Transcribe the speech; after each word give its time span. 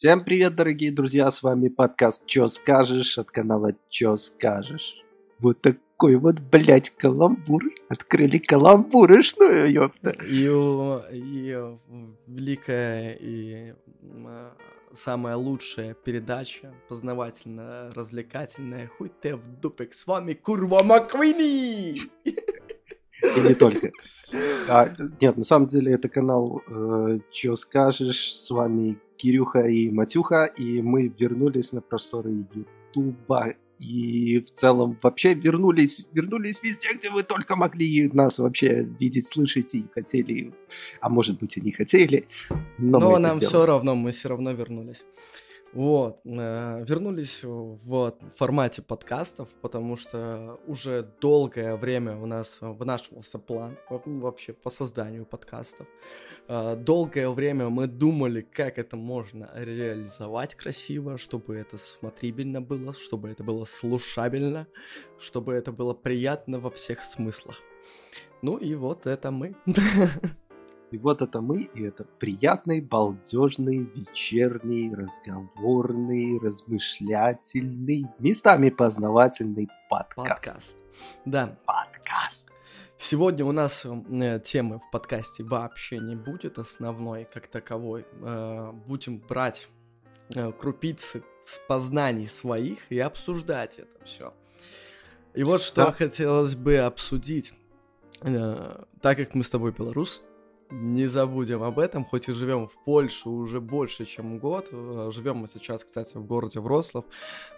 Всем 0.00 0.24
привет, 0.24 0.54
дорогие 0.54 0.90
друзья, 0.90 1.30
с 1.30 1.42
вами 1.42 1.68
подкаст 1.68 2.24
«Чё 2.24 2.48
скажешь» 2.48 3.18
от 3.18 3.30
канала 3.30 3.72
«Чё 3.90 4.16
скажешь». 4.16 4.96
Вот 5.38 5.60
такой 5.60 6.16
вот, 6.16 6.40
блядь, 6.40 6.88
каламбур. 6.88 7.64
Открыли 7.90 8.38
каламбурышную, 8.38 9.70
ёпта. 9.70 10.16
И, 10.26 10.46
и 10.46 11.68
великая 12.26 13.12
и 13.20 13.74
самая 14.94 15.36
лучшая 15.36 15.92
передача, 15.92 16.72
познавательная, 16.88 17.92
развлекательная. 17.92 18.90
Хуй 18.96 19.12
ты 19.20 19.36
в 19.36 19.60
дупек, 19.60 19.92
с 19.92 20.06
вами 20.06 20.32
Курва 20.32 20.82
Маквини! 20.82 21.96
И 23.22 23.40
не 23.40 23.54
только. 23.54 23.92
А, 24.68 24.94
нет, 25.20 25.36
на 25.36 25.44
самом 25.44 25.66
деле 25.66 25.92
это 25.92 26.08
канал 26.08 26.62
э, 26.68 27.18
«Чё 27.30 27.54
скажешь?» 27.54 28.32
С 28.32 28.50
вами 28.50 28.98
Кирюха 29.16 29.60
и 29.60 29.90
Матюха, 29.90 30.44
и 30.44 30.80
мы 30.80 31.08
вернулись 31.08 31.72
на 31.72 31.80
просторы 31.80 32.46
Ютуба. 32.54 33.54
И 33.80 34.40
в 34.40 34.50
целом 34.50 34.98
вообще 35.02 35.32
вернулись, 35.32 36.04
вернулись 36.12 36.62
везде, 36.62 36.88
где 36.94 37.08
вы 37.08 37.22
только 37.22 37.56
могли 37.56 38.10
нас 38.12 38.38
вообще 38.38 38.84
видеть, 39.00 39.26
слышать 39.26 39.74
и 39.74 39.86
хотели. 39.94 40.52
А 41.00 41.08
может 41.08 41.38
быть 41.38 41.56
и 41.56 41.62
не 41.62 41.72
хотели. 41.72 42.28
Но, 42.76 43.00
но 43.00 43.18
нам 43.18 43.40
все 43.40 43.64
равно, 43.64 43.94
мы 43.94 44.12
все 44.12 44.28
равно 44.28 44.52
вернулись. 44.52 45.04
Вот, 45.72 46.20
э, 46.24 46.84
вернулись 46.84 47.44
в 47.44 48.12
формате 48.34 48.82
подкастов, 48.82 49.48
потому 49.62 49.94
что 49.94 50.58
уже 50.66 51.08
долгое 51.20 51.76
время 51.76 52.16
у 52.16 52.26
нас 52.26 52.58
вынашивался 52.60 53.38
план 53.38 53.76
вообще 53.88 54.52
по 54.52 54.68
созданию 54.68 55.24
подкастов. 55.24 55.86
Э, 56.48 56.74
долгое 56.74 57.28
время 57.28 57.68
мы 57.68 57.86
думали, 57.86 58.40
как 58.40 58.78
это 58.78 58.96
можно 58.96 59.48
реализовать 59.54 60.56
красиво, 60.56 61.18
чтобы 61.18 61.54
это 61.54 61.78
смотрибельно 61.78 62.60
было, 62.60 62.92
чтобы 62.92 63.28
это 63.28 63.44
было 63.44 63.64
слушабельно, 63.64 64.66
чтобы 65.20 65.54
это 65.54 65.70
было 65.70 65.94
приятно 65.94 66.58
во 66.58 66.70
всех 66.70 67.04
смыслах. 67.04 67.56
Ну 68.42 68.56
и 68.56 68.74
вот 68.74 69.06
это 69.06 69.30
мы. 69.30 69.54
И 70.90 70.98
вот 70.98 71.22
это 71.22 71.40
мы, 71.40 71.62
и 71.62 71.84
это 71.84 72.04
приятный, 72.18 72.80
балдежный, 72.80 73.88
вечерний, 73.94 74.92
разговорный, 74.92 76.40
размышлятельный, 76.40 78.06
местами 78.18 78.70
познавательный 78.70 79.68
подкаст. 79.88 80.46
Подкаст. 80.46 80.76
Да. 81.24 81.56
Подкаст. 81.64 82.50
Сегодня 82.98 83.44
у 83.44 83.52
нас 83.52 83.86
э, 83.86 84.40
темы 84.42 84.80
в 84.80 84.90
подкасте 84.90 85.44
вообще 85.44 85.98
не 85.98 86.16
будет 86.16 86.58
основной, 86.58 87.24
как 87.32 87.46
таковой. 87.46 88.04
Э, 88.22 88.72
будем 88.72 89.18
брать 89.18 89.68
э, 90.34 90.50
крупицы 90.50 91.22
с 91.46 91.60
познаний 91.68 92.26
своих 92.26 92.90
и 92.90 92.98
обсуждать 92.98 93.78
это 93.78 94.04
все. 94.04 94.34
И 95.34 95.44
вот 95.44 95.62
что 95.62 95.84
да. 95.84 95.92
хотелось 95.92 96.56
бы 96.56 96.78
обсудить. 96.78 97.54
Э, 98.22 98.82
так 99.00 99.18
как 99.18 99.36
мы 99.36 99.44
с 99.44 99.50
тобой 99.50 99.70
белорус, 99.70 100.20
не 100.70 101.06
забудем 101.06 101.62
об 101.62 101.78
этом, 101.78 102.04
хоть 102.04 102.28
и 102.28 102.32
живем 102.32 102.66
в 102.66 102.76
Польше 102.84 103.28
уже 103.28 103.60
больше, 103.60 104.04
чем 104.04 104.38
год. 104.38 104.68
Э, 104.72 105.10
живем 105.12 105.38
мы 105.38 105.48
сейчас, 105.48 105.84
кстати, 105.84 106.16
в 106.16 106.24
городе 106.24 106.60
Вроцлав. 106.60 107.04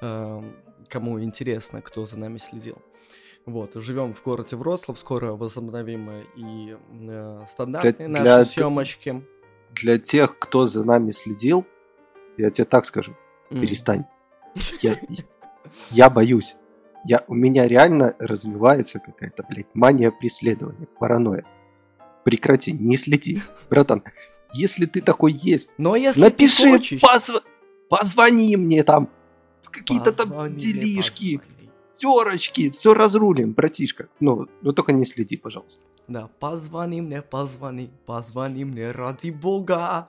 Э, 0.01 0.43
кому 0.89 1.21
интересно, 1.23 1.83
кто 1.83 2.07
за 2.07 2.19
нами 2.19 2.39
следил. 2.39 2.79
Вот, 3.45 3.75
живем 3.75 4.15
в 4.15 4.23
городе 4.23 4.57
Вроцлав, 4.57 4.99
скоро 4.99 5.33
возобновим 5.33 6.11
и 6.37 6.77
э, 6.91 7.45
стандартные 7.49 8.09
для, 8.09 8.09
наши 8.09 8.23
для, 8.23 8.45
съемочки. 8.45 9.25
Для 9.73 9.99
тех, 9.99 10.39
кто 10.39 10.67
за 10.67 10.85
нами 10.85 11.11
следил, 11.11 11.67
я 12.39 12.51
тебе 12.51 12.65
так 12.65 12.87
скажу, 12.87 13.15
mm. 13.51 13.61
перестань. 13.61 14.05
Я, 14.81 14.97
я 15.91 16.11
боюсь. 16.11 16.57
Я, 17.05 17.25
у 17.27 17.35
меня 17.35 17.67
реально 17.67 18.15
развивается 18.21 19.01
какая-то, 19.01 19.45
блядь, 19.49 19.75
мания 19.75 20.13
преследования, 20.13 20.87
паранойя 20.99 21.45
прекрати, 22.25 22.73
не 22.73 22.97
следи. 22.97 23.41
Братан, 23.71 24.03
если 24.53 24.87
ты 24.87 25.01
такой 25.01 25.33
есть, 25.33 25.75
Но 25.79 25.97
если 25.97 26.21
напиши, 26.21 26.99
позв... 27.01 27.43
позвони 27.89 28.57
мне 28.57 28.85
там, 28.85 29.09
какие-то 29.71 30.13
там 30.13 30.55
делишки, 30.57 31.41
терочки, 31.93 32.71
все 32.71 32.95
разрулим, 32.95 33.53
братишка. 33.53 34.09
Ну, 34.21 34.47
ну 34.61 34.73
только 34.73 34.93
не 34.93 35.05
следи, 35.05 35.37
пожалуйста. 35.37 35.87
Да, 36.09 36.29
позвони 36.41 37.01
мне, 37.01 37.23
позвони, 37.23 37.91
позвони 38.07 38.65
мне, 38.65 38.91
ради 38.91 39.31
бога. 39.31 40.09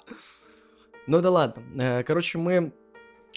Ну 1.07 1.22
да 1.22 1.29
ладно. 1.29 1.63
Э, 1.79 2.03
короче, 2.03 2.38
мы 2.38 2.73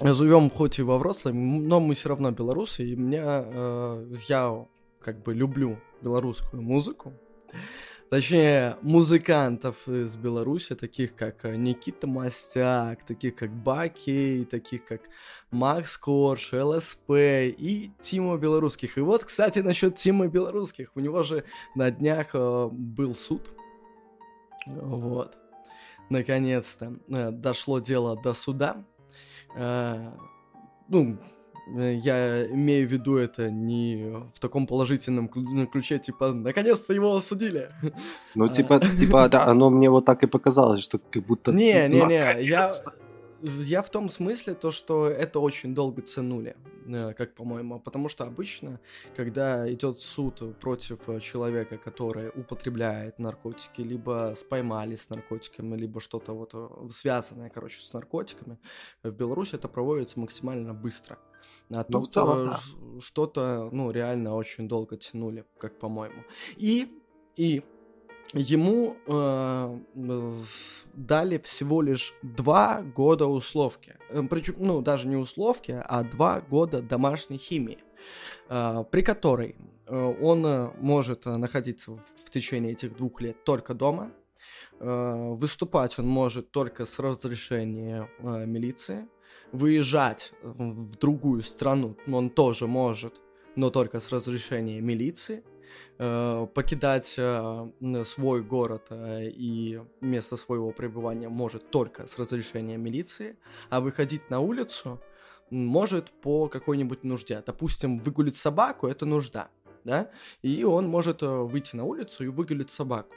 живем 0.00 0.50
хоть 0.50 0.78
и 0.78 0.82
во 0.82 0.98
Вроцлаве, 0.98 1.38
но 1.38 1.80
мы 1.80 1.94
все 1.94 2.08
равно 2.08 2.30
белорусы, 2.30 2.84
и 2.84 2.96
меня, 2.96 3.44
э, 3.46 4.06
я 4.28 4.66
как 5.00 5.22
бы 5.22 5.34
люблю 5.34 5.78
белорусскую 6.02 6.62
музыку 6.62 7.12
точнее, 8.10 8.76
музыкантов 8.82 9.88
из 9.88 10.16
Беларуси, 10.16 10.74
таких 10.74 11.14
как 11.14 11.44
э, 11.44 11.56
Никита 11.56 12.06
Мастяк, 12.06 13.04
таких 13.04 13.36
как 13.36 13.50
Баки, 13.50 14.46
таких 14.50 14.84
как 14.84 15.02
Макс 15.50 15.96
Корж, 15.96 16.52
ЛСП 16.52 17.10
и 17.10 17.90
Тима 18.00 18.36
Белорусских. 18.36 18.98
И 18.98 19.00
вот, 19.00 19.24
кстати, 19.24 19.60
насчет 19.60 19.96
Тима 19.96 20.28
Белорусских. 20.28 20.90
У 20.94 21.00
него 21.00 21.22
же 21.22 21.44
на 21.74 21.90
днях 21.90 22.28
э, 22.34 22.68
был 22.70 23.14
суд. 23.14 23.50
Вот. 24.66 25.36
Наконец-то 26.10 26.96
э, 27.08 27.30
дошло 27.30 27.78
дело 27.78 28.20
до 28.20 28.34
суда. 28.34 28.84
Ну, 30.88 31.18
я 31.66 32.46
имею 32.46 32.88
в 32.88 32.92
виду 32.92 33.16
это 33.16 33.50
не 33.50 34.12
в 34.32 34.38
таком 34.38 34.66
положительном 34.66 35.28
ключе, 35.28 35.98
типа, 35.98 36.32
наконец-то 36.32 36.92
его 36.92 37.16
осудили. 37.16 37.68
Ну, 38.34 38.48
типа, 38.48 38.80
типа, 38.80 39.28
да, 39.28 39.46
оно 39.46 39.70
мне 39.70 39.90
вот 39.90 40.04
так 40.04 40.22
и 40.22 40.26
показалось, 40.26 40.82
что 40.82 40.98
как 40.98 41.24
будто... 41.24 41.52
Не, 41.52 41.88
не, 41.88 42.00
не, 42.02 42.42
я... 42.44 42.70
Я 43.42 43.82
в 43.82 43.90
том 43.90 44.08
смысле, 44.08 44.54
то, 44.54 44.70
что 44.70 45.06
это 45.08 45.40
очень 45.40 45.74
долго 45.74 46.00
тянули, 46.00 46.56
э, 46.86 47.12
как 47.12 47.34
по-моему, 47.34 47.78
потому 47.78 48.08
что 48.08 48.24
обычно, 48.24 48.80
когда 49.14 49.70
идет 49.70 50.00
суд 50.00 50.58
против 50.58 51.00
человека, 51.22 51.76
который 51.76 52.30
употребляет 52.30 53.18
наркотики, 53.18 53.82
либо 53.82 54.34
споймали 54.36 54.96
с 54.96 55.10
наркотиками, 55.10 55.76
либо 55.76 56.00
что-то 56.00 56.32
вот 56.32 56.50
э, 56.54 56.88
связанное, 56.90 57.50
короче, 57.50 57.80
с 57.82 57.92
наркотиками, 57.92 58.58
в 59.02 59.10
Беларуси 59.10 59.56
это 59.56 59.68
проводится 59.68 60.18
максимально 60.18 60.72
быстро. 60.72 61.18
А 61.70 61.84
ну, 61.88 62.00
тут 62.00 62.12
целом, 62.12 62.48
да. 62.48 62.60
что-то, 63.00 63.68
ну, 63.72 63.90
реально 63.90 64.34
очень 64.34 64.68
долго 64.68 64.96
тянули, 64.96 65.44
как 65.58 65.78
по-моему. 65.78 66.22
И, 66.56 66.88
и 67.36 67.62
ему 68.32 68.96
э, 69.06 69.78
дали 70.94 71.38
всего 71.38 71.82
лишь 71.82 72.14
два 72.22 72.82
года 72.82 73.26
условки. 73.26 73.96
Э, 74.10 74.22
Причем, 74.28 74.54
ну, 74.58 74.80
даже 74.80 75.08
не 75.08 75.16
условки, 75.16 75.80
а 75.84 76.04
два 76.04 76.40
года 76.40 76.82
домашней 76.82 77.38
химии, 77.38 77.78
э, 78.48 78.84
при 78.90 79.02
которой 79.02 79.56
э, 79.86 80.14
он 80.20 80.72
может 80.80 81.26
находиться 81.26 81.92
в 82.24 82.30
течение 82.30 82.72
этих 82.72 82.96
двух 82.96 83.20
лет 83.20 83.42
только 83.44 83.74
дома, 83.74 84.12
э, 84.78 85.34
выступать 85.34 85.98
он 85.98 86.06
может 86.06 86.50
только 86.50 86.84
с 86.84 86.98
разрешения 86.98 88.08
э, 88.18 88.46
милиции, 88.46 89.08
выезжать 89.52 90.32
в 90.42 90.96
другую 90.96 91.42
страну 91.42 91.96
он 92.06 92.30
тоже 92.30 92.66
может, 92.66 93.20
но 93.54 93.70
только 93.70 94.00
с 94.00 94.10
разрешения 94.12 94.80
милиции. 94.80 95.42
Э, 95.98 96.46
покидать 96.52 97.14
э, 97.16 97.70
свой 98.04 98.42
город 98.42 98.86
э, 98.90 99.28
и 99.28 99.80
место 100.02 100.36
своего 100.36 100.70
пребывания 100.70 101.30
может 101.30 101.70
только 101.70 102.06
с 102.06 102.18
разрешения 102.18 102.76
милиции, 102.76 103.38
а 103.70 103.80
выходить 103.80 104.28
на 104.28 104.40
улицу 104.40 105.00
может 105.48 106.10
по 106.20 106.48
какой-нибудь 106.48 107.02
нужде. 107.02 107.42
Допустим, 107.46 107.96
выгулить 107.96 108.36
собаку– 108.36 108.86
это 108.88 109.06
нужда, 109.06 109.48
да? 109.84 110.10
И 110.42 110.64
он 110.64 110.86
может 110.86 111.22
выйти 111.22 111.76
на 111.76 111.84
улицу 111.84 112.24
и 112.24 112.28
выгулить 112.28 112.70
собаку. 112.70 113.14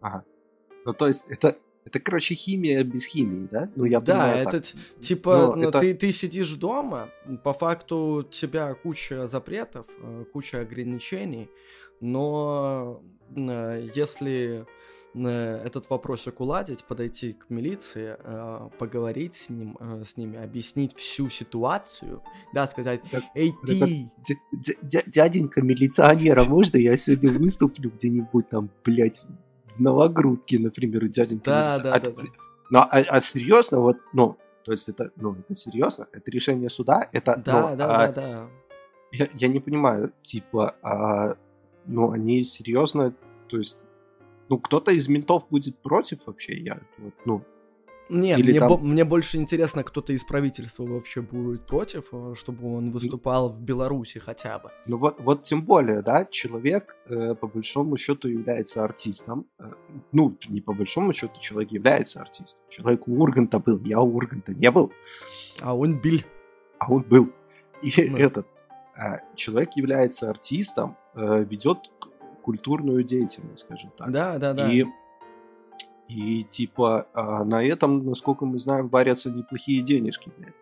Ага. 0.00 0.24
Ну, 0.84 0.92
то 0.92 1.06
есть 1.06 1.30
это 1.30 1.56
это, 1.84 1.98
короче, 1.98 2.34
химия 2.34 2.84
без 2.84 3.06
химии, 3.06 3.48
да? 3.50 3.70
Ну, 3.74 3.84
я 3.84 4.00
да, 4.00 4.12
понимаю, 4.12 4.48
это 4.48 4.60
так. 4.60 5.00
типа, 5.00 5.54
ну, 5.56 5.68
это... 5.68 5.80
Ты, 5.80 5.94
ты 5.94 6.10
сидишь 6.12 6.52
дома, 6.52 7.08
по 7.42 7.52
факту 7.52 7.96
у 7.96 8.22
тебя 8.22 8.74
куча 8.74 9.26
запретов, 9.26 9.86
э, 10.00 10.24
куча 10.32 10.60
ограничений, 10.60 11.48
но 12.00 13.02
э, 13.34 13.88
если 13.94 14.66
э, 15.14 15.62
этот 15.64 15.88
вопросик 15.88 16.40
уладить, 16.40 16.84
подойти 16.84 17.32
к 17.32 17.48
милиции, 17.48 18.16
поговорить 18.78 19.34
с 19.34 19.48
ним, 19.48 19.76
с 19.80 20.16
ними, 20.18 20.38
объяснить 20.38 20.94
всю 20.96 21.30
ситуацию, 21.30 22.22
да, 22.52 22.66
сказать, 22.66 23.00
эй, 23.34 23.54
ты... 23.66 24.10
Дяденька 24.82 25.62
милиционера, 25.62 26.44
можно 26.44 26.76
я 26.76 26.96
сегодня 26.98 27.30
выступлю 27.30 27.90
где-нибудь 27.90 28.50
там, 28.50 28.70
блядь, 28.84 29.24
новогрудки, 29.80 30.56
например, 30.56 31.04
у 31.04 31.08
дяденьки. 31.08 31.44
Да, 31.44 31.78
да, 31.78 31.94
а, 31.94 32.00
да, 32.00 32.10
да. 32.10 32.22
Ну, 32.70 32.78
а, 32.78 32.88
а 32.88 33.20
серьезно, 33.20 33.80
вот, 33.80 33.96
ну, 34.12 34.36
То 34.64 34.72
есть 34.72 34.88
это, 34.88 35.10
ну, 35.16 35.34
это 35.34 35.54
серьезно? 35.54 36.06
Это 36.12 36.30
решение 36.30 36.70
суда? 36.70 37.08
Это, 37.12 37.40
Да, 37.44 37.70
ну, 37.70 37.76
да, 37.76 38.04
а, 38.04 38.12
да, 38.12 38.12
да. 38.12 38.48
я, 39.12 39.28
я 39.34 39.48
не 39.48 39.60
понимаю, 39.60 40.12
типа, 40.22 40.76
а, 40.82 41.36
ну, 41.86 42.12
они 42.12 42.44
серьезно, 42.44 43.14
то 43.48 43.58
есть, 43.58 43.78
ну, 44.48 44.58
кто-то 44.58 44.92
из 44.92 45.08
ментов 45.08 45.44
будет 45.50 45.78
против 45.78 46.26
вообще, 46.26 46.58
я, 46.58 46.80
вот, 46.98 47.14
ну, 47.24 47.42
Не, 48.10 48.32
Или 48.34 48.50
мне, 48.50 48.58
там- 48.58 48.68
бо- 48.68 48.78
мне 48.78 49.04
больше 49.04 49.36
интересно, 49.36 49.82
кто-то 49.84 50.12
из 50.12 50.24
правительства 50.24 50.84
вообще 50.84 51.20
будет 51.20 51.66
против, 51.66 52.08
э, 52.12 52.34
чтобы 52.36 52.74
он 52.76 52.90
выступал 52.90 53.48
в 53.50 53.62
Беларуси 53.62 54.18
хотя 54.18 54.58
бы. 54.58 54.70
Ну 54.86 54.98
вот, 54.98 55.20
вот 55.20 55.42
тем 55.42 55.62
более, 55.64 56.02
да, 56.02 56.24
человек 56.30 56.96
э, 57.08 57.34
по 57.36 57.46
большому 57.46 57.96
счету 57.96 58.28
является 58.28 58.82
артистом. 58.82 59.46
Э, 59.60 59.64
ну, 60.12 60.36
не 60.48 60.60
по 60.60 60.72
большому 60.74 61.12
счету, 61.12 61.34
человек 61.40 61.70
является 61.72 62.20
артистом. 62.20 62.64
Человек 62.68 63.06
у 63.08 63.22
Урганта 63.22 63.58
был, 63.60 63.80
я 63.84 64.00
у 64.00 64.16
Урганта 64.16 64.54
не 64.54 64.70
был, 64.70 64.92
А 65.60 65.76
он 65.76 66.00
Биль. 66.00 66.24
а 66.78 66.92
он 66.92 67.02
был. 67.02 67.30
И 67.82 67.90
Ну. 68.10 68.16
этот 68.18 68.46
э, 68.96 69.18
человек 69.36 69.70
является 69.76 70.28
артистом, 70.28 70.96
э, 71.14 71.44
ведет 71.44 71.78
культурную 72.42 73.04
деятельность, 73.04 73.60
скажем 73.64 73.90
так. 73.96 74.10
Да, 74.10 74.38
да, 74.38 74.52
да. 74.54 74.72
И, 74.72 74.84
и 76.10 76.44
типа 76.44 77.06
а, 77.14 77.44
на 77.44 77.64
этом, 77.64 78.04
насколько 78.04 78.44
мы 78.44 78.58
знаем, 78.58 78.88
варятся 78.88 79.30
неплохие 79.30 79.82
денежки, 79.82 80.30
блядь. 80.36 80.54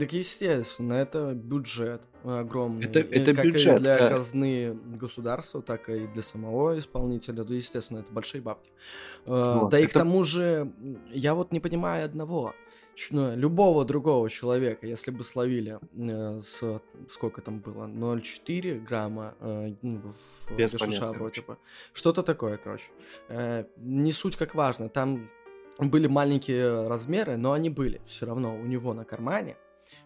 Так 0.00 0.12
естественно, 0.12 0.94
это 0.94 1.34
бюджет 1.34 2.02
огромный. 2.24 2.84
Это- 2.84 2.98
это 2.98 3.32
как 3.34 3.44
бюджет, 3.44 3.76
и 3.76 3.80
для 3.80 3.94
э. 3.96 4.08
казны 4.10 4.74
государства, 5.00 5.62
так 5.62 5.88
и 5.88 6.08
для 6.08 6.22
самого 6.22 6.76
исполнителя. 6.78 7.44
Да, 7.44 7.54
естественно, 7.54 7.98
это 8.00 8.12
большие 8.12 8.40
бабки. 8.42 8.70
Э, 9.26 9.58
Вот, 9.60 9.70
да 9.70 9.78
и 9.78 9.84
к 9.84 9.90
это- 9.90 10.00
тому 10.00 10.24
же, 10.24 10.72
я 11.12 11.34
вот 11.34 11.52
не 11.52 11.60
понимаю 11.60 12.04
одного. 12.04 12.54
Любого 13.10 13.84
другого 13.84 14.30
человека, 14.30 14.86
если 14.86 15.10
бы 15.10 15.24
словили 15.24 15.78
э, 15.92 16.40
с 16.40 16.80
сколько 17.10 17.40
там 17.40 17.60
было, 17.60 17.86
0,4 17.86 18.80
грамма 18.80 19.34
э, 19.40 19.74
ну, 19.82 20.14
в 20.48 20.56
Без 20.56 20.74
гашиша 20.74 21.12
вроде 21.12 21.40
бы. 21.40 21.56
Что-то 21.92 22.22
такое, 22.22 22.56
короче. 22.56 22.84
Э, 23.28 23.64
не 23.76 24.12
суть 24.12 24.36
как 24.36 24.54
важно. 24.54 24.88
Там 24.88 25.28
были 25.78 26.06
маленькие 26.06 26.86
размеры, 26.86 27.36
но 27.36 27.52
они 27.52 27.70
были 27.70 28.00
все 28.06 28.26
равно 28.26 28.54
у 28.54 28.64
него 28.64 28.94
на 28.94 29.04
кармане. 29.04 29.56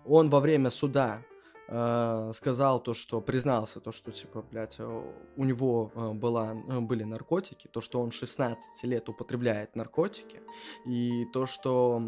Он 0.05 0.31
во 0.31 0.41
время 0.41 0.71
суда 0.71 1.23
э, 1.69 2.33
сказал 2.35 2.81
то, 2.81 2.95
что 2.95 3.21
признался 3.21 3.81
то, 3.81 3.93
что 3.93 4.11
типа, 4.11 4.43
блядь, 4.51 4.77
э, 4.79 5.03
у 5.37 5.45
него 5.45 5.93
э, 5.95 6.13
была, 6.13 6.55
были 6.55 7.05
наркотики, 7.05 7.69
то, 7.69 7.81
что 7.81 8.01
он 8.01 8.11
16 8.11 8.85
лет 8.85 9.09
употребляет 9.09 9.77
наркотики, 9.77 10.41
и 10.87 11.27
то, 11.33 11.47
что 11.47 12.03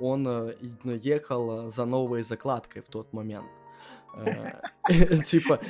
он 0.00 0.54
ехал 0.84 1.70
за 1.70 1.84
новой 1.84 2.22
закладкой 2.22 2.82
в 2.82 2.88
тот 2.88 3.12
момент. 3.12 3.46
Типа, 5.26 5.60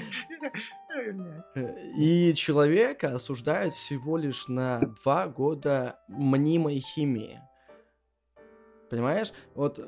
И 1.97 2.33
человека 2.35 3.15
осуждают 3.15 3.75
всего 3.75 4.17
лишь 4.17 4.49
на 4.49 4.81
два 5.03 5.29
года 5.29 5.99
мнимой 6.09 6.79
химии. 6.79 7.41
Понимаешь? 8.91 9.33
Вот 9.55 9.79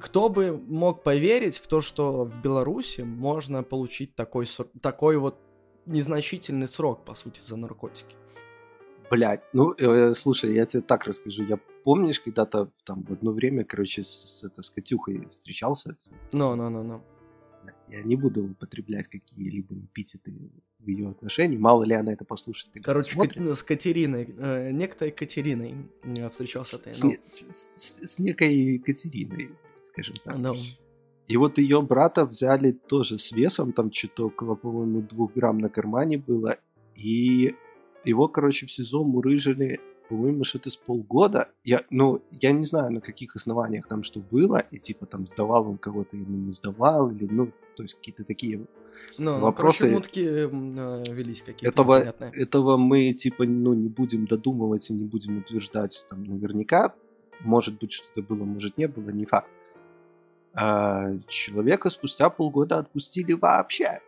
кто 0.00 0.28
бы 0.28 0.56
мог 0.56 1.02
поверить 1.02 1.56
в 1.58 1.66
то, 1.66 1.80
что 1.80 2.24
в 2.24 2.40
Беларуси 2.42 3.02
можно 3.02 3.62
получить 3.62 4.14
такой, 4.14 4.46
такой 4.80 5.16
вот 5.18 5.38
незначительный 5.86 6.66
срок, 6.68 7.04
по 7.04 7.14
сути, 7.14 7.40
за 7.44 7.56
наркотики. 7.56 8.16
Блять, 9.10 9.42
ну, 9.52 9.72
э, 9.72 10.14
слушай, 10.14 10.54
я 10.54 10.64
тебе 10.64 10.82
так 10.82 11.04
расскажу. 11.04 11.44
Я 11.44 11.58
помнишь, 11.84 12.20
когда-то 12.20 12.70
там 12.84 13.02
в 13.02 13.12
одно 13.12 13.32
время, 13.32 13.64
короче, 13.64 14.02
с, 14.02 14.08
с, 14.08 14.44
это, 14.44 14.62
с 14.62 14.70
Катюхой 14.70 15.28
встречался. 15.30 15.94
Но, 16.32 16.56
но, 16.56 16.70
но, 16.70 16.82
но. 16.82 17.04
Я 17.88 18.02
не 18.02 18.16
буду 18.16 18.44
употреблять 18.44 19.08
какие-либо 19.08 19.74
эпитеты 19.74 20.50
в 20.78 20.88
ее 20.88 21.08
отношении. 21.10 21.56
Мало 21.58 21.84
ли 21.84 21.94
она 21.94 22.12
это 22.12 22.24
послушает. 22.24 22.74
Короче, 22.82 23.10
посмотрит. 23.10 23.44
Кат- 23.46 23.58
с 23.58 23.62
Катериной, 23.62 24.34
э, 24.38 24.70
нектой 24.70 25.10
Катериной 25.10 25.76
э, 26.02 26.28
встречался 26.30 26.76
с, 26.76 26.80
ты. 26.80 26.90
с 26.90 27.02
ну. 27.02 27.10
не- 27.10 27.20
с- 27.24 27.32
с- 27.32 28.14
с 28.14 28.18
некой 28.18 28.54
Екатериной, 28.54 29.50
скажем 29.84 30.16
так. 30.24 30.38
Ну. 30.38 30.54
И 31.26 31.36
вот 31.36 31.58
ее 31.58 31.80
брата 31.80 32.26
взяли 32.26 32.72
тоже 32.72 33.18
с 33.18 33.32
весом, 33.32 33.72
там 33.72 33.92
что-то 33.92 34.26
около, 34.26 34.54
по-моему, 34.54 35.00
двух 35.02 35.32
грамм 35.34 35.58
на 35.58 35.70
кармане 35.70 36.18
было. 36.18 36.58
И 36.94 37.54
его, 38.04 38.28
короче, 38.28 38.66
в 38.66 38.70
СИЗО 38.70 39.04
мурыжили, 39.04 39.80
по-моему, 40.08 40.44
что-то 40.44 40.68
с 40.68 40.76
полгода. 40.76 41.48
Я, 41.64 41.82
ну, 41.88 42.22
я 42.30 42.52
не 42.52 42.64
знаю, 42.64 42.92
на 42.92 43.00
каких 43.00 43.36
основаниях 43.36 43.88
там 43.88 44.02
что 44.02 44.20
было, 44.20 44.58
и 44.58 44.78
типа 44.78 45.06
там 45.06 45.26
сдавал 45.26 45.66
он 45.68 45.78
кого-то 45.78 46.16
или 46.16 46.24
не 46.24 46.52
сдавал, 46.52 47.10
или, 47.10 47.26
ну, 47.26 47.50
то 47.74 47.82
есть 47.82 47.94
какие-то 47.94 48.24
такие 48.24 48.58
Ну, 48.58 49.38
ну, 49.38 49.40
Вопросы- 49.40 49.84
короче, 49.88 49.96
мутки 49.96 50.20
э, 50.20 51.12
велись 51.12 51.42
какие-то 51.42 51.72
этого, 51.72 51.96
непонятные. 51.96 52.32
этого 52.34 52.76
мы 52.76 53.12
типа 53.12 53.44
ну 53.44 53.74
не 53.74 53.88
будем 53.88 54.26
додумывать 54.26 54.90
и 54.90 54.92
не 54.92 55.04
будем 55.04 55.38
утверждать 55.38 56.06
там 56.08 56.22
наверняка. 56.24 56.94
Может 57.40 57.78
быть 57.80 57.92
что-то 57.92 58.22
было, 58.22 58.44
может 58.44 58.78
не 58.78 58.86
было, 58.86 59.10
не 59.10 59.24
факт. 59.24 59.50
А, 60.56 61.18
человека 61.28 61.90
спустя 61.90 62.30
полгода 62.30 62.78
отпустили 62.78 63.32
вообще. 63.32 64.00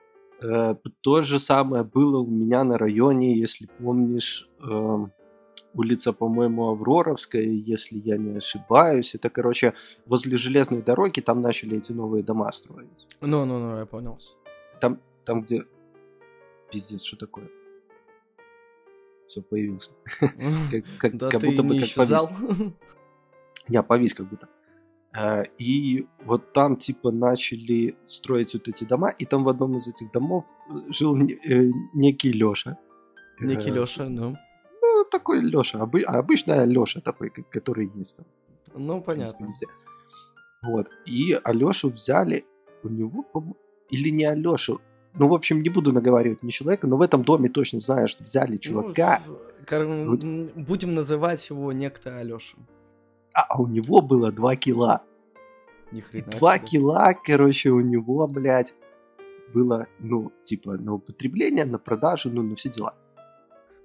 Э, 0.43 0.75
то 1.01 1.23
же 1.23 1.39
самое 1.39 1.83
было 1.83 2.19
у 2.19 2.27
меня 2.27 2.63
на 2.65 2.79
районе, 2.79 3.39
если 3.39 3.67
помнишь, 3.79 4.49
эм, 4.63 5.13
улица, 5.75 6.13
по-моему, 6.13 6.71
Авроровская, 6.71 7.43
если 7.43 7.99
я 7.99 8.17
не 8.17 8.37
ошибаюсь. 8.37 9.15
Это, 9.15 9.31
короче, 9.31 9.75
возле 10.07 10.37
железной 10.37 10.83
дороги 10.83 11.21
там 11.21 11.41
начали 11.43 11.79
эти 11.79 11.93
новые 11.93 12.23
дома 12.23 12.53
строить. 12.53 13.07
Ну, 13.21 13.45
ну, 13.45 13.59
ну, 13.59 13.79
я 13.79 13.87
понял. 13.87 14.19
Там, 14.81 15.01
там 15.25 15.43
где... 15.43 15.63
Пиздец, 16.71 17.03
что 17.03 17.17
такое? 17.17 17.49
Все, 19.27 19.43
появился. 19.43 19.91
Как, 20.99 21.13
будто 21.13 21.63
бы 21.63 21.81
как 21.81 21.95
повис. 21.95 22.29
Не, 23.69 23.83
повис 23.83 24.15
как 24.15 24.29
будто. 24.29 24.49
А, 25.17 25.45
И 25.59 26.07
вот 26.25 26.53
там 26.53 26.77
типа 26.77 27.11
начали 27.11 27.97
строить 28.07 28.55
вот 28.55 28.69
эти 28.69 28.85
дома, 28.85 29.09
и 29.19 29.25
там 29.25 29.45
в 29.45 29.49
одном 29.49 29.77
из 29.77 29.89
этих 29.89 30.11
домов 30.13 30.45
э, 30.69 30.93
жил 30.93 31.17
э, 31.17 31.71
некий 31.95 32.33
Леша. 32.33 32.77
Некий 33.41 33.71
Леша, 33.71 34.09
ну. 34.09 34.37
Ну, 34.83 35.05
такой 35.11 35.41
Леша, 35.41 35.81
обычная 35.83 36.65
Леша 36.65 37.01
такой, 37.01 37.31
который 37.31 37.91
есть 37.95 38.17
там. 38.17 38.27
Ну, 38.75 39.01
принципе, 39.01 39.39
понятно. 39.39 39.47
везде. 39.47 39.67
Вот. 40.63 40.91
И 41.07 41.39
Алешу 41.45 41.91
взяли, 41.91 42.45
у 42.83 42.89
него, 42.89 43.25
или 43.91 44.11
не 44.11 44.25
Алешу, 44.25 44.81
ну, 45.15 45.29
в 45.29 45.33
общем, 45.35 45.63
не 45.63 45.71
буду 45.71 45.93
наговаривать 45.93 46.43
ни 46.43 46.51
человека, 46.51 46.87
но 46.87 46.97
в 46.97 47.03
этом 47.03 47.23
доме 47.25 47.49
точно 47.49 47.81
знаю, 47.81 48.07
что 48.09 48.25
взяли 48.25 48.59
чувака, 48.59 49.21
Ну, 49.27 49.39
кор- 49.67 49.83
м, 49.83 50.47
Будем 50.57 50.95
называть 50.95 51.49
его 51.51 51.73
некто 51.73 52.19
Алеша. 52.19 52.57
А, 53.37 53.43
а 53.51 53.61
у 53.63 53.67
него 53.67 54.01
было 54.01 54.33
2 54.33 54.57
кила. 54.57 55.03
Ни 55.93 56.01
хрена 56.01 56.31
2 56.31 56.57
себе. 56.57 56.67
кила, 56.67 57.15
короче, 57.15 57.71
у 57.71 57.81
него, 57.81 58.27
блядь, 58.27 58.75
было, 59.55 59.87
ну, 60.01 60.33
типа, 60.43 60.73
на 60.73 60.95
употребление, 60.95 61.65
на 61.65 61.79
продажу, 61.79 62.31
ну, 62.31 62.43
на 62.43 62.55
все 62.57 62.71
дела. 62.71 62.95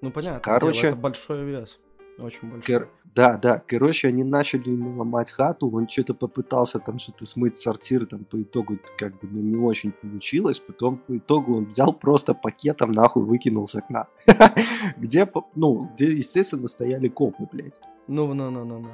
Ну, 0.02 0.12
понятно. 0.12 0.40
Короче- 0.40 0.88
это 0.88 0.96
большой 0.96 1.44
вес. 1.46 1.80
Очень 2.18 2.50
большой. 2.52 2.76
Кор- 2.80 2.90
Да, 3.16 3.38
да, 3.38 3.62
короче, 3.68 4.08
они 4.08 4.24
начали 4.24 4.70
ему 4.70 4.98
ломать 4.98 5.32
хату, 5.32 5.70
он 5.70 5.88
что-то 5.90 6.14
попытался 6.14 6.80
там 6.80 6.98
что-то 6.98 7.26
смыть 7.26 7.58
сортир, 7.58 8.06
там 8.06 8.24
по 8.24 8.42
итогу 8.42 8.78
как 8.98 9.14
бы 9.20 9.28
ну, 9.32 9.42
не 9.42 9.56
очень 9.58 9.92
получилось, 9.92 10.60
потом 10.60 10.98
по 10.98 11.18
итогу 11.18 11.58
он 11.58 11.66
взял 11.66 11.94
просто 11.94 12.34
пакетом 12.34 12.92
нахуй 12.94 13.24
выкинул 13.24 13.68
с 13.68 13.76
окна, 13.76 14.08
где, 14.98 15.30
ну, 15.56 15.90
где, 15.94 16.12
естественно, 16.12 16.68
стояли 16.68 17.10
копы, 17.10 17.48
блядь, 17.52 17.82
Ну, 18.08 18.34
ну, 18.34 18.50
ну, 18.50 18.64
ну, 18.66 18.80
ну. 18.80 18.90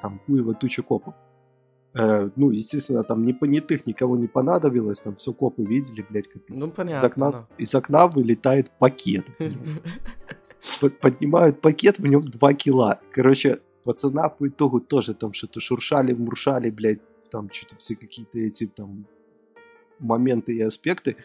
Там 0.00 0.20
хуево 0.26 0.54
туча 0.54 0.82
копов. 0.82 1.14
Э, 1.94 2.30
ну, 2.36 2.50
естественно, 2.50 3.04
там 3.04 3.24
не 3.24 3.32
понятых 3.32 3.86
никого 3.86 4.16
не 4.16 4.26
понадобилось, 4.26 5.00
там 5.00 5.16
все 5.16 5.32
копы 5.32 5.64
видели, 5.64 6.04
блядь, 6.08 6.28
как 6.28 6.42
из, 6.50 6.60
Ну, 6.60 6.66
из 6.66 6.72
понятно, 6.72 7.06
окна, 7.08 7.32
да. 7.32 7.46
из 7.56 7.74
окна 7.74 8.06
вылетает 8.06 8.70
пакет, 8.78 9.26
поднимают 11.00 11.60
пакет, 11.60 11.98
в 11.98 12.06
нем 12.06 12.22
2 12.28 12.54
кила. 12.54 13.00
Короче, 13.12 13.60
пацана 13.84 14.28
по 14.28 14.46
итогу 14.48 14.80
тоже 14.80 15.14
там 15.14 15.32
что-то 15.32 15.60
шуршали, 15.60 16.12
муршали, 16.12 16.70
блядь, 16.70 17.00
там 17.30 17.50
что-то 17.50 17.76
все 17.76 17.96
какие-то 17.96 18.38
эти 18.38 18.66
там 18.66 19.06
моменты 19.98 20.54
и 20.54 20.60
аспекты. 20.60 21.16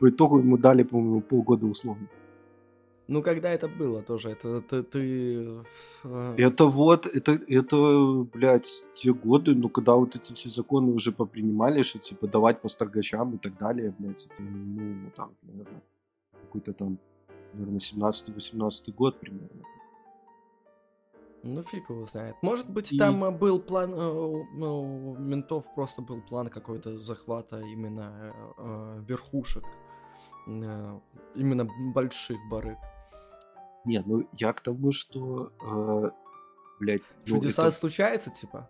По 0.00 0.08
итогу 0.08 0.38
ему 0.38 0.58
дали, 0.58 0.82
по-моему, 0.82 1.20
полгода 1.20 1.66
условно. 1.66 2.08
Ну, 3.10 3.22
когда 3.22 3.50
это 3.50 3.66
было 3.66 4.02
тоже? 4.02 4.30
Это 4.30 4.60
ты... 4.60 4.82
ты, 4.84 5.64
э, 6.04 6.34
Это 6.38 6.66
вот, 6.66 7.06
это, 7.06 7.32
это, 7.48 7.76
блядь, 8.32 8.84
те 8.92 9.12
годы, 9.12 9.54
ну, 9.56 9.68
когда 9.68 9.94
вот 9.94 10.14
эти 10.14 10.32
все 10.32 10.48
законы 10.48 10.92
уже 10.92 11.10
попринимали, 11.10 11.82
что, 11.82 11.98
типа, 11.98 12.28
давать 12.28 12.60
по 12.60 12.68
сторгачам 12.68 13.34
и 13.34 13.38
так 13.38 13.58
далее, 13.58 13.92
блядь, 13.98 14.26
это, 14.26 14.42
ну, 14.42 15.10
там, 15.16 15.30
наверное, 15.42 15.82
какой-то 16.42 16.72
там, 16.72 16.98
наверное, 17.54 17.80
17-18 17.80 18.92
год 18.92 19.18
примерно. 19.18 19.64
Ну, 21.42 21.62
фиг 21.62 21.90
его 21.90 22.06
знает. 22.06 22.36
Может 22.42 22.70
быть, 22.70 22.92
и... 22.92 22.98
там 22.98 23.24
э, 23.24 23.30
был 23.32 23.58
план, 23.58 23.92
э, 23.92 24.44
ну, 24.54 25.16
ментов 25.18 25.64
просто 25.74 26.00
был 26.00 26.22
план 26.22 26.48
какой-то 26.48 26.96
захвата 26.98 27.58
именно 27.58 28.32
верхушек, 29.08 29.64
именно 30.46 31.68
больших 31.92 32.38
барыг. 32.48 32.78
Не, 33.84 34.02
ну 34.04 34.28
я 34.38 34.52
к 34.52 34.60
тому, 34.60 34.92
что, 34.92 35.52
э, 35.62 36.08
блядь... 36.80 37.02
Ну, 37.26 37.36
Чудеса 37.36 37.66
это... 37.66 37.76
случаются, 37.76 38.30
типа? 38.30 38.68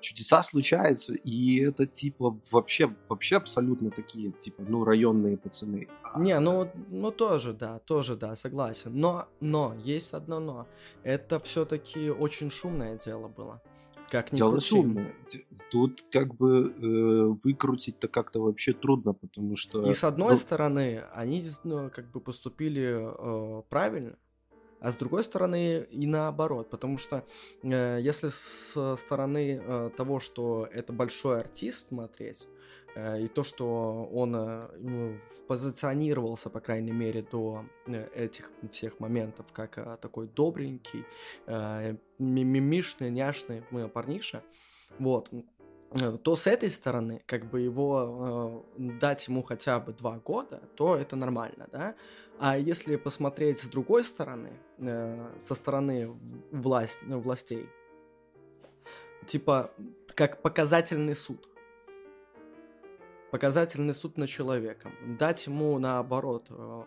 чудеса 0.00 0.42
случаются, 0.42 1.12
и 1.12 1.60
это 1.60 1.86
типа 1.86 2.36
вообще, 2.50 2.94
вообще 3.08 3.36
абсолютно 3.36 3.90
такие, 3.90 4.32
типа, 4.32 4.62
ну, 4.66 4.84
районные 4.84 5.36
пацаны. 5.36 5.88
А 6.02 6.18
Не, 6.18 6.40
ну, 6.40 6.70
ну 6.88 7.10
тоже, 7.10 7.52
да, 7.52 7.78
тоже, 7.80 8.16
да, 8.16 8.34
согласен. 8.36 8.92
Но, 8.98 9.28
но, 9.40 9.74
есть 9.74 10.14
одно 10.14 10.40
но. 10.40 10.66
Это 11.02 11.38
все-таки 11.38 12.10
очень 12.10 12.50
шумное 12.50 12.98
дело 12.98 13.28
было. 13.28 13.62
Как 14.10 14.32
Дело 14.32 14.52
крути. 14.52 14.66
шумное. 14.66 15.14
Тут 15.70 16.04
как 16.10 16.34
бы 16.34 16.74
э, 16.76 17.34
выкрутить-то 17.44 18.08
как-то 18.08 18.40
вообще 18.40 18.72
трудно, 18.72 19.12
потому 19.12 19.54
что... 19.54 19.88
И 19.88 19.94
с 19.94 20.02
одной 20.02 20.30
ну... 20.30 20.36
стороны, 20.36 21.04
они 21.14 21.44
ну, 21.62 21.90
как 21.90 22.10
бы 22.10 22.20
поступили 22.20 22.98
э, 22.98 23.62
правильно, 23.68 24.16
а 24.80 24.90
с 24.90 24.96
другой 24.96 25.22
стороны 25.22 25.86
и 25.90 26.06
наоборот, 26.06 26.70
потому 26.70 26.98
что 26.98 27.24
э, 27.62 28.00
если 28.02 28.30
с 28.30 28.96
стороны 28.96 29.60
э, 29.62 29.90
того, 29.96 30.18
что 30.18 30.68
это 30.72 30.92
большой 30.92 31.38
артист 31.38 31.88
смотреть, 31.88 32.48
и 32.96 33.28
то, 33.28 33.42
что 33.44 34.08
он 34.12 34.34
э, 34.36 35.16
позиционировался, 35.46 36.50
по 36.50 36.60
крайней 36.60 36.92
мере, 36.92 37.22
до 37.22 37.64
э, 37.86 38.08
этих 38.14 38.50
всех 38.70 39.00
моментов, 39.00 39.46
как 39.52 39.78
э, 39.78 39.96
такой 40.00 40.28
добренький, 40.28 41.04
э, 41.46 41.96
мимишный, 42.18 43.10
няшный 43.10 43.62
э, 43.70 43.88
парниша, 43.88 44.42
вот, 44.98 45.30
Э, 45.92 46.16
то 46.22 46.36
с 46.36 46.46
этой 46.46 46.70
стороны, 46.70 47.22
как 47.26 47.50
бы 47.50 47.60
его 47.60 48.64
э, 48.78 48.82
дать 49.00 49.26
ему 49.28 49.42
хотя 49.42 49.80
бы 49.80 49.92
два 49.92 50.18
года, 50.18 50.62
то 50.76 50.96
это 50.96 51.16
нормально, 51.16 51.66
да. 51.72 51.94
А 52.38 52.56
если 52.56 52.96
посмотреть 52.96 53.60
с 53.60 53.66
другой 53.66 54.04
стороны, 54.04 54.52
э, 54.78 55.38
со 55.40 55.54
стороны 55.54 56.16
власть, 56.52 57.00
властей, 57.02 57.68
типа 59.26 59.72
как 60.14 60.42
показательный 60.42 61.16
суд, 61.16 61.48
показательный 63.30 63.94
суд 63.94 64.18
над 64.18 64.28
человеком, 64.28 64.92
дать 65.18 65.46
ему 65.46 65.78
наоборот, 65.78 66.46
э, 66.50 66.82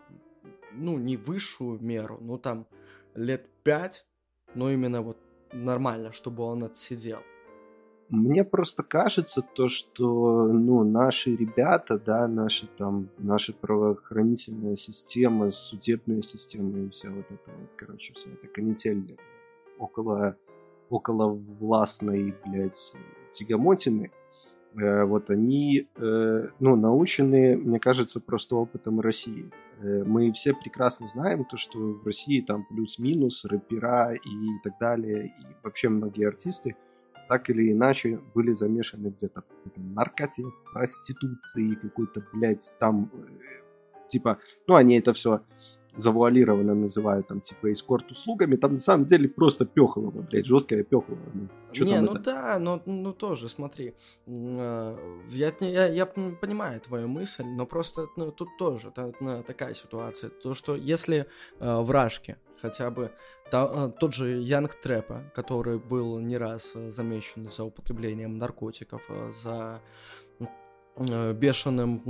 ну 0.72 0.98
не 0.98 1.16
высшую 1.16 1.80
меру, 1.80 2.18
ну 2.20 2.38
там 2.38 2.66
лет 3.14 3.48
пять, 3.62 4.06
но 4.54 4.70
именно 4.70 5.02
вот 5.02 5.18
нормально, 5.52 6.12
чтобы 6.12 6.44
он 6.44 6.64
отсидел. 6.64 7.20
Мне 8.10 8.44
просто 8.44 8.82
кажется 8.82 9.40
то, 9.40 9.68
что 9.68 10.46
ну, 10.48 10.84
наши 10.84 11.34
ребята, 11.34 11.98
да, 11.98 12.28
наши 12.28 12.66
там, 12.66 13.08
наша 13.18 13.54
правоохранительная 13.54 14.76
система, 14.76 15.50
судебная 15.50 16.20
система 16.20 16.80
и 16.80 16.90
вся 16.90 17.10
вот 17.10 17.24
эта 17.30 17.50
вот, 17.58 17.70
короче, 17.76 18.12
вся 18.12 18.30
эта 18.30 18.46
канитель 18.46 19.16
около, 19.78 20.36
около 20.90 21.28
властной, 21.28 22.34
блядь, 22.44 22.94
тягомотины, 23.30 24.12
вот 25.04 25.30
они, 25.30 25.88
э, 25.96 26.46
ну, 26.58 26.76
научены, 26.76 27.56
мне 27.56 27.78
кажется, 27.78 28.20
просто 28.20 28.56
опытом 28.56 29.00
России. 29.00 29.50
Э, 29.80 30.02
мы 30.04 30.32
все 30.32 30.54
прекрасно 30.54 31.08
знаем 31.08 31.44
то, 31.44 31.56
что 31.56 31.78
в 31.78 32.04
России 32.04 32.40
там 32.40 32.66
плюс-минус, 32.66 33.44
рэпера 33.44 34.14
и 34.14 34.58
так 34.62 34.74
далее, 34.80 35.26
и 35.26 35.46
вообще 35.62 35.88
многие 35.88 36.26
артисты– 36.26 36.76
так 37.28 37.50
или 37.50 37.72
иначе 37.72 38.20
были 38.34 38.52
замешаны 38.52 39.08
где-то 39.08 39.42
в 39.64 39.94
наркоте, 39.94 40.44
проституции, 40.72 41.74
какой-то, 41.74 42.22
блядь, 42.32 42.76
там, 42.78 43.10
э, 43.12 44.08
типа, 44.08 44.38
ну, 44.66 44.74
они 44.74 44.98
это 44.98 45.12
все 45.12 45.40
завуалированно 45.96 46.74
называют 46.74 47.26
там 47.26 47.40
типа 47.40 47.72
эскорт 47.72 48.10
услугами, 48.10 48.56
там 48.56 48.74
на 48.74 48.80
самом 48.80 49.06
деле 49.06 49.28
просто 49.28 49.66
пехолово, 49.66 50.22
блядь, 50.22 50.46
жесткое 50.46 50.84
пехолово. 50.84 51.20
Ну, 51.34 51.48
не, 51.84 52.00
ну 52.00 52.14
это? 52.14 52.22
да, 52.24 52.58
но 52.58 52.82
ну 52.86 53.12
тоже 53.12 53.48
смотри, 53.48 53.94
э, 54.26 54.96
я, 55.30 55.52
я, 55.60 55.86
я 55.86 56.06
понимаю 56.06 56.80
твою 56.80 57.08
мысль, 57.08 57.44
но 57.44 57.66
просто 57.66 58.08
ну, 58.16 58.32
тут 58.32 58.48
тоже 58.58 58.90
та, 58.90 59.12
такая 59.42 59.74
ситуация, 59.74 60.30
то 60.30 60.54
что 60.54 60.76
если 60.76 61.26
э, 61.60 61.80
вражки 61.80 62.36
хотя 62.60 62.90
бы 62.90 63.10
та, 63.50 63.70
э, 63.72 63.92
тот 64.00 64.14
же 64.14 64.40
Янг 64.40 64.74
Трэпа, 64.74 65.22
который 65.34 65.78
был 65.78 66.18
не 66.18 66.38
раз 66.38 66.72
э, 66.74 66.90
замечен 66.90 67.48
за 67.48 67.64
употреблением 67.64 68.38
наркотиков, 68.38 69.02
за 69.42 69.80
бешеным 70.96 72.02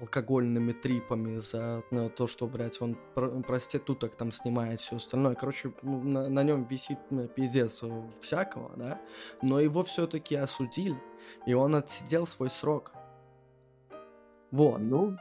алкогольными 0.00 0.72
трипами 0.72 1.38
за 1.38 1.82
то, 2.16 2.26
что, 2.26 2.46
блядь, 2.46 2.80
он 2.82 2.96
проституток 3.42 4.14
там 4.16 4.30
снимает 4.32 4.80
все 4.80 4.96
остальное. 4.96 5.34
Короче, 5.34 5.72
на, 5.82 6.28
на 6.28 6.42
нем 6.42 6.64
висит 6.64 6.98
пиздец 7.34 7.82
всякого, 8.20 8.76
да, 8.76 9.00
но 9.40 9.58
его 9.60 9.82
все-таки 9.84 10.36
осудили, 10.36 11.02
и 11.46 11.54
он 11.54 11.76
отсидел 11.76 12.26
свой 12.26 12.50
срок. 12.50 12.92
Вот. 14.50 14.78
Ну, 14.80 15.16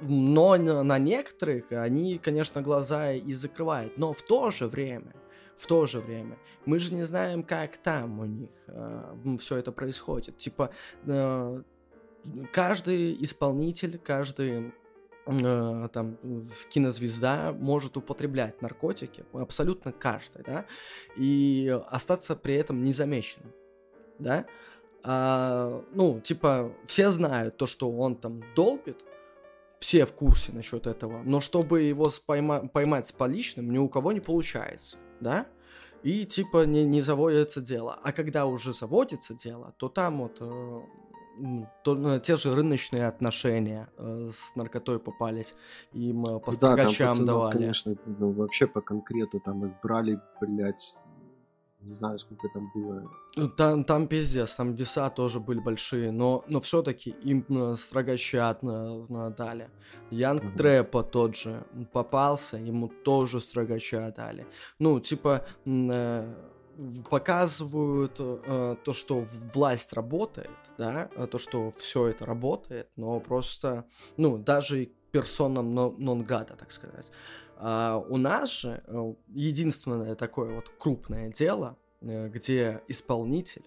но 0.00 0.56
на 0.56 0.98
некоторых 0.98 1.72
они, 1.72 2.18
конечно, 2.18 2.62
глаза 2.62 3.12
и 3.12 3.32
закрывают. 3.32 3.96
Но 3.96 4.12
в 4.12 4.22
то 4.22 4.50
же 4.50 4.66
время, 4.68 5.14
в 5.58 5.66
то 5.66 5.86
же 5.86 6.00
время, 6.00 6.38
мы 6.64 6.78
же 6.78 6.94
не 6.94 7.02
знаем, 7.02 7.42
как 7.42 7.76
там 7.78 8.20
у 8.20 8.24
них 8.24 8.50
э, 8.68 9.36
все 9.40 9.56
это 9.56 9.72
происходит. 9.72 10.36
Типа, 10.38 10.70
э, 11.04 11.62
каждый 12.52 13.22
исполнитель, 13.24 13.98
каждый 13.98 14.72
э, 15.26 15.88
там 15.92 16.16
кинозвезда 16.70 17.52
может 17.58 17.96
употреблять 17.96 18.62
наркотики, 18.62 19.24
абсолютно 19.32 19.92
каждый, 19.92 20.44
да, 20.44 20.64
и 21.16 21.76
остаться 21.90 22.36
при 22.36 22.54
этом 22.54 22.84
незамеченным, 22.84 23.52
да. 24.18 24.46
А, 25.02 25.82
ну, 25.92 26.20
типа, 26.20 26.72
все 26.84 27.10
знают 27.10 27.56
то, 27.56 27.66
что 27.66 27.90
он 27.90 28.16
там 28.16 28.42
долбит, 28.54 29.04
все 29.78 30.06
в 30.06 30.12
курсе 30.12 30.52
насчет 30.52 30.86
этого, 30.86 31.22
но 31.22 31.40
чтобы 31.40 31.82
его 31.82 32.10
пойма- 32.26 32.68
поймать 32.68 33.08
с 33.08 33.12
поличным, 33.12 33.70
ни 33.70 33.78
у 33.78 33.88
кого 33.88 34.12
не 34.12 34.20
получается, 34.20 34.98
да? 35.20 35.46
И 36.02 36.24
типа 36.24 36.64
не, 36.64 36.84
не 36.84 37.02
заводится 37.02 37.60
дело. 37.60 37.98
А 38.02 38.12
когда 38.12 38.46
уже 38.46 38.72
заводится 38.72 39.34
дело, 39.34 39.74
то 39.78 39.88
там 39.88 40.18
вот 40.20 40.38
э, 40.40 40.80
то, 41.84 42.18
те 42.18 42.36
же 42.36 42.54
рыночные 42.54 43.06
отношения 43.06 43.88
э, 43.96 44.30
с 44.32 44.54
наркотой 44.56 44.98
попались, 44.98 45.54
им 45.92 46.24
э, 46.26 46.40
по 46.40 46.52
да, 46.56 46.76
там 46.76 46.86
пацанов, 46.86 47.24
давали. 47.24 47.52
конечно, 47.52 47.96
ну, 48.06 48.32
вообще 48.32 48.66
по 48.66 48.80
конкрету 48.80 49.40
там 49.40 49.66
их 49.66 49.72
брали, 49.82 50.20
блядь, 50.40 50.96
не 51.80 51.94
знаю, 51.94 52.18
сколько 52.18 52.48
там 52.48 52.70
было. 52.74 53.10
Ну, 53.36 53.48
там, 53.48 53.84
там 53.84 54.08
пиздец, 54.08 54.54
там 54.54 54.74
веса 54.74 55.10
тоже 55.10 55.40
были 55.40 55.60
большие, 55.60 56.10
но, 56.10 56.44
но 56.48 56.60
все-таки 56.60 57.10
им 57.10 57.44
э, 57.48 57.76
строгощат 57.76 58.62
на, 58.62 59.06
на 59.08 59.30
дали. 59.30 59.70
Янг 60.10 60.44
угу. 60.44 60.58
Трэпа 60.58 61.02
тот 61.02 61.36
же 61.36 61.64
попался, 61.92 62.56
ему 62.56 62.88
тоже 62.88 63.40
строгоща 63.40 64.12
дали. 64.16 64.46
Ну, 64.78 65.00
типа, 65.00 65.46
э, 65.66 66.34
показывают 67.10 68.16
э, 68.18 68.76
то, 68.84 68.92
что 68.92 69.24
власть 69.54 69.92
работает, 69.92 70.50
да, 70.78 71.08
э, 71.14 71.26
то, 71.26 71.38
что 71.38 71.70
все 71.70 72.08
это 72.08 72.26
работает, 72.26 72.88
но 72.96 73.20
просто, 73.20 73.84
ну, 74.16 74.38
даже 74.38 74.90
персонам 75.10 75.74
нон-гада, 75.74 76.54
так 76.56 76.70
сказать. 76.70 77.10
А 77.60 77.98
у 78.08 78.16
нас 78.16 78.50
же 78.60 78.82
э, 78.86 79.14
единственное 79.34 80.14
такое 80.14 80.54
вот 80.54 80.68
крупное 80.78 81.28
дело, 81.28 81.76
э, 82.00 82.28
где 82.28 82.82
исполнитель, 82.86 83.64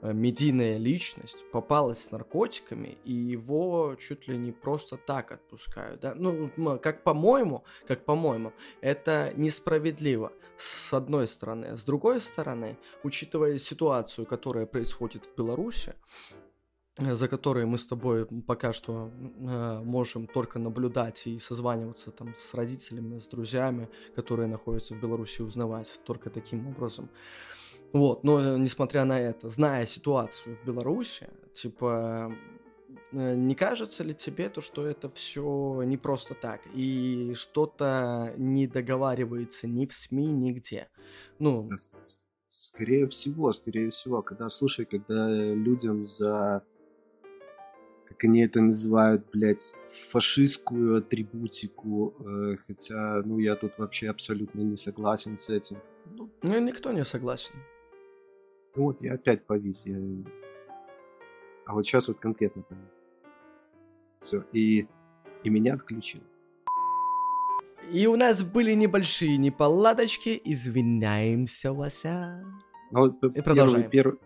э, 0.00 0.10
медийная 0.14 0.78
личность 0.78 1.44
попалась 1.52 2.02
с 2.02 2.10
наркотиками, 2.10 2.96
и 3.04 3.12
его 3.12 3.94
чуть 4.00 4.26
ли 4.26 4.38
не 4.38 4.52
просто 4.52 4.96
так 4.96 5.32
отпускают. 5.32 6.00
Да? 6.00 6.14
Ну, 6.14 6.50
как 6.78 7.02
по-моему, 7.02 7.62
как 7.86 8.06
по-моему, 8.06 8.54
это 8.80 9.34
несправедливо 9.36 10.32
с 10.56 10.94
одной 10.94 11.28
стороны. 11.28 11.76
С 11.76 11.84
другой 11.84 12.20
стороны, 12.20 12.78
учитывая 13.02 13.58
ситуацию, 13.58 14.26
которая 14.26 14.64
происходит 14.64 15.26
в 15.26 15.36
Беларуси, 15.36 15.94
за 16.98 17.28
которые 17.28 17.66
мы 17.66 17.76
с 17.76 17.86
тобой 17.86 18.26
пока 18.46 18.72
что 18.72 19.10
э, 19.20 19.80
можем 19.84 20.26
только 20.26 20.58
наблюдать 20.58 21.26
и 21.26 21.38
созваниваться 21.38 22.10
там 22.10 22.34
с 22.34 22.54
родителями, 22.54 23.18
с 23.18 23.28
друзьями, 23.28 23.88
которые 24.14 24.48
находятся 24.48 24.94
в 24.94 25.00
Беларуси, 25.00 25.42
узнавать 25.42 26.00
только 26.04 26.30
таким 26.30 26.66
образом. 26.68 27.10
Вот, 27.92 28.24
но 28.24 28.40
э, 28.40 28.58
несмотря 28.58 29.04
на 29.04 29.20
это, 29.20 29.48
зная 29.48 29.84
ситуацию 29.86 30.56
в 30.56 30.66
Беларуси, 30.66 31.28
типа 31.52 32.32
э, 33.12 33.34
не 33.34 33.54
кажется 33.54 34.02
ли 34.02 34.14
тебе 34.14 34.48
то, 34.48 34.62
что 34.62 34.86
это 34.86 35.10
все 35.10 35.82
не 35.84 35.98
просто 35.98 36.34
так, 36.34 36.62
и 36.74 37.34
что-то 37.34 38.32
не 38.38 38.66
договаривается 38.66 39.68
ни 39.68 39.84
в 39.84 39.92
СМИ, 39.92 40.28
нигде? 40.28 40.88
Ну, 41.38 41.68
скорее 42.48 43.06
всего, 43.08 43.52
скорее 43.52 43.90
всего, 43.90 44.22
когда, 44.22 44.48
слушай, 44.48 44.86
когда 44.86 45.28
людям 45.28 46.06
за 46.06 46.64
как 48.16 48.24
они 48.24 48.40
это 48.40 48.62
называют, 48.62 49.26
блядь, 49.30 49.74
фашистскую 50.10 50.96
атрибутику, 50.96 52.14
э, 52.18 52.56
хотя, 52.66 53.22
ну, 53.24 53.38
я 53.38 53.56
тут 53.56 53.72
вообще 53.78 54.08
абсолютно 54.08 54.60
не 54.60 54.76
согласен 54.76 55.36
с 55.36 55.50
этим. 55.50 55.76
Ну, 56.06 56.30
ну 56.42 56.58
никто 56.58 56.92
не 56.92 57.04
согласен. 57.04 57.54
Вот, 58.74 59.02
я 59.02 59.14
опять 59.14 59.44
повис, 59.44 59.84
я... 59.84 59.98
А 61.66 61.74
вот 61.74 61.84
сейчас 61.84 62.08
вот 62.08 62.18
конкретно 62.18 62.62
повис. 62.62 62.98
Все, 64.20 64.44
и, 64.52 64.88
и 65.44 65.50
меня 65.50 65.74
отключил. 65.74 66.22
И 67.92 68.06
у 68.06 68.16
нас 68.16 68.42
были 68.42 68.72
небольшие 68.72 69.36
неполадочки, 69.36 70.40
извиняемся, 70.42 71.72
Вася. 71.72 72.44
Ну, 72.90 73.08
и 73.08 73.40
продолжаем. 73.42 73.90
Первый, 73.90 74.18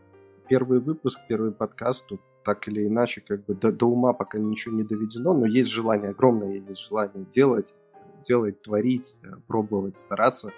первый 0.49 0.79
выпуск, 0.79 1.19
первый 1.29 1.51
подкаст, 1.51 2.07
тут 2.07 2.21
так 2.45 2.69
или 2.69 2.87
иначе, 2.87 3.21
как 3.21 3.45
бы 3.45 3.55
до, 3.55 3.73
до 3.73 3.87
ума 3.87 4.13
пока 4.13 4.39
ничего 4.39 4.75
не 4.75 4.83
доведено, 4.83 5.35
но 5.35 5.47
есть 5.47 5.69
желание, 5.71 6.11
огромное 6.11 6.55
есть 6.55 6.89
желание 6.89 7.27
делать, 7.31 7.75
делать, 8.23 8.63
творить, 8.63 9.17
э, 9.25 9.29
пробовать, 9.47 9.97
стараться. 9.97 10.53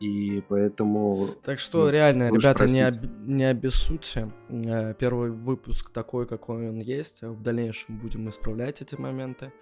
И 0.00 0.42
поэтому... 0.48 1.28
Так 1.44 1.60
что 1.60 1.84
ну, 1.84 1.90
реально, 1.90 2.30
ребята, 2.30 2.66
не, 2.66 2.80
об, 2.80 2.94
не 3.26 3.44
обессудьте. 3.44 4.32
Э, 4.48 4.94
первый 4.98 5.30
выпуск 5.30 5.90
такой, 5.90 6.26
какой 6.26 6.68
он 6.70 6.80
есть. 6.80 7.22
В 7.22 7.42
дальнейшем 7.42 7.98
будем 7.98 8.28
исправлять 8.30 8.80
эти 8.80 8.94
моменты. 8.94 9.52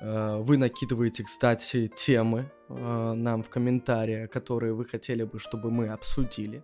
Э, 0.00 0.36
вы 0.38 0.56
накидываете, 0.56 1.24
кстати, 1.24 1.88
темы 1.88 2.50
нам 2.68 3.42
в 3.42 3.48
комментарии, 3.48 4.26
которые 4.26 4.74
вы 4.74 4.84
хотели 4.84 5.24
бы, 5.24 5.38
чтобы 5.38 5.70
мы 5.70 5.88
обсудили. 5.88 6.62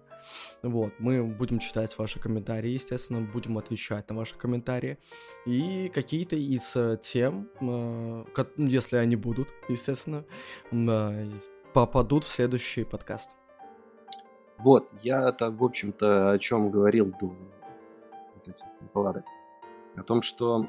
Вот, 0.62 0.92
мы 0.98 1.24
будем 1.24 1.58
читать 1.58 1.96
ваши 1.98 2.18
комментарии, 2.18 2.70
естественно, 2.70 3.20
будем 3.20 3.58
отвечать 3.58 4.08
на 4.08 4.16
ваши 4.16 4.36
комментарии. 4.36 4.98
И 5.46 5.90
какие-то 5.94 6.36
из 6.36 6.74
э, 6.76 6.98
тем, 7.02 7.48
э, 7.60 8.24
если 8.56 8.96
они 8.96 9.16
будут, 9.16 9.48
естественно, 9.68 10.24
э, 10.70 11.30
попадут 11.74 12.24
в 12.24 12.28
следующий 12.28 12.84
подкаст. 12.84 13.30
Вот, 14.58 14.90
я-то, 15.02 15.50
в 15.50 15.62
общем-то, 15.62 16.30
о 16.30 16.38
чем 16.38 16.70
говорил 16.70 17.12
до 17.20 17.26
вот 17.26 18.48
этих 18.48 18.64
неполадок. 18.80 19.24
О 19.96 20.02
том, 20.04 20.22
что 20.22 20.68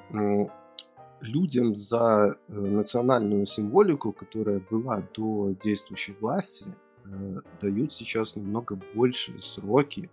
людям 1.22 1.76
за 1.76 2.38
национальную 2.48 3.46
символику, 3.46 4.12
которая 4.12 4.60
была 4.60 5.04
до 5.14 5.54
действующей 5.62 6.16
власти, 6.20 6.66
э, 7.06 7.38
дают 7.62 7.94
сейчас 7.94 8.36
намного 8.36 8.76
больше 8.96 9.40
сроки, 9.42 10.10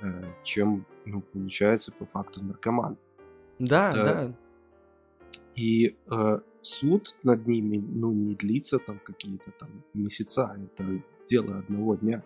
э, 0.00 0.24
чем, 0.42 0.86
ну, 1.04 1.20
получается, 1.20 1.92
по 1.92 2.06
факту 2.06 2.42
наркоман. 2.42 2.96
Да, 3.58 3.90
Это... 3.90 4.02
да. 4.02 4.32
И 5.54 5.96
э, 6.10 6.40
суд 6.62 7.14
над 7.22 7.46
ними, 7.46 7.78
ну, 7.78 8.12
не 8.12 8.34
длится 8.34 8.78
там 8.78 8.98
какие-то 9.04 9.50
там 9.58 9.68
месяца, 9.94 10.56
это 10.58 11.02
дело 11.26 11.58
одного 11.58 11.96
дня. 11.96 12.22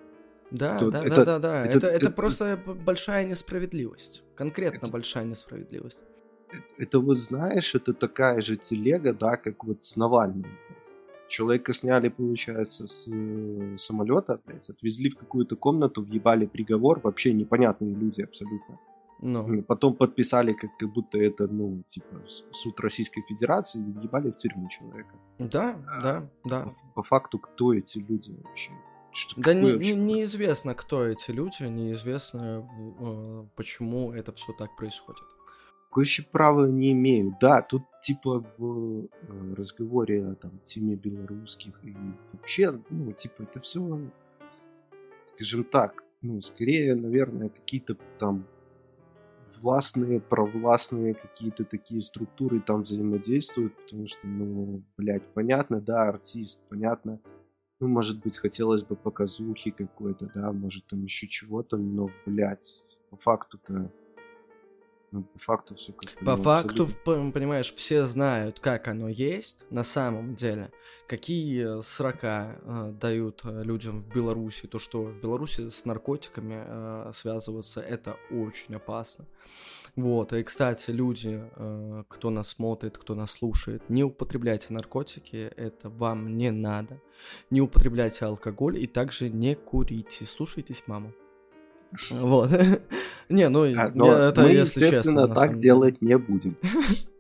Да, 0.50 0.78
Тут 0.78 0.92
да, 0.92 1.04
это, 1.04 1.16
да, 1.16 1.24
да, 1.24 1.38
да. 1.38 1.66
Это, 1.66 1.78
это, 1.78 1.86
это, 1.86 1.96
это 1.96 2.10
просто 2.10 2.56
большая 2.56 3.26
несправедливость. 3.26 4.22
Конкретно 4.36 4.84
это, 4.84 4.92
большая 4.92 5.24
несправедливость. 5.24 6.00
Это, 6.50 6.62
это 6.78 7.00
вот, 7.00 7.18
знаешь, 7.18 7.74
это 7.74 7.92
такая 7.92 8.40
же 8.42 8.56
телега, 8.56 9.12
да, 9.12 9.36
как 9.36 9.64
вот 9.64 9.82
с 9.82 9.96
Навальным. 9.96 10.46
Человека 11.28 11.72
сняли, 11.72 12.08
получается, 12.08 12.86
с 12.86 13.08
э, 13.08 13.76
самолета, 13.78 14.40
блядь, 14.46 14.70
отвезли 14.70 15.10
в 15.10 15.16
какую-то 15.16 15.56
комнату, 15.56 16.02
въебали 16.02 16.46
приговор, 16.46 17.00
вообще 17.02 17.32
непонятные 17.32 17.94
люди 17.94 18.22
абсолютно. 18.22 18.78
Ну. 19.20 19.62
Потом 19.62 19.94
подписали, 19.94 20.52
как, 20.52 20.76
как 20.76 20.92
будто 20.92 21.18
это, 21.18 21.46
ну, 21.46 21.82
типа, 21.86 22.22
суд 22.52 22.80
Российской 22.80 23.22
Федерации, 23.22 23.80
и 23.80 23.92
въебали 23.92 24.30
в 24.30 24.36
тюрьму 24.36 24.68
человека. 24.68 25.14
Да, 25.38 25.78
а, 25.88 26.02
да, 26.02 26.30
да. 26.44 26.62
По, 26.64 26.72
по 26.96 27.02
факту, 27.02 27.38
кто 27.38 27.72
эти 27.72 27.98
люди 27.98 28.30
вообще? 28.44 28.70
Что, 29.12 29.40
да 29.40 29.54
не, 29.54 29.72
не, 29.72 29.92
неизвестно, 29.92 30.74
кто 30.74 31.06
эти 31.06 31.30
люди, 31.30 31.62
неизвестно, 31.62 32.68
э, 33.00 33.44
почему 33.56 34.12
это 34.12 34.32
все 34.32 34.52
так 34.52 34.76
происходит 34.76 35.24
какое 35.96 36.04
вообще 36.04 36.22
право 36.30 36.66
не 36.66 36.92
имею. 36.92 37.34
Да, 37.40 37.62
тут 37.62 37.82
типа 38.02 38.44
в 38.58 39.06
э, 39.06 39.54
разговоре 39.56 40.26
о 40.26 40.34
там, 40.34 40.58
теме 40.62 40.94
белорусских 40.94 41.72
и 41.82 41.96
вообще, 42.32 42.78
ну, 42.90 43.12
типа, 43.12 43.44
это 43.44 43.60
все, 43.60 43.98
скажем 45.24 45.64
так, 45.64 46.04
ну, 46.20 46.42
скорее, 46.42 46.94
наверное, 46.96 47.48
какие-то 47.48 47.96
там 48.18 48.44
властные, 49.60 50.20
провластные 50.20 51.14
какие-то 51.14 51.64
такие 51.64 52.00
структуры 52.00 52.60
там 52.60 52.82
взаимодействуют, 52.82 53.74
потому 53.76 54.06
что, 54.06 54.26
ну, 54.26 54.82
блядь, 54.96 55.22
понятно, 55.34 55.80
да, 55.80 56.08
артист, 56.08 56.60
понятно, 56.68 57.20
ну, 57.80 57.88
может 57.88 58.22
быть, 58.22 58.38
хотелось 58.38 58.82
бы 58.82 58.96
показухи 58.96 59.70
какой-то, 59.70 60.30
да, 60.34 60.52
может, 60.52 60.86
там 60.86 61.02
еще 61.02 61.28
чего-то, 61.28 61.76
но, 61.76 62.10
блядь, 62.24 62.84
по 63.10 63.16
факту-то 63.16 63.90
ну, 65.12 65.22
по 65.22 65.38
факту 65.38 65.74
все 65.76 65.92
как-то... 65.92 66.24
По 66.24 66.36
ну, 66.36 66.42
факту, 66.42 66.82
абсолютно... 66.84 67.32
понимаешь, 67.32 67.72
все 67.72 68.04
знают, 68.04 68.60
как 68.60 68.88
оно 68.88 69.08
есть 69.08 69.64
на 69.70 69.84
самом 69.84 70.34
деле. 70.34 70.72
Какие 71.06 71.80
срока 71.82 72.60
э, 72.62 72.92
дают 73.00 73.42
э, 73.44 73.62
людям 73.62 74.02
в 74.02 74.08
Беларуси. 74.12 74.66
То, 74.66 74.78
что 74.78 75.02
в 75.02 75.20
Беларуси 75.20 75.70
с 75.70 75.84
наркотиками 75.84 76.64
э, 76.66 77.12
связываться, 77.14 77.80
это 77.80 78.16
очень 78.30 78.74
опасно. 78.74 79.26
Вот, 79.94 80.32
и, 80.32 80.42
кстати, 80.42 80.90
люди, 80.90 81.42
э, 81.54 82.04
кто 82.08 82.30
нас 82.30 82.48
смотрит, 82.48 82.98
кто 82.98 83.14
нас 83.14 83.30
слушает, 83.30 83.88
не 83.88 84.04
употребляйте 84.04 84.74
наркотики, 84.74 85.36
это 85.56 85.88
вам 85.88 86.36
не 86.36 86.50
надо. 86.50 87.00
Не 87.50 87.60
употребляйте 87.60 88.26
алкоголь 88.26 88.78
и 88.78 88.86
также 88.86 89.30
не 89.30 89.54
курите. 89.54 90.26
Слушайтесь 90.26 90.82
маму. 90.86 91.14
Вот. 92.10 92.50
Не, 93.28 93.48
ну, 93.48 93.64
а, 93.64 94.28
это, 94.28 94.42
мы, 94.42 94.50
естественно, 94.50 95.28
так 95.28 95.56
делать 95.56 96.00
не 96.00 96.16
будем. 96.18 96.56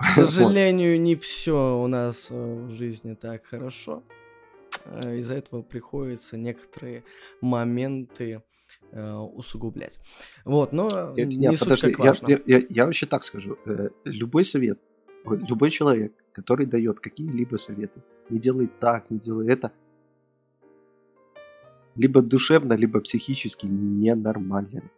К 0.00 0.10
сожалению, 0.14 1.00
не 1.00 1.14
все 1.14 1.78
у 1.78 1.86
нас 1.86 2.28
э, 2.30 2.34
в 2.34 2.70
жизни 2.70 3.14
так 3.14 3.44
хорошо. 3.44 4.02
Э, 4.86 5.18
из-за 5.18 5.34
этого 5.34 5.60
приходится 5.60 6.38
некоторые 6.38 7.04
моменты 7.42 8.42
э, 8.92 9.12
усугублять. 9.14 10.00
Вот, 10.46 10.72
но 10.72 11.12
не 11.16 11.36
Нет, 11.36 11.58
суть 11.58 11.60
подожди, 11.60 11.90
как 11.92 11.98
важно. 11.98 12.28
Я, 12.28 12.40
я, 12.46 12.62
я 12.68 12.86
вообще 12.86 13.04
так 13.04 13.24
скажу. 13.24 13.58
Любой 14.04 14.46
совет, 14.46 14.80
любой 15.26 15.70
человек, 15.70 16.14
который 16.32 16.64
дает 16.64 17.00
какие-либо 17.00 17.56
советы, 17.56 18.02
не 18.30 18.38
делай 18.38 18.70
так, 18.80 19.10
не 19.10 19.18
делай 19.18 19.48
это, 19.48 19.70
либо 22.00 22.22
душевно, 22.22 22.72
либо 22.74 23.00
психически 23.00 23.66
ненормален. 23.66 24.90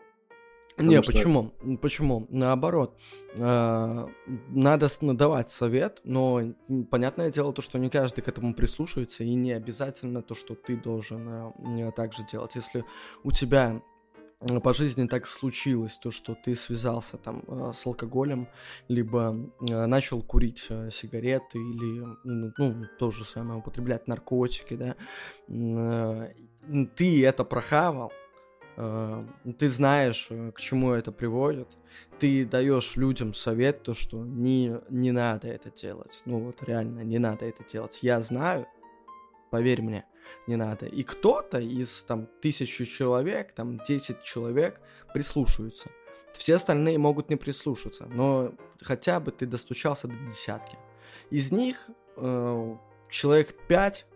Не, 0.79 1.03
что... 1.03 1.12
почему? 1.12 1.53
Почему? 1.81 2.27
Наоборот. 2.31 2.97
Э, 3.37 4.07
надо 4.49 4.88
давать 5.01 5.51
совет, 5.51 6.01
но 6.05 6.55
понятное 6.91 7.31
дело 7.31 7.53
то, 7.53 7.62
что 7.62 7.79
не 7.79 7.91
каждый 7.91 8.23
к 8.23 8.29
этому 8.29 8.55
прислушивается, 8.55 9.25
и 9.25 9.35
не 9.35 9.53
обязательно 9.53 10.23
то, 10.23 10.35
что 10.35 10.55
ты 10.55 10.77
должен 10.77 11.53
э, 11.79 11.93
так 11.95 12.12
же 12.12 12.25
делать. 12.31 12.55
Если 12.55 12.85
у 13.25 13.33
тебя 13.33 13.83
по 14.65 14.75
жизни 14.75 15.07
так 15.07 15.27
случилось, 15.27 15.99
то, 15.99 16.11
что 16.11 16.35
ты 16.35 16.55
связался 16.55 17.17
там 17.17 17.45
э, 17.47 17.73
с 17.75 17.87
алкоголем, 17.87 18.49
либо 18.88 19.37
начал 19.61 20.23
курить 20.23 20.69
сигареты, 20.91 21.59
или, 21.59 22.07
ну, 22.25 22.53
ну, 22.57 22.87
то 22.99 23.11
же 23.11 23.25
самое, 23.25 23.61
употреблять 23.61 24.09
наркотики, 24.09 24.75
да, 24.75 24.97
ты 26.96 27.25
это 27.25 27.44
прохавал, 27.44 28.12
э, 28.77 29.25
ты 29.59 29.68
знаешь, 29.68 30.29
э, 30.31 30.53
к 30.53 30.61
чему 30.61 30.92
это 30.92 31.12
приводит, 31.12 31.68
ты 32.18 32.44
даешь 32.44 32.96
людям 32.96 33.35
совет, 33.35 33.83
то, 33.83 33.94
что 33.94 34.18
не, 34.25 34.81
не 34.88 35.12
надо 35.12 35.48
это 35.48 35.70
делать. 35.70 36.22
Ну 36.25 36.38
вот 36.40 36.62
реально, 36.62 37.01
не 37.01 37.18
надо 37.18 37.44
это 37.46 37.64
делать. 37.64 37.98
Я 38.03 38.20
знаю, 38.20 38.66
поверь 39.51 39.83
мне, 39.83 40.05
не 40.46 40.57
надо. 40.57 40.87
И 40.87 41.03
кто-то 41.03 41.61
из 41.61 42.05
там 42.05 42.27
тысячи 42.40 42.85
человек, 42.85 43.53
там 43.53 43.79
10 43.79 44.22
человек 44.22 44.81
прислушаются. 45.12 45.90
Все 46.33 46.55
остальные 46.55 46.98
могут 46.98 47.29
не 47.29 47.37
прислушаться, 47.37 48.07
но 48.07 48.55
хотя 48.81 49.20
бы 49.20 49.33
ты 49.33 49.46
достучался 49.46 50.09
до 50.09 50.14
десятки. 50.27 50.79
Из 51.31 51.53
них 51.53 51.88
э, 52.16 52.77
человек 53.11 53.55
5 53.68 54.07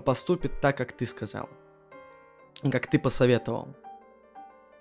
поступит 0.00 0.60
так, 0.60 0.76
как 0.76 0.92
ты 0.92 1.06
сказал. 1.06 1.48
Как 2.70 2.86
ты 2.86 2.98
посоветовал. 2.98 3.68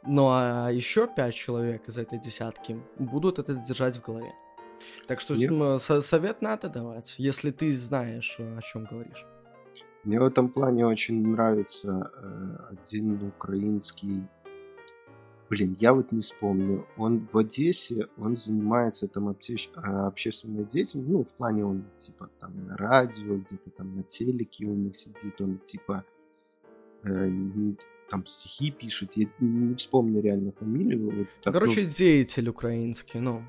Ну 0.05 0.29
а 0.29 0.69
еще 0.69 1.07
пять 1.07 1.35
человек 1.35 1.87
из 1.87 1.97
этой 1.97 2.19
десятки 2.19 2.81
будут 2.97 3.39
это 3.39 3.53
держать 3.53 3.97
в 3.97 4.01
голове. 4.01 4.33
Так 5.07 5.19
что 5.19 5.35
Нет. 5.35 5.81
совет 5.81 6.41
надо 6.41 6.69
давать, 6.69 7.15
если 7.17 7.51
ты 7.51 7.71
знаешь, 7.71 8.37
о 8.39 8.61
чем 8.61 8.85
говоришь. 8.85 9.25
Мне 10.05 10.19
в 10.19 10.23
этом 10.23 10.47
плане 10.49 10.85
очень 10.85 11.27
нравится 11.27 12.09
э, 12.15 12.73
один 12.73 13.21
украинский 13.21 14.23
Блин, 15.49 15.75
я 15.79 15.93
вот 15.93 16.11
не 16.11 16.21
вспомню. 16.21 16.85
Он 16.95 17.27
в 17.31 17.37
Одессе, 17.37 18.07
он 18.17 18.37
занимается 18.37 19.07
там 19.07 19.29
обще... 19.29 19.55
А, 19.75 20.07
общественной 20.07 20.63
деятельностью. 20.63 21.11
Ну, 21.11 21.23
в 21.23 21.29
плане 21.29 21.65
он 21.65 21.85
типа 21.97 22.29
там 22.39 22.67
на 22.67 22.77
радио, 22.77 23.37
где-то 23.37 23.71
там 23.71 23.95
на 23.95 24.03
телеке 24.03 24.65
у 24.65 24.75
них 24.75 24.95
сидит. 24.95 25.41
Он 25.41 25.57
типа 25.57 26.05
э, 27.03 27.31
там 28.09 28.25
стихи 28.27 28.69
пишет. 28.69 29.13
Я 29.15 29.27
не 29.39 29.73
вспомню 29.73 30.21
реально 30.21 30.51
фамилию. 30.51 31.09
Вот, 31.09 31.27
так, 31.41 31.53
Короче, 31.53 31.81
ну... 31.81 31.89
деятель 31.89 32.49
украинский, 32.49 33.19
ну. 33.19 33.41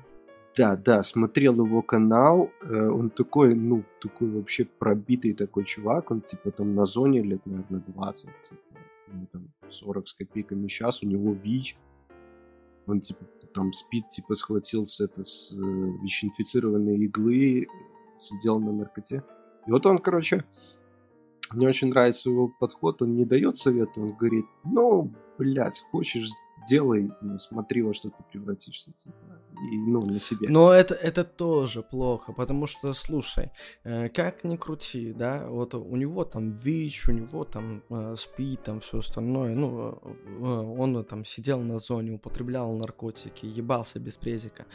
Да, 0.57 0.75
да, 0.75 1.03
смотрел 1.03 1.53
его 1.65 1.81
канал, 1.81 2.51
э, 2.61 2.89
он 2.89 3.09
такой, 3.09 3.55
ну, 3.55 3.85
такой 4.01 4.29
вообще 4.31 4.65
пробитый 4.65 5.33
такой 5.33 5.63
чувак, 5.63 6.11
он 6.11 6.21
типа 6.21 6.51
там 6.51 6.75
на 6.75 6.85
зоне 6.85 7.21
лет, 7.23 7.45
наверное, 7.45 7.81
20, 7.87 8.29
типа, 8.41 8.61
ну, 9.07 9.27
там 9.31 9.47
40 9.69 10.07
с 10.09 10.13
копейками 10.13 10.67
сейчас, 10.67 11.03
у 11.03 11.07
него 11.07 11.31
ВИЧ, 11.31 11.77
он 12.91 13.01
типа 13.01 13.25
там 13.53 13.73
спит, 13.73 14.07
типа 14.09 14.35
схватился 14.35 15.05
это 15.05 15.23
с 15.23 15.51
э, 15.51 15.55
ВИЧ-инфицированной 15.55 16.97
иглы, 17.05 17.67
сидел 18.17 18.59
на 18.59 18.71
наркоте. 18.71 19.23
И 19.67 19.71
вот 19.71 19.85
он, 19.85 19.97
короче, 19.99 20.45
мне 21.53 21.67
очень 21.67 21.89
нравится 21.89 22.29
его 22.29 22.47
подход, 22.47 23.01
он 23.01 23.15
не 23.15 23.25
дает 23.25 23.57
совета, 23.57 23.99
он 23.99 24.13
говорит, 24.15 24.45
ну, 24.63 25.11
блядь, 25.37 25.83
хочешь, 25.91 26.29
делай, 26.67 27.11
ну, 27.21 27.39
смотри, 27.39 27.81
во 27.81 27.93
что 27.93 28.09
ты 28.09 28.23
превратишься, 28.31 28.91
типа, 28.91 29.15
и, 29.71 29.77
ну, 29.77 30.05
на 30.05 30.19
себе. 30.19 30.47
Но 30.49 30.71
это, 30.71 30.93
это 30.93 31.23
тоже 31.23 31.81
плохо, 31.81 32.33
потому 32.33 32.67
что, 32.67 32.93
слушай, 32.93 33.51
э, 33.83 34.09
как 34.09 34.43
ни 34.43 34.57
крути, 34.57 35.13
да, 35.13 35.47
вот 35.47 35.73
у 35.73 35.95
него 35.95 36.23
там 36.23 36.51
ВИЧ, 36.51 37.09
у 37.09 37.11
него 37.11 37.43
там 37.43 37.83
э, 37.89 38.15
СПИД, 38.17 38.63
там 38.63 38.79
все 38.79 38.99
остальное, 38.99 39.55
ну, 39.55 39.99
э, 40.01 40.43
он 40.43 41.03
там 41.03 41.25
сидел 41.25 41.59
на 41.61 41.79
зоне, 41.79 42.13
употреблял 42.13 42.71
наркотики, 42.73 43.45
ебался 43.45 43.99
без 43.99 44.17
презика, 44.17 44.65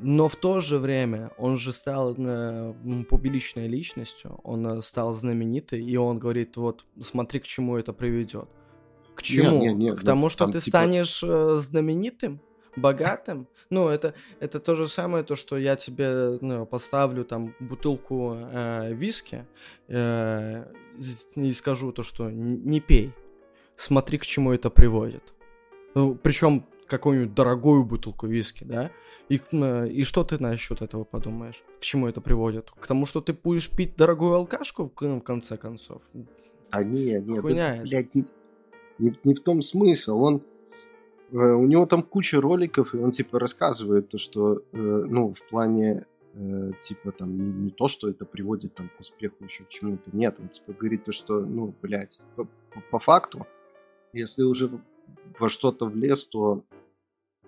но 0.00 0.28
в 0.28 0.36
то 0.36 0.60
же 0.60 0.78
время 0.78 1.30
он 1.38 1.56
же 1.56 1.72
стал 1.72 2.14
э, 2.16 2.74
публичной 3.08 3.68
личностью, 3.68 4.38
он 4.42 4.66
э, 4.66 4.82
стал 4.82 5.12
знаменитый, 5.12 5.82
и 5.82 5.96
он 5.96 6.18
говорит, 6.18 6.56
вот, 6.56 6.84
смотри, 7.00 7.40
к 7.40 7.44
чему 7.44 7.76
это 7.76 7.92
приведет. 7.92 8.48
К 9.14 9.22
чему? 9.22 9.52
Нет, 9.52 9.60
нет, 9.60 9.76
нет, 9.76 10.00
к 10.00 10.04
тому, 10.04 10.28
что 10.28 10.46
ты 10.46 10.60
типа... 10.60 10.78
станешь 10.78 11.22
э, 11.22 11.58
знаменитым? 11.60 12.40
богатым. 12.76 13.46
Ну, 13.70 13.88
это, 13.88 14.14
это 14.40 14.60
то 14.60 14.74
же 14.74 14.88
самое, 14.88 15.24
то, 15.24 15.36
что 15.36 15.56
я 15.56 15.76
тебе 15.76 16.38
ну, 16.40 16.66
поставлю 16.66 17.24
там 17.24 17.54
бутылку 17.60 18.36
э, 18.36 18.92
виски 18.94 19.46
э, 19.88 20.64
и 21.36 21.52
скажу 21.52 21.92
то, 21.92 22.02
что 22.02 22.30
не 22.30 22.80
пей. 22.80 23.12
Смотри, 23.76 24.18
к 24.18 24.26
чему 24.26 24.52
это 24.52 24.70
приводит. 24.70 25.32
Ну, 25.94 26.14
причем 26.14 26.66
какую-нибудь 26.98 27.34
дорогую 27.34 27.84
бутылку 27.84 28.26
виски, 28.26 28.64
да? 28.64 28.90
И, 29.28 29.40
э, 29.52 29.88
и 29.88 30.04
что 30.04 30.24
ты 30.24 30.38
насчет 30.38 30.82
этого 30.82 31.04
подумаешь? 31.04 31.62
К 31.78 31.82
чему 31.82 32.06
это 32.06 32.20
приводит? 32.20 32.70
К 32.70 32.86
тому, 32.86 33.06
что 33.06 33.20
ты 33.20 33.32
будешь 33.32 33.70
пить 33.70 33.96
дорогую 33.96 34.34
алкашку 34.34 34.92
в 34.94 35.20
конце 35.20 35.56
концов? 35.56 36.02
А 36.70 36.82
не, 36.82 37.20
не, 37.20 37.40
Хуйня 37.40 37.76
это, 37.76 37.82
блядь, 37.82 38.14
не, 38.14 38.24
не, 38.98 39.12
не 39.24 39.34
в 39.34 39.40
том 39.40 39.62
смысл. 39.62 40.18
Он 40.20 40.42
э, 41.32 41.36
у 41.36 41.66
него 41.66 41.86
там 41.86 42.02
куча 42.02 42.40
роликов, 42.40 42.94
и 42.94 42.98
он 42.98 43.10
типа 43.10 43.38
рассказывает 43.38 44.08
то, 44.08 44.18
что, 44.18 44.56
э, 44.56 44.60
ну, 44.72 45.32
в 45.32 45.48
плане 45.48 46.06
э, 46.34 46.72
типа 46.80 47.12
там 47.12 47.36
не, 47.36 47.64
не 47.64 47.70
то, 47.70 47.88
что 47.88 48.08
это 48.08 48.26
приводит 48.26 48.74
там 48.74 48.90
к 48.96 49.00
успеху 49.00 49.44
еще 49.44 49.64
к 49.64 49.68
чему-то, 49.68 50.10
нет, 50.12 50.36
он 50.40 50.48
типа 50.48 50.72
говорит 50.72 51.04
то, 51.04 51.12
что, 51.12 51.40
ну, 51.40 51.74
блядь, 51.80 52.22
по, 52.36 52.44
по, 52.44 52.80
по 52.90 52.98
факту, 52.98 53.46
если 54.12 54.42
уже 54.42 54.70
во 55.38 55.48
что-то 55.48 55.86
влез, 55.86 56.26
то 56.26 56.64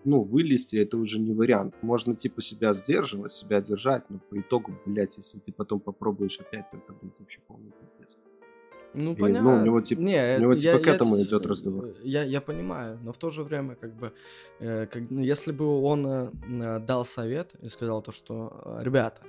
ну, 0.06 0.20
вылезти 0.20 0.76
это 0.76 0.96
уже 0.96 1.18
не 1.18 1.34
вариант. 1.34 1.74
Можно, 1.82 2.14
типа, 2.14 2.40
себя 2.40 2.72
сдерживать, 2.72 3.32
себя 3.32 3.60
держать, 3.60 4.08
но 4.08 4.18
по 4.18 4.40
итогу, 4.40 4.72
блядь, 4.86 5.16
если 5.18 5.38
ты 5.38 5.52
потом 5.52 5.80
попробуешь 5.80 6.38
опять, 6.40 6.70
то 6.70 6.78
это 6.78 6.92
будет 6.92 7.14
вообще 7.18 7.40
полный 7.46 7.72
пиздец. 7.80 8.16
Ну, 8.94 9.12
и, 9.12 9.16
понятно. 9.16 9.56
Ну, 9.56 9.62
у 9.62 9.64
него, 9.64 9.80
типа, 9.80 10.00
не, 10.00 10.36
у 10.38 10.40
него, 10.40 10.54
типа, 10.54 10.76
я, 10.76 10.78
к 10.78 10.86
этому 10.86 11.16
я, 11.16 11.24
идет 11.24 11.44
разговор. 11.44 11.94
Я, 12.02 12.22
я 12.22 12.40
понимаю, 12.40 12.98
но 13.02 13.12
в 13.12 13.18
то 13.18 13.30
же 13.30 13.42
время, 13.42 13.74
как 13.74 13.94
бы, 13.94 14.12
э, 14.60 14.86
как, 14.86 15.10
ну, 15.10 15.20
если 15.20 15.52
бы 15.52 15.66
он 15.82 16.06
э, 16.06 16.80
дал 16.80 17.04
совет 17.04 17.54
и 17.60 17.68
сказал 17.68 18.00
то, 18.00 18.12
что, 18.12 18.78
ребята, 18.80 19.20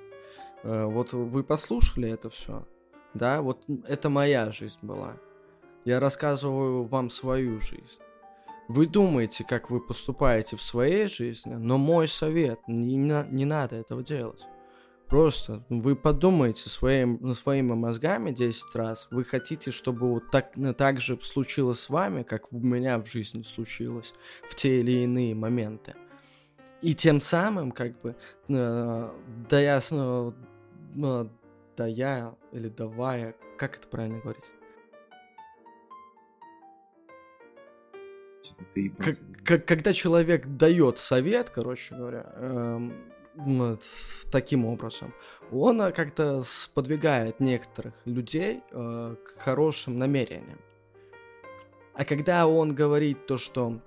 э, 0.64 0.86
вот 0.86 1.12
вы 1.12 1.44
послушали 1.44 2.10
это 2.10 2.30
все, 2.30 2.66
да, 3.14 3.42
вот 3.42 3.66
это 3.88 4.10
моя 4.10 4.52
жизнь 4.52 4.80
была. 4.82 5.18
Я 5.86 6.00
рассказываю 6.00 6.84
вам 6.84 7.10
свою 7.10 7.60
жизнь. 7.60 8.02
Вы 8.68 8.86
думаете, 8.88 9.46
как 9.46 9.70
вы 9.70 9.80
поступаете 9.80 10.58
в 10.58 10.62
своей 10.62 11.08
жизни, 11.08 11.54
но 11.54 11.78
мой 11.78 12.08
совет, 12.08 12.60
не, 12.68 12.96
не 12.96 13.46
надо 13.46 13.78
этого 13.78 14.04
делать. 14.04 14.44
Просто 15.08 15.64
вы 15.70 15.96
подумайте 15.96 16.70
своим, 16.70 17.34
своими 17.34 17.74
мозгами 17.74 18.32
10 18.32 18.76
раз. 18.76 19.08
Вы 19.10 19.24
хотите, 19.24 19.72
чтобы 19.72 20.10
вот 20.12 20.32
так, 20.32 20.52
так 20.78 21.00
же 21.00 21.18
случилось 21.22 21.80
с 21.80 21.90
вами, 21.90 22.24
как 22.24 22.52
у 22.52 22.60
меня 22.60 23.00
в 23.00 23.06
жизни 23.06 23.44
случилось 23.44 24.14
в 24.50 24.56
те 24.56 24.82
или 24.82 25.04
иные 25.04 25.34
моменты. 25.34 25.96
И 26.82 26.94
тем 26.94 27.22
самым, 27.22 27.72
как 27.72 28.00
бы, 28.02 28.16
э, 28.50 29.10
да 29.50 29.60
я, 29.60 29.80
э, 29.90 30.32
да 31.78 31.88
я, 31.88 32.36
или 32.52 32.68
давая, 32.68 33.34
как 33.58 33.78
это 33.78 33.88
правильно 33.88 34.20
говорить? 34.20 34.52
Как, 39.44 39.66
когда 39.66 39.94
человек 39.94 40.46
дает 40.46 40.98
совет, 40.98 41.50
короче 41.50 41.96
говоря, 41.96 42.26
эм, 42.36 42.94
таким 44.32 44.66
образом, 44.66 45.14
он 45.52 45.82
э, 45.82 45.92
как-то 45.92 46.42
сподвигает 46.42 47.40
некоторых 47.40 47.94
людей 48.06 48.62
э, 48.72 49.16
к 49.24 49.40
хорошим 49.40 50.00
намерениям. 50.00 50.60
А 51.94 52.06
когда 52.06 52.48
он 52.48 52.76
говорит 52.76 53.26
то, 53.26 53.38
что 53.38 53.80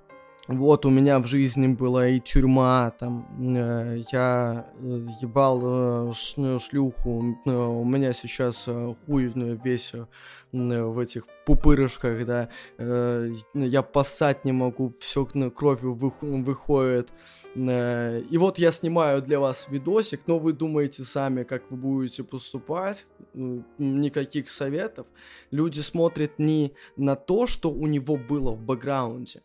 вот 0.48 0.84
у 0.86 0.90
меня 0.90 1.18
в 1.18 1.26
жизни 1.26 1.68
была 1.68 2.08
и 2.08 2.20
тюрьма, 2.20 2.90
там, 2.98 3.26
э, 3.56 4.02
я 4.10 4.66
э, 4.80 5.06
ебал 5.20 6.10
э, 6.10 6.58
шлюху, 6.58 7.36
э, 7.44 7.50
у 7.50 7.84
меня 7.84 8.12
сейчас 8.12 8.64
э, 8.66 8.94
хуй 9.06 9.32
весь 9.34 9.92
э, 9.94 10.82
в 10.82 10.98
этих 10.98 11.24
пупырышках, 11.46 12.26
да, 12.26 12.48
э, 12.78 13.32
я 13.54 13.82
поссать 13.82 14.44
не 14.44 14.52
могу, 14.52 14.90
все 15.00 15.24
кровью 15.24 15.92
выходит. 15.92 17.12
Э, 17.54 18.20
и 18.20 18.38
вот 18.38 18.58
я 18.58 18.72
снимаю 18.72 19.22
для 19.22 19.40
вас 19.40 19.66
видосик, 19.68 20.22
но 20.26 20.38
вы 20.38 20.52
думаете 20.52 21.04
сами, 21.04 21.42
как 21.44 21.70
вы 21.70 21.76
будете 21.76 22.24
поступать, 22.24 23.06
никаких 23.78 24.48
советов. 24.48 25.06
Люди 25.50 25.80
смотрят 25.80 26.38
не 26.38 26.72
на 26.96 27.16
то, 27.16 27.46
что 27.46 27.70
у 27.70 27.86
него 27.86 28.16
было 28.16 28.52
в 28.52 28.62
бэкграунде, 28.62 29.42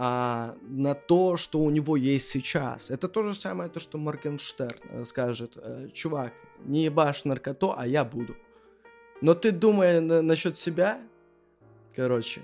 а 0.00 0.54
на 0.62 0.94
то, 0.94 1.36
что 1.36 1.58
у 1.58 1.70
него 1.70 1.96
есть 1.96 2.28
сейчас. 2.28 2.88
Это 2.88 3.08
то 3.08 3.24
же 3.24 3.34
самое, 3.34 3.68
то, 3.68 3.80
что 3.80 3.98
Моргенштерн 3.98 4.78
э, 4.90 5.04
скажет, 5.04 5.54
«Э, 5.56 5.88
чувак, 5.92 6.32
не 6.64 6.84
ебашь 6.84 7.24
наркоту, 7.24 7.74
а 7.76 7.84
я 7.84 8.04
буду. 8.04 8.36
Но 9.20 9.34
ты 9.34 9.50
думая 9.50 10.00
на, 10.00 10.22
насчет 10.22 10.56
себя, 10.56 11.00
короче, 11.96 12.42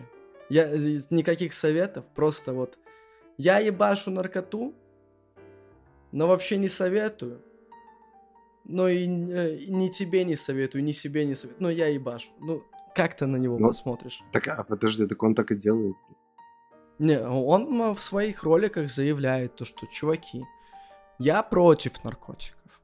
я 0.48 0.68
никаких 1.10 1.52
советов, 1.52 2.04
просто 2.16 2.52
вот 2.52 2.76
я 3.38 3.60
ебашу 3.60 4.10
наркоту, 4.10 4.74
но 6.10 6.26
вообще 6.26 6.56
не 6.56 6.68
советую. 6.68 7.40
Но 8.64 8.88
и, 8.88 9.06
э, 9.06 9.56
и 9.58 9.70
не 9.70 9.90
тебе 9.90 10.24
не 10.24 10.34
советую, 10.34 10.82
ни 10.82 10.90
себе 10.90 11.24
не 11.24 11.36
советую. 11.36 11.62
Но 11.62 11.70
я 11.70 11.86
ебашу. 11.86 12.30
Ну, 12.40 12.64
как 12.96 13.16
ты 13.16 13.26
на 13.26 13.36
него 13.36 13.58
ну, 13.58 13.68
посмотришь? 13.68 14.22
Так, 14.32 14.48
а 14.48 14.64
подожди, 14.64 15.06
так 15.06 15.22
он 15.22 15.36
так 15.36 15.52
и 15.52 15.54
делает. 15.54 15.94
Не, 16.98 17.20
он 17.20 17.94
в 17.94 18.02
своих 18.02 18.42
роликах 18.44 18.90
заявляет 18.90 19.56
то, 19.56 19.64
что, 19.64 19.86
чуваки, 19.86 20.44
я 21.18 21.42
против 21.42 22.04
наркотиков. 22.04 22.80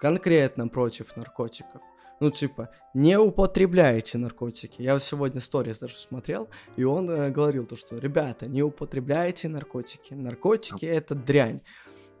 Конкретно 0.00 0.68
против 0.68 1.16
наркотиков. 1.16 1.82
Ну, 2.20 2.30
типа, 2.30 2.68
не 2.94 3.18
употребляйте 3.18 4.18
наркотики. 4.18 4.82
Я 4.82 4.98
сегодня 4.98 5.40
сторис 5.40 5.78
даже 5.78 5.96
смотрел, 5.96 6.48
и 6.76 6.84
он 6.84 7.10
э, 7.10 7.30
говорил 7.30 7.66
то, 7.66 7.76
что, 7.76 7.96
ребята, 7.98 8.46
не 8.46 8.62
употребляйте 8.62 9.48
наркотики. 9.48 10.12
Наркотики— 10.12 10.84
это 10.86 11.14
дрянь 11.14 11.62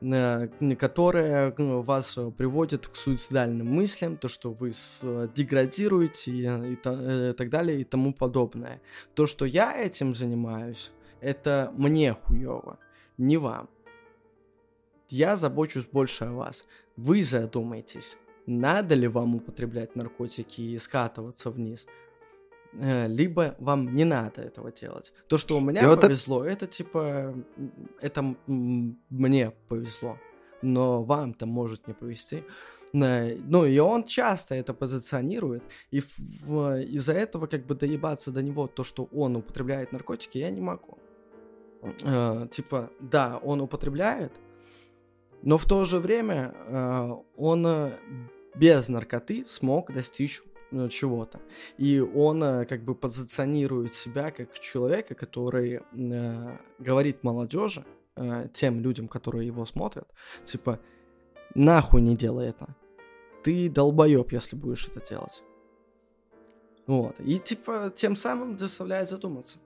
которая 0.00 1.54
ну, 1.58 1.82
вас 1.82 2.18
приводит 2.36 2.88
к 2.88 2.96
суицидальным 2.96 3.66
мыслям, 3.66 4.16
то, 4.16 4.28
что 4.28 4.52
вы 4.52 4.72
деградируете 5.34 6.30
и, 6.30 6.42
и, 6.42 6.72
и 6.72 7.32
так 7.32 7.50
далее 7.50 7.80
и 7.80 7.84
тому 7.84 8.14
подобное. 8.14 8.80
То, 9.14 9.26
что 9.26 9.44
я 9.44 9.76
этим 9.76 10.14
занимаюсь, 10.14 10.90
это 11.20 11.72
мне 11.76 12.14
хуево, 12.14 12.78
не 13.18 13.36
вам. 13.36 13.68
Я 15.10 15.36
забочусь 15.36 15.86
больше 15.86 16.24
о 16.24 16.32
вас. 16.32 16.64
Вы 16.96 17.22
задумайтесь, 17.22 18.16
надо 18.46 18.94
ли 18.94 19.08
вам 19.08 19.36
употреблять 19.36 19.96
наркотики 19.96 20.60
и 20.60 20.78
скатываться 20.78 21.50
вниз, 21.50 21.86
э, 21.86 22.09
либо 22.72 23.56
вам 23.58 23.94
не 23.94 24.04
надо 24.04 24.42
этого 24.42 24.70
делать. 24.72 25.12
То, 25.26 25.38
что 25.38 25.56
у 25.56 25.60
меня 25.60 25.80
и 25.80 25.96
повезло, 25.96 26.44
это... 26.44 26.64
это 26.64 26.66
типа, 26.66 27.34
это 28.00 28.36
мне 28.46 29.52
повезло, 29.68 30.18
но 30.62 31.02
вам-то 31.02 31.46
может 31.46 31.88
не 31.88 31.94
повезти. 31.94 32.44
Ну, 32.92 33.64
и 33.66 33.78
он 33.78 34.04
часто 34.04 34.54
это 34.56 34.74
позиционирует, 34.74 35.62
и 35.92 35.98
из-за 35.98 37.12
этого 37.12 37.46
как 37.46 37.64
бы 37.66 37.74
доебаться 37.74 38.32
до 38.32 38.42
него 38.42 38.66
то, 38.66 38.82
что 38.82 39.08
он 39.12 39.36
употребляет 39.36 39.92
наркотики, 39.92 40.38
я 40.38 40.50
не 40.50 40.60
могу. 40.60 40.98
Э, 42.02 42.46
типа, 42.50 42.90
да, 43.00 43.38
он 43.38 43.60
употребляет, 43.60 44.32
но 45.42 45.56
в 45.56 45.64
то 45.66 45.84
же 45.84 45.98
время 45.98 46.52
э, 46.54 47.14
он 47.36 47.66
э, 47.66 47.98
без 48.54 48.88
наркоты 48.88 49.44
смог 49.46 49.92
достичь 49.92 50.42
э, 50.42 50.49
чего-то. 50.88 51.40
И 51.78 52.00
он 52.00 52.42
э, 52.42 52.64
как 52.66 52.82
бы 52.82 52.94
позиционирует 52.94 53.94
себя 53.94 54.30
как 54.30 54.58
человека, 54.58 55.14
который 55.14 55.80
э, 55.92 56.58
говорит 56.78 57.24
молодежи, 57.24 57.84
э, 58.16 58.48
тем 58.52 58.80
людям, 58.80 59.08
которые 59.08 59.46
его 59.46 59.64
смотрят, 59.66 60.08
типа, 60.44 60.78
нахуй 61.54 62.00
не 62.00 62.16
делай 62.16 62.48
это. 62.48 62.74
Ты 63.42 63.68
долбоеб, 63.68 64.32
если 64.32 64.56
будешь 64.56 64.88
это 64.88 65.00
делать. 65.08 65.42
Вот. 66.86 67.14
И 67.20 67.38
типа 67.38 67.92
тем 67.94 68.16
самым 68.16 68.58
заставляет 68.58 69.08
задуматься. 69.08 69.58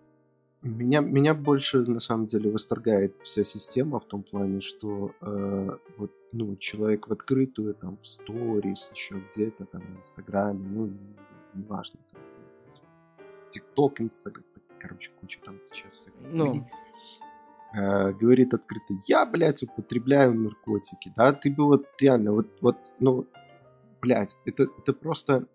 Меня, 0.65 1.01
меня 1.01 1.35
больше, 1.35 1.79
на 1.81 2.01
самом 2.01 2.27
деле, 2.27 2.51
восторгает 2.51 3.19
вся 3.23 3.45
система 3.45 4.01
в 4.01 4.07
том 4.07 4.23
плане, 4.23 4.61
что 4.61 5.13
э, 5.21 5.71
вот, 5.99 6.11
ну, 6.33 6.57
человек 6.57 7.07
в 7.07 7.13
открытую, 7.13 7.75
там, 7.75 7.99
в 8.01 8.07
сторис, 8.07 8.91
еще 8.95 9.23
где-то, 9.31 9.67
там, 9.67 9.83
в 9.83 9.99
Инстаграме, 9.99 10.67
ну, 10.67 10.91
неважно, 11.53 12.01
там, 12.11 12.23
ТикТок, 13.51 14.01
Инстаграм, 14.01 14.45
короче, 14.79 15.11
куча 15.21 15.39
там 15.45 15.61
сейчас 15.71 15.97
всяких. 15.97 16.33
Ну. 16.33 16.67
Э, 17.77 18.13
говорит 18.13 18.55
открыто, 18.55 18.95
я, 19.07 19.27
блядь, 19.27 19.63
употребляю 19.63 20.33
наркотики, 20.33 21.13
да, 21.15 21.35
ты 21.35 21.51
бы 21.51 21.67
вот 21.67 21.87
реально, 22.01 22.33
вот, 22.33 22.49
вот, 22.63 22.77
ну, 23.01 23.27
блядь, 24.01 24.39
это, 24.47 24.63
это 24.79 24.95
просто 24.95 25.47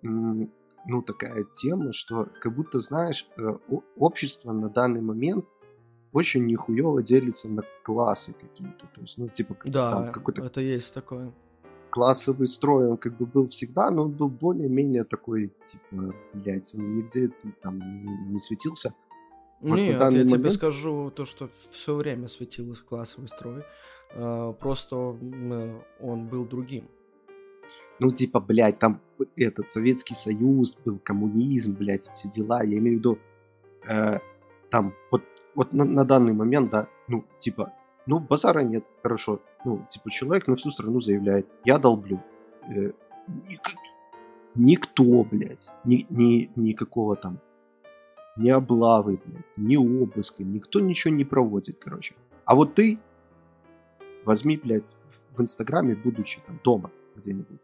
ну, 0.88 1.02
такая 1.02 1.44
тема, 1.44 1.92
что 1.92 2.28
как 2.42 2.56
будто, 2.56 2.80
знаешь, 2.80 3.28
э, 3.38 3.56
общество 3.98 4.52
на 4.52 4.70
данный 4.70 5.02
момент 5.02 5.46
очень 6.12 6.46
нихуево 6.46 7.04
делится 7.04 7.48
на 7.50 7.64
классы 7.84 8.34
какие-то. 8.34 8.88
То 8.88 9.02
есть, 9.02 9.18
ну, 9.18 9.28
типа, 9.28 9.56
да, 9.66 9.92
там 9.92 10.12
какой-то... 10.12 10.44
это 10.44 10.62
есть 10.62 10.94
такое. 10.94 11.34
Классовый 11.92 12.48
строй, 12.48 12.88
он 12.88 12.98
как 12.98 13.18
бы 13.18 13.26
был 13.26 13.48
всегда, 13.48 13.90
но 13.90 14.04
он 14.04 14.12
был 14.12 14.30
более-менее 14.30 15.04
такой, 15.04 15.52
типа, 15.64 16.14
блядь, 16.34 16.74
он 16.76 16.98
нигде 16.98 17.32
там 17.62 18.32
не 18.32 18.40
светился. 18.40 18.94
Вот 19.62 19.76
Нет, 19.76 19.96
я 19.96 20.06
момент... 20.06 20.32
тебе 20.32 20.52
скажу 20.52 21.12
то, 21.12 21.26
что 21.26 21.50
все 21.72 21.96
время 21.96 22.28
светился 22.28 22.84
классовый 22.84 23.28
строй. 23.28 23.64
А, 24.14 24.54
просто 24.54 24.96
он 24.96 26.28
был 26.28 26.46
другим. 26.46 26.88
Ну, 28.00 28.12
типа, 28.12 28.40
блядь, 28.40 28.80
там 28.80 29.02
этот 29.36 29.70
Советский 29.70 30.16
Союз 30.16 30.78
был, 30.86 31.00
коммунизм, 31.00 31.76
блядь, 31.76 32.10
все 32.14 32.30
дела. 32.30 32.64
Я 32.64 32.78
имею 32.78 32.96
в 32.96 33.00
виду, 33.00 33.20
э, 33.88 34.20
там, 34.70 34.94
вот, 35.12 35.24
вот 35.56 35.74
на, 35.74 35.84
на 35.84 36.06
данный 36.06 36.34
момент, 36.34 36.72
да, 36.72 36.88
ну, 37.08 37.26
типа, 37.38 37.74
ну, 38.06 38.20
базара 38.20 38.62
нет, 38.62 38.86
хорошо. 39.04 39.42
Ну, 39.66 39.86
типа, 39.90 40.10
человек 40.10 40.48
на 40.48 40.56
всю 40.56 40.72
страну 40.72 41.02
заявляет, 41.02 41.48
я 41.66 41.78
долблю. 41.78 42.24
Э, 42.70 42.92
никто, 44.56 45.24
блядь, 45.24 45.70
ни, 45.84 46.06
ни, 46.10 46.50
никакого 46.56 47.16
там, 47.16 47.40
ни 48.38 48.50
облавы, 48.50 49.20
блядь, 49.26 49.58
ни 49.58 49.76
обыска, 49.76 50.44
никто 50.44 50.80
ничего 50.80 51.14
не 51.14 51.26
проводит, 51.26 51.80
короче. 51.80 52.16
А 52.46 52.56
вот 52.56 52.76
ты 52.76 52.98
возьми, 54.24 54.58
блядь, 54.58 54.96
в 55.36 55.42
Инстаграме, 55.42 55.96
будучи 55.96 56.40
там 56.48 56.60
дома 56.64 56.92
где-нибудь, 57.16 57.60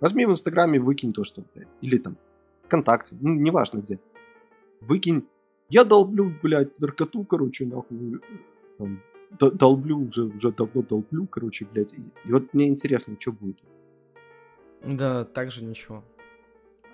Возьми 0.00 0.26
в 0.26 0.30
Инстаграме, 0.30 0.80
выкинь 0.80 1.12
то, 1.12 1.24
что, 1.24 1.44
блядь, 1.54 1.68
или 1.82 1.98
там 1.98 2.16
ВКонтакте, 2.64 3.16
ну, 3.20 3.34
неважно 3.34 3.80
где. 3.80 4.00
Выкинь, 4.80 5.26
я 5.68 5.84
долблю, 5.84 6.34
блядь, 6.42 6.78
наркоту, 6.80 7.24
короче, 7.24 7.66
нахуй, 7.66 8.20
там, 8.78 9.02
долблю, 9.38 9.98
уже, 9.98 10.24
уже 10.24 10.52
давно 10.52 10.82
долблю, 10.82 11.26
короче, 11.26 11.66
блядь. 11.66 11.94
И, 11.94 12.02
и 12.24 12.32
вот 12.32 12.54
мне 12.54 12.68
интересно, 12.68 13.16
что 13.18 13.32
будет. 13.32 13.62
Да, 14.84 15.24
так 15.24 15.50
же 15.50 15.64
ничего. 15.64 16.02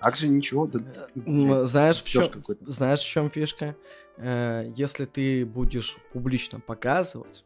Так 0.01 0.15
же 0.15 0.27
ничего, 0.27 0.67
да, 0.67 0.79
ты, 0.79 1.21
блядь, 1.21 1.67
знаешь, 1.67 2.03
в 2.03 2.07
чем, 2.07 2.25
знаешь, 2.61 2.99
в 2.99 3.07
чем 3.07 3.29
фишка? 3.29 3.75
Э, 4.17 4.71
если 4.75 5.05
ты 5.05 5.45
будешь 5.45 5.97
публично 6.11 6.59
показывать 6.59 7.45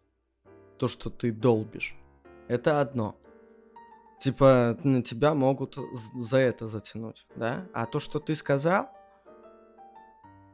то, 0.77 0.87
что 0.87 1.09
ты 1.09 1.31
долбишь, 1.31 1.95
это 2.47 2.81
одно. 2.81 3.15
Типа, 4.21 4.77
на 4.83 5.01
тебя 5.01 5.33
могут 5.33 5.79
за 6.13 6.37
это 6.37 6.67
затянуть, 6.67 7.25
да? 7.35 7.65
А 7.73 7.87
то, 7.87 7.99
что 7.99 8.19
ты 8.19 8.35
сказал, 8.35 8.87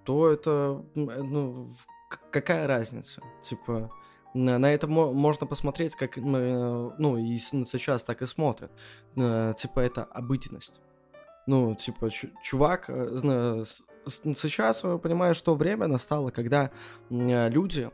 то 0.05 0.31
это, 0.31 0.85
э, 0.95 1.21
ну, 1.21 1.69
какая 2.31 2.65
разница? 2.65 3.21
Типа, 3.41 3.91
на, 4.33 4.57
на 4.57 4.73
это 4.73 4.87
можно 4.87 5.45
посмотреть, 5.45 5.95
как, 5.95 6.17
э, 6.17 6.21
ну, 6.21 7.17
и 7.17 7.35
сейчас 7.35 8.05
так 8.05 8.21
и 8.21 8.25
смотрят. 8.25 8.71
Э, 9.17 9.53
типа, 9.57 9.81
это 9.81 10.05
обыденность. 10.05 10.79
Ну, 11.45 11.75
типа, 11.75 12.09
чувак, 12.41 12.85
сейчас 12.87 14.79
понимаю, 14.79 15.35
что 15.35 15.55
время 15.55 15.87
настало, 15.87 16.31
когда 16.31 16.71
люди 17.09 17.91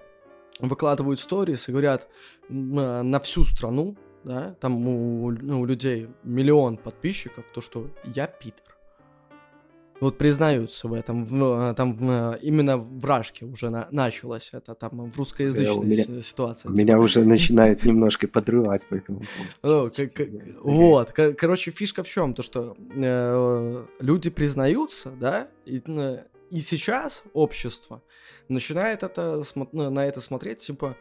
выкладывают 0.60 1.20
сторис 1.20 1.68
и 1.68 1.72
говорят 1.72 2.08
на 2.48 3.20
всю 3.20 3.44
страну, 3.44 3.98
да, 4.24 4.56
там 4.60 4.88
у, 4.88 5.32
ну, 5.32 5.62
у 5.62 5.66
людей 5.66 6.10
миллион 6.24 6.78
подписчиков, 6.78 7.46
то 7.54 7.62
что 7.62 7.90
я 8.04 8.28
Питер. 8.28 8.64
Вот 10.00 10.18
признаются 10.18 10.88
в 10.90 10.94
этом, 10.94 11.24
в, 11.24 11.74
там 11.76 11.96
в, 11.96 12.38
именно 12.42 12.78
в 12.78 13.06
Рашке 13.06 13.46
уже 13.46 13.70
на, 13.70 13.88
началось 13.92 14.50
это, 14.52 14.76
там 14.76 15.10
в 15.10 15.18
русскоязычной 15.18 15.86
меня, 15.86 16.22
ситуации. 16.22 16.68
Меня 16.68 17.00
уже 17.00 17.24
начинает 17.24 17.86
немножко 17.86 18.28
подрывать 18.28 18.86
по 18.88 18.96
этому 18.96 19.22
Вот, 20.62 21.12
короче, 21.12 21.72
фишка 21.72 22.04
в 22.04 22.10
чем? 22.10 22.34
То, 22.34 22.44
что 22.44 22.76
э, 22.96 23.86
люди 24.02 24.30
признаются, 24.30 25.12
да, 25.12 25.48
и, 25.66 25.82
и 26.50 26.60
сейчас 26.60 27.24
общество 27.34 28.02
начинает 28.50 29.04
это, 29.04 29.42
на 29.72 30.06
это 30.06 30.20
смотреть, 30.20 30.58
типа, 30.58 30.98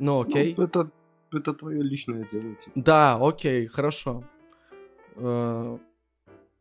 ну 0.00 0.22
окей. 0.22 0.54
Ну, 0.56 0.64
это 0.64 0.90
это 1.32 1.52
твое 1.54 1.82
личное 1.82 2.24
дело. 2.24 2.54
Типа. 2.54 2.72
Да, 2.74 3.18
окей, 3.20 3.66
хорошо. 3.66 4.24
Э, 5.16 5.78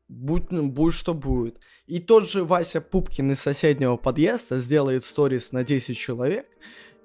будь, 0.07 0.51
ну, 0.51 0.69
будь 0.69 0.93
что 0.93 1.13
будет. 1.13 1.59
И 1.87 1.99
тот 1.99 2.27
же 2.29 2.43
Вася 2.43 2.81
Пупкин 2.81 3.31
из 3.31 3.39
соседнего 3.41 3.97
подъезда 3.97 4.59
сделает 4.59 5.03
сторис 5.03 5.51
на 5.51 5.63
10 5.63 5.97
человек 5.97 6.47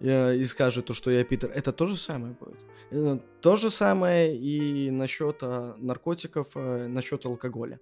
э, 0.00 0.36
и 0.36 0.44
скажет 0.44 0.86
то, 0.86 0.94
что 0.94 1.10
я 1.10 1.24
Питер. 1.24 1.50
Это 1.54 1.72
то 1.72 1.86
же 1.86 1.96
самое 1.96 2.34
будет. 2.40 2.58
Э, 2.90 3.18
то 3.40 3.56
же 3.56 3.70
самое 3.70 4.36
и 4.36 4.90
насчет 4.90 5.42
наркотиков, 5.42 6.54
насчет 6.54 7.26
алкоголя. 7.26 7.80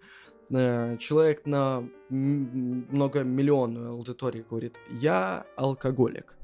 Человек 0.51 1.45
на 1.45 1.87
многомиллионную 2.09 3.91
аудиторию 3.91 4.47
говорит, 4.49 4.79
я 4.91 5.45
алкоголик, 5.57 6.35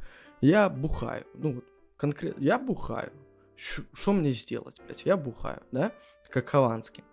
я 0.42 0.68
бухаю. 0.68 1.24
Ну, 1.32 1.62
конкретно, 1.96 2.42
я 2.42 2.58
бухаю 2.58 3.10
что 3.56 4.12
мне 4.12 4.32
сделать, 4.32 4.80
блядь, 4.84 5.04
я 5.04 5.16
бухаю, 5.16 5.62
да, 5.72 5.92
как 6.30 6.48
Хованский. 6.48 7.04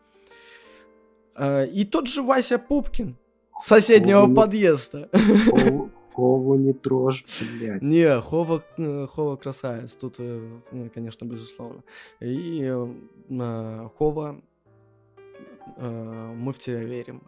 А, 1.36 1.64
и 1.64 1.86
тот 1.86 2.08
же 2.08 2.22
Вася 2.22 2.60
Пупкин 2.60 3.18
соседнего 3.64 4.22
Хову 4.22 4.36
подъезда. 4.36 5.10
Хову 6.14 6.56
не 6.58 6.74
трожь, 6.74 7.26
блядь. 7.54 7.82
Не, 7.82 8.20
Хова, 8.20 8.64
э, 8.78 9.08
Хова 9.08 9.36
красавец, 9.36 9.96
тут, 9.96 10.16
э, 10.20 10.60
ну, 10.72 10.90
конечно, 10.94 11.26
безусловно. 11.26 11.84
И 12.20 12.64
э, 12.64 13.90
Хова, 13.98 14.42
мы 15.78 16.52
в 16.54 16.60
тебя 16.60 16.84
верим. 16.84 17.24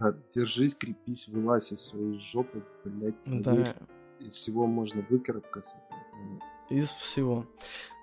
Да, 0.00 0.16
держись, 0.30 0.74
крепись, 0.74 1.28
вылазь 1.28 1.72
из 1.72 1.80
своей 1.80 2.16
жопы, 2.18 2.62
блядь. 2.84 3.14
Да. 3.26 3.76
Из 4.18 4.32
всего 4.32 4.66
можно 4.66 5.04
выкарабкаться. 5.10 5.76
Из 6.70 6.88
всего. 6.88 7.46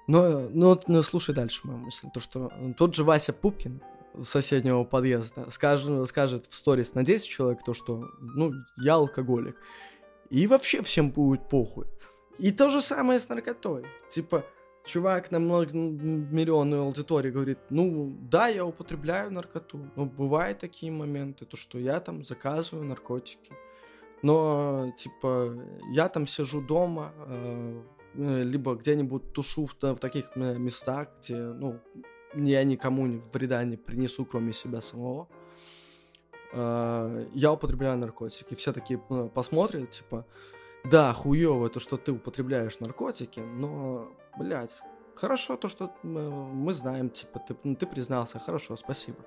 Но, 0.09 0.49
но, 0.49 0.79
но 0.87 1.03
слушай 1.03 1.35
дальше 1.35 1.61
мою 1.65 1.77
мысль. 1.77 2.07
То, 2.11 2.19
что 2.19 2.51
тот 2.75 2.95
же 2.95 3.03
Вася 3.03 3.31
Пупкин 3.31 3.79
соседнего 4.23 4.83
подъезда 4.83 5.51
скажет, 5.51 6.09
скажет 6.09 6.47
в 6.47 6.55
сторис 6.55 6.95
на 6.95 7.05
10 7.05 7.27
человек 7.27 7.63
то, 7.63 7.75
что, 7.75 8.09
ну, 8.19 8.53
я 8.77 8.95
алкоголик. 8.95 9.55
и 10.31 10.47
вообще 10.47 10.81
всем 10.81 11.11
будет 11.11 11.47
похуй. 11.47 11.85
И 12.39 12.51
то 12.51 12.71
же 12.71 12.81
самое 12.81 13.19
с 13.19 13.29
наркотой. 13.29 13.85
Типа, 14.09 14.43
чувак 14.83 15.29
на 15.29 15.37
многомиллионную 15.37 16.81
аудиторию 16.81 17.31
говорит, 17.31 17.59
ну, 17.69 18.17
да, 18.19 18.47
я 18.47 18.65
употребляю 18.65 19.31
наркоту, 19.31 19.91
но 19.95 20.05
бывают 20.05 20.57
такие 20.57 20.91
моменты, 20.91 21.45
то, 21.45 21.55
что 21.55 21.77
я 21.77 21.99
там 21.99 22.23
заказываю 22.23 22.83
наркотики. 22.83 23.53
Но, 24.23 24.91
типа, 24.97 25.55
я 25.91 26.09
там 26.09 26.25
сижу 26.25 26.61
дома, 26.61 27.13
э 27.27 27.83
либо 28.15 28.75
где-нибудь 28.75 29.33
тушу 29.33 29.65
в, 29.65 29.75
в 29.81 29.99
таких 29.99 30.25
э, 30.35 30.57
местах, 30.57 31.09
где, 31.19 31.35
ну, 31.35 31.79
я 32.33 32.63
никому 32.63 33.21
вреда 33.33 33.63
не 33.63 33.77
принесу, 33.77 34.25
кроме 34.25 34.53
себя 34.53 34.81
самого. 34.81 35.27
Э, 36.53 37.25
я 37.33 37.51
употребляю 37.51 37.97
наркотики. 37.97 38.55
Все 38.55 38.73
такие 38.73 39.01
э, 39.09 39.29
посмотрят, 39.33 39.89
типа, 39.89 40.25
да, 40.83 41.13
хуево 41.13 41.69
то, 41.69 41.79
что 41.79 41.97
ты 41.97 42.11
употребляешь 42.11 42.79
наркотики, 42.79 43.39
но, 43.39 44.07
блядь, 44.37 44.81
хорошо 45.15 45.57
то, 45.57 45.67
что 45.67 45.93
мы, 46.03 46.73
знаем, 46.73 47.09
типа, 47.09 47.39
ты, 47.39 47.55
ну, 47.63 47.75
ты 47.75 47.85
признался, 47.85 48.39
хорошо, 48.39 48.75
спасибо. 48.77 49.19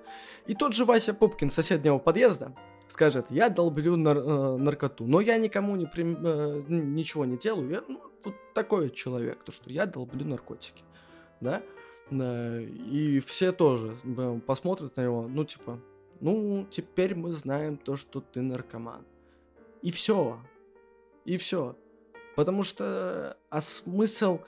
И 0.46 0.54
тот 0.54 0.72
же 0.72 0.84
Вася 0.84 1.14
Пупкин 1.14 1.50
соседнего 1.50 1.98
подъезда 1.98 2.54
скажет, 2.88 3.26
я 3.30 3.48
долблю 3.48 3.96
нар, 3.96 4.18
э, 4.18 4.56
наркоту, 4.56 5.06
но 5.06 5.20
я 5.20 5.36
никому 5.36 5.76
не 5.76 5.86
при, 5.86 6.04
э, 6.04 6.62
ничего 6.68 7.24
не 7.24 7.36
делаю, 7.36 7.70
я 7.70 7.82
ну, 7.86 8.00
вот 8.24 8.34
такой 8.54 8.90
человек, 8.90 9.42
то, 9.44 9.52
что 9.52 9.70
я 9.70 9.86
долблю 9.86 10.24
наркотики, 10.24 10.84
да, 11.40 11.62
э, 12.10 12.62
и 12.62 13.20
все 13.20 13.52
тоже 13.52 13.96
э, 14.04 14.40
посмотрят 14.46 14.96
на 14.96 15.02
него, 15.02 15.28
ну, 15.28 15.44
типа, 15.44 15.80
ну, 16.20 16.66
теперь 16.70 17.14
мы 17.14 17.32
знаем 17.32 17.76
то, 17.76 17.96
что 17.96 18.20
ты 18.20 18.40
наркоман. 18.40 19.04
И 19.82 19.90
все, 19.90 20.38
и 21.24 21.36
все. 21.36 21.76
Потому 22.36 22.62
что 22.62 23.36
а 23.50 23.60
смысл 23.60 24.38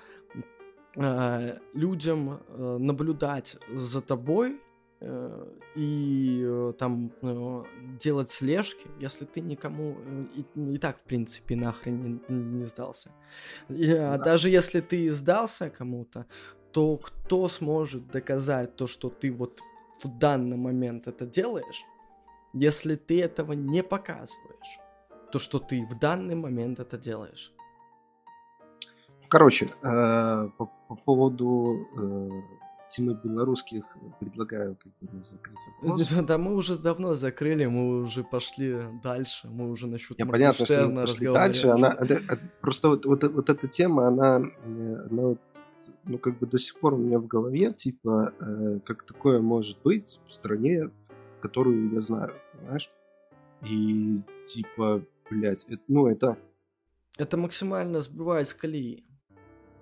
э, 0.97 1.59
людям 1.73 2.41
наблюдать 2.57 3.57
за 3.75 4.01
тобой 4.01 4.61
и 5.01 6.43
э, 6.45 6.73
там 6.79 7.13
э, 7.23 7.65
делать 8.01 8.31
слежки, 8.31 8.87
если 9.01 9.25
ты 9.25 9.41
никому 9.41 9.97
э, 9.99 10.25
и, 10.35 10.75
и 10.75 10.79
так, 10.79 10.99
в 10.99 11.03
принципе, 11.03 11.57
нахрен 11.57 12.21
не, 12.29 12.35
не 12.35 12.65
сдался. 12.65 13.11
И, 13.69 13.91
а 13.93 14.17
да. 14.19 14.25
даже 14.25 14.49
если 14.49 14.81
ты 14.81 15.11
сдался 15.13 15.69
кому-то, 15.69 16.27
то 16.73 16.97
кто 16.97 17.49
сможет 17.49 18.07
доказать 18.07 18.77
то, 18.77 18.87
что 18.87 19.11
ты 19.11 19.31
вот 19.31 19.61
в 20.03 20.19
данный 20.19 20.57
момент 20.57 21.07
это 21.07 21.27
делаешь, 21.27 21.85
если 22.55 22.97
ты 22.97 23.23
этого 23.23 23.53
не 23.53 23.83
показываешь? 23.83 24.81
то, 25.35 25.41
что 25.41 25.59
ты 25.59 25.85
в 25.85 25.99
данный 25.99 26.37
момент 26.37 26.79
это 26.79 26.97
делаешь. 26.97 27.53
Короче, 29.29 29.67
э, 29.67 30.49
по, 30.57 30.71
по 30.89 30.95
поводу 30.95 31.89
э, 31.97 32.31
темы 32.97 33.19
белорусских 33.23 33.85
предлагаю 34.21 34.77
как 34.77 34.93
бы 35.01 35.25
закрыть 35.27 35.59
вопрос. 35.81 36.09
Да, 36.27 36.39
мы 36.39 36.55
уже 36.55 36.79
давно 36.79 37.15
закрыли, 37.15 37.67
мы 37.67 38.03
уже 38.03 38.23
пошли 38.23 38.79
дальше, 39.03 39.49
мы 39.49 39.71
уже 39.71 39.87
насчет 39.87 40.19
Я 40.19 40.27
понятно, 40.27 40.67
что 40.67 40.89
мы 40.89 41.03
пошли 41.03 41.33
дальше. 41.33 41.69
Она, 41.69 41.97
это, 41.99 42.39
просто 42.61 42.89
вот, 42.89 43.07
вот, 43.07 43.25
вот 43.25 43.51
эта 43.51 43.69
тема, 43.69 44.09
она, 44.09 44.37
она 44.37 45.37
ну, 46.05 46.19
как 46.19 46.39
бы 46.39 46.47
до 46.47 46.59
сих 46.59 46.79
пор 46.79 46.95
у 46.95 46.99
меня 46.99 47.19
в 47.19 47.27
голове, 47.27 47.73
типа, 47.73 48.33
э, 48.41 48.81
как 48.85 49.03
такое 49.05 49.41
может 49.41 49.83
быть 49.83 50.21
в 50.27 50.33
стране, 50.33 50.91
которую 51.41 51.93
я 51.93 52.01
знаю, 52.01 52.33
понимаешь? 52.53 52.91
И, 53.63 54.21
типа, 54.45 55.03
блядь, 55.31 55.65
это, 55.65 55.83
ну 55.89 56.07
это... 56.07 56.37
Это 57.17 57.37
максимально 57.37 58.01
сбивает 58.01 58.49
с 58.49 58.55
колеи. 58.55 59.05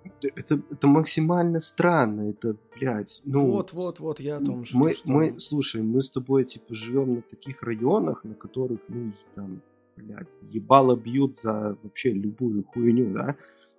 Это, 0.05 0.61
это, 0.71 0.87
максимально 0.87 1.61
странно, 1.61 2.31
это, 2.31 2.57
блядь, 2.75 3.21
ну... 3.25 3.51
Вот, 3.51 3.73
вот, 3.73 4.01
вот, 4.01 4.21
я 4.21 4.39
о 4.39 4.45
том 4.45 4.65
же. 4.65 4.77
Мы, 4.77 4.95
что... 4.95 5.11
мы, 5.11 5.39
слушай, 5.39 5.83
мы 5.83 6.03
с 6.03 6.11
тобой, 6.11 6.45
типа, 6.45 6.75
живем 6.75 7.15
на 7.17 7.23
таких 7.23 7.63
районах, 7.63 8.25
на 8.25 8.35
которых, 8.35 8.81
ну, 8.89 9.13
там, 9.35 9.63
блядь, 9.97 10.37
ебало 10.43 10.97
бьют 10.97 11.39
за 11.39 11.77
вообще 11.83 12.13
любую 12.13 12.65
хуйню, 12.65 13.13
да? 13.13 13.37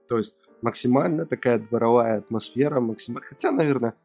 То 0.08 0.18
есть 0.18 0.36
максимально 0.62 1.26
такая 1.26 1.60
дворовая 1.60 2.20
атмосфера, 2.20 2.80
максимально... 2.80 3.28
Хотя, 3.28 3.52
наверное, 3.52 3.96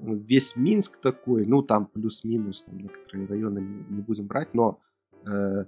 весь 0.00 0.56
Минск 0.56 0.96
такой, 0.96 1.46
ну, 1.46 1.62
там 1.62 1.86
плюс-минус, 1.86 2.64
там 2.64 2.78
некоторые 2.78 3.26
районы 3.26 3.60
не, 3.60 3.96
не 3.96 4.02
будем 4.02 4.26
брать, 4.26 4.54
но 4.54 4.80
э, 5.26 5.64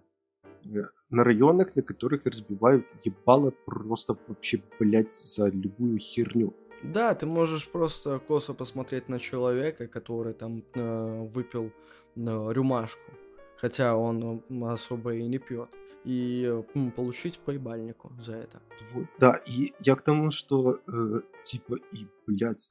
на 1.13 1.25
районах, 1.25 1.77
на 1.77 1.83
которых 1.83 2.27
разбивают 2.27 2.87
ебало 3.05 3.53
просто 3.67 4.17
вообще, 4.27 4.63
блядь, 4.81 5.13
за 5.13 5.49
любую 5.49 5.99
херню. 5.99 6.55
Да, 6.83 7.15
ты 7.15 7.27
можешь 7.27 7.69
просто 7.69 8.19
косо 8.19 8.55
посмотреть 8.55 9.09
на 9.09 9.19
человека, 9.21 9.87
который 9.87 10.33
там 10.33 10.65
э, 10.75 11.29
выпил 11.29 11.71
э, 12.17 12.53
рюмашку, 12.53 13.13
хотя 13.57 13.95
он 13.95 14.43
особо 14.65 15.15
и 15.15 15.29
не 15.29 15.39
пьет, 15.39 15.69
и 16.05 16.65
э, 16.75 16.91
получить 16.97 17.39
поебальнику 17.39 18.11
за 18.19 18.33
это. 18.33 18.61
Вот, 18.93 19.05
да, 19.21 19.41
и 19.47 19.75
я 19.81 19.95
к 19.95 20.03
тому, 20.03 20.31
что 20.31 20.81
э, 20.89 21.21
типа 21.43 21.77
и, 21.93 22.07
блядь, 22.27 22.71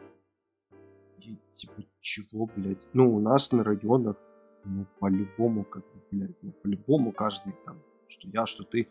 и, 1.19 1.37
типа, 1.53 1.83
чего, 2.01 2.49
блядь? 2.55 2.85
Ну, 2.93 3.15
у 3.15 3.19
нас 3.19 3.51
на 3.51 3.63
районах, 3.63 4.17
ну, 4.65 4.85
по-любому, 4.99 5.63
как 5.63 5.83
бы, 5.83 6.01
блядь, 6.11 6.43
ну, 6.43 6.51
по-любому 6.51 7.11
каждый 7.11 7.53
там 7.65 7.77
что 8.11 8.27
я, 8.27 8.45
что 8.45 8.63
ты 8.63 8.87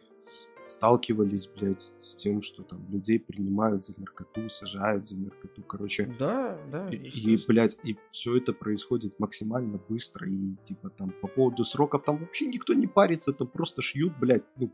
сталкивались, 0.70 1.48
блядь, 1.48 1.94
с 1.98 2.14
тем, 2.16 2.42
что 2.42 2.62
там 2.62 2.86
людей 2.90 3.18
принимают 3.18 3.84
за 3.84 3.98
наркоту, 3.98 4.48
сажают 4.48 5.08
за 5.08 5.18
наркоту, 5.18 5.62
короче. 5.62 6.06
Да, 6.18 6.58
да. 6.70 6.88
И, 6.90 6.96
и 6.96 7.38
блядь, 7.46 7.76
и 7.82 7.96
все 8.10 8.36
это 8.36 8.52
происходит 8.52 9.18
максимально 9.18 9.80
быстро, 9.88 10.28
и 10.28 10.54
типа 10.62 10.90
там 10.90 11.10
по 11.20 11.28
поводу 11.28 11.64
сроков 11.64 12.04
там 12.04 12.18
вообще 12.18 12.46
никто 12.46 12.74
не 12.74 12.86
парится, 12.86 13.32
там 13.32 13.48
просто 13.48 13.82
шьют, 13.82 14.12
блядь, 14.18 14.44
ну, 14.56 14.72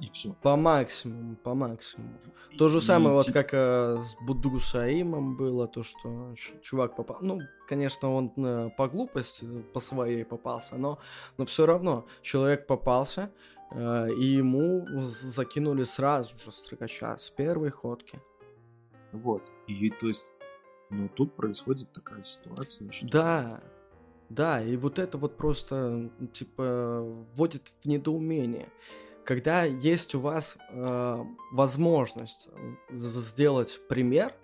и 0.00 0.10
все. 0.10 0.32
По 0.42 0.56
максимуму, 0.56 1.36
по 1.36 1.54
максимуму. 1.54 2.18
То 2.58 2.68
же 2.68 2.80
самое, 2.80 3.14
и, 3.14 3.18
вот 3.18 3.32
как 3.32 3.54
э, 3.54 4.02
с 4.02 4.16
Буду 4.26 4.58
Саимом 4.60 5.36
было, 5.36 5.66
то, 5.66 5.82
что 5.82 6.34
чувак 6.62 6.96
попал. 6.96 7.18
Ну, 7.20 7.40
конечно, 7.68 8.12
он 8.12 8.32
э, 8.36 8.70
по 8.76 8.88
глупости, 8.88 9.46
по 9.72 9.80
своей 9.80 10.24
попался, 10.24 10.76
но, 10.76 10.98
но 11.38 11.44
все 11.44 11.66
равно 11.66 12.06
человек 12.22 12.66
попался, 12.66 13.30
э, 13.70 14.08
и 14.18 14.24
ему 14.24 14.86
закинули 15.00 15.84
сразу 15.84 16.36
же 16.38 16.52
строкача 16.52 17.16
с 17.16 17.30
первой 17.30 17.70
ходки. 17.70 18.20
Вот. 19.12 19.42
И 19.68 19.90
то 19.90 20.08
есть, 20.08 20.30
ну, 20.90 21.08
тут 21.08 21.34
происходит 21.34 21.92
такая 21.92 22.22
ситуация, 22.24 22.90
что... 22.90 23.08
Да, 23.08 23.60
да, 24.28 24.62
и 24.62 24.76
вот 24.76 24.98
это 24.98 25.18
вот 25.18 25.36
просто, 25.36 26.10
типа, 26.32 27.02
вводит 27.34 27.68
в 27.80 27.86
недоумение 27.86 28.68
когда 29.24 29.64
есть 29.64 30.14
у 30.14 30.20
вас 30.20 30.56
э, 30.70 31.24
возможность 31.52 32.48
сделать 32.90 33.80
пример, 33.88 34.34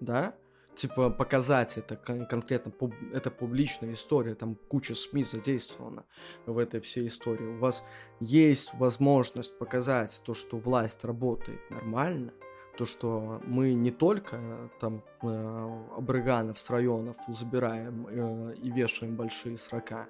да, 0.00 0.34
типа 0.74 1.10
показать 1.10 1.78
это 1.78 1.96
кон- 1.96 2.26
конкретно, 2.26 2.70
пуб- 2.70 3.12
это 3.12 3.30
публичная 3.30 3.92
история, 3.92 4.34
там 4.34 4.56
куча 4.68 4.94
СМИ 4.94 5.24
задействована 5.24 6.04
в 6.46 6.58
этой 6.58 6.80
всей 6.80 7.06
истории, 7.06 7.46
у 7.46 7.58
вас 7.58 7.84
есть 8.20 8.74
возможность 8.74 9.56
показать 9.58 10.22
то, 10.24 10.34
что 10.34 10.58
власть 10.58 11.04
работает 11.04 11.60
нормально, 11.70 12.32
то, 12.76 12.84
что 12.84 13.40
мы 13.44 13.72
не 13.72 13.90
только 13.90 14.70
там 14.80 15.02
э, 15.22 15.80
абрыганов 15.96 16.58
с 16.58 16.70
районов 16.70 17.16
забираем 17.28 18.06
э, 18.08 18.54
и 18.56 18.70
вешаем 18.70 19.14
большие 19.14 19.56
срока, 19.56 20.08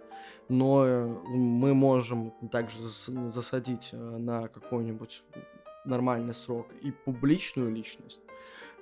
но 0.48 0.86
э, 0.86 1.06
мы 1.06 1.74
можем 1.74 2.32
также 2.50 2.78
засадить 2.82 3.90
на 3.92 4.48
какой-нибудь 4.48 5.22
нормальный 5.84 6.34
срок 6.34 6.68
и 6.80 6.90
публичную 6.90 7.70
личность. 7.70 8.20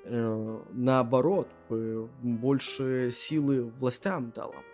Наоборот, 0.04 1.48
больше 1.68 3.10
силы 3.12 3.62
властям 3.62 4.32
дала 4.32 4.52
бы, 4.52 4.64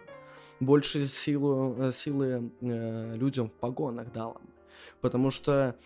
больше 0.61 1.06
силу, 1.06 1.92
силы 1.92 2.50
людям 2.61 3.48
в 3.50 3.52
погонах 3.52 4.11
дала 4.11 4.34
бы. 4.34 4.40
Потому 5.02 5.30
что 5.30 5.76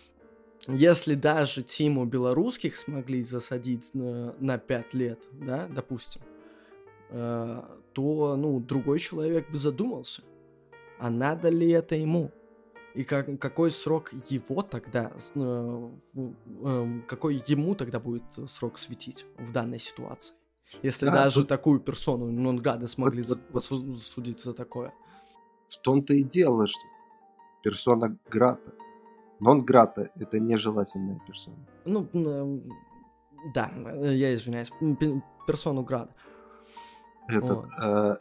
если 0.67 1.15
даже 1.15 1.63
Тиму 1.63 2.05
белорусских 2.05 2.75
смогли 2.75 3.23
засадить 3.23 3.93
на, 3.93 4.33
на 4.39 4.57
5 4.57 4.93
лет, 4.93 5.19
да, 5.31 5.67
допустим, 5.67 6.21
то, 7.09 8.35
ну, 8.37 8.59
другой 8.59 8.99
человек 8.99 9.49
бы 9.51 9.57
задумался 9.57 10.23
а 11.03 11.09
надо 11.09 11.49
ли 11.49 11.69
это 11.69 11.95
ему? 11.95 12.31
И 12.93 13.03
как, 13.03 13.37
какой 13.37 13.71
срок 13.71 14.13
его 14.29 14.61
тогда, 14.61 15.11
э, 15.35 15.89
э, 16.63 17.01
какой 17.07 17.43
ему 17.45 17.75
тогда 17.75 17.99
будет 17.99 18.23
срок 18.47 18.77
светить 18.77 19.25
в 19.37 19.51
данной 19.51 19.79
ситуации? 19.79 20.33
Если 20.81 21.07
да, 21.07 21.11
даже 21.11 21.41
тут... 21.41 21.49
такую 21.49 21.81
персону 21.81 22.31
Нонграда 22.31 22.87
смогли 22.87 23.21
вот, 23.23 23.39
вот, 23.49 23.69
вот, 23.69 24.01
судить 24.01 24.41
за 24.41 24.53
такое. 24.53 24.93
В 25.67 25.77
том-то 25.81 26.13
и 26.13 26.23
дело, 26.23 26.67
что 26.67 26.81
персона 27.63 28.17
Грата 28.29 28.71
Нон-грата— 29.43 30.09
это 30.15 30.39
нежелательная 30.39 31.19
персона. 31.27 31.57
Ну, 31.85 32.07
эм, 32.13 32.71
да, 33.53 33.69
я 34.01 34.33
извиняюсь, 34.33 34.71
персону 35.45 35.83
града. 35.83 36.09
Этот, 37.27 37.57
вот. 37.57 37.65
э, 37.83 38.15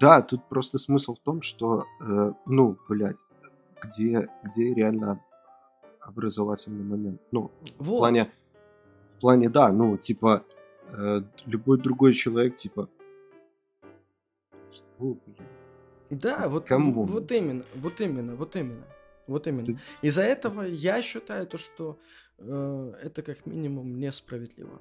да, 0.00 0.22
тут 0.22 0.48
просто 0.48 0.78
смысл 0.78 1.14
в 1.14 1.18
том, 1.18 1.42
что, 1.42 1.84
э, 2.00 2.32
ну, 2.46 2.78
блядь, 2.88 3.20
где, 3.82 4.28
где 4.44 4.74
реально 4.74 5.20
образовательный 6.00 6.84
момент? 6.84 7.20
Ну, 7.32 7.50
вот. 7.78 7.96
в 7.96 7.98
плане, 7.98 8.30
в 9.16 9.20
плане, 9.20 9.48
да, 9.50 9.72
ну, 9.72 9.98
типа, 9.98 10.42
э, 10.88 11.20
любой 11.44 11.78
другой 11.78 12.14
человек, 12.14 12.56
типа, 12.56 12.88
что, 14.72 15.16
блядь? 15.26 16.20
Да, 16.22 16.48
вот, 16.48 16.66
Кому? 16.66 17.04
вот 17.04 17.30
именно, 17.32 17.64
вот 17.74 18.00
именно, 18.00 18.36
вот 18.36 18.56
именно. 18.56 18.84
Вот 19.26 19.46
именно. 19.46 19.78
Из-за 20.02 20.22
этого 20.22 20.62
я 20.62 21.02
считаю 21.02 21.46
то, 21.46 21.58
что 21.58 21.98
э, 22.38 22.92
это 23.02 23.22
как 23.22 23.46
минимум 23.46 23.98
несправедливо. 23.98 24.80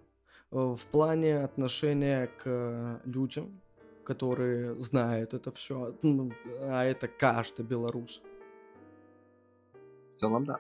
Э, 0.52 0.58
в 0.76 0.86
плане 0.92 1.44
отношения 1.44 2.28
к 2.44 3.02
людям, 3.06 3.62
которые 4.04 4.76
знают 4.84 5.34
это 5.34 5.52
все, 5.52 5.96
ну, 6.02 6.32
а 6.62 6.84
это 6.84 7.08
каждый 7.08 7.66
белорус. 7.66 8.22
В 10.12 10.16
целом, 10.16 10.46
да 10.46 10.60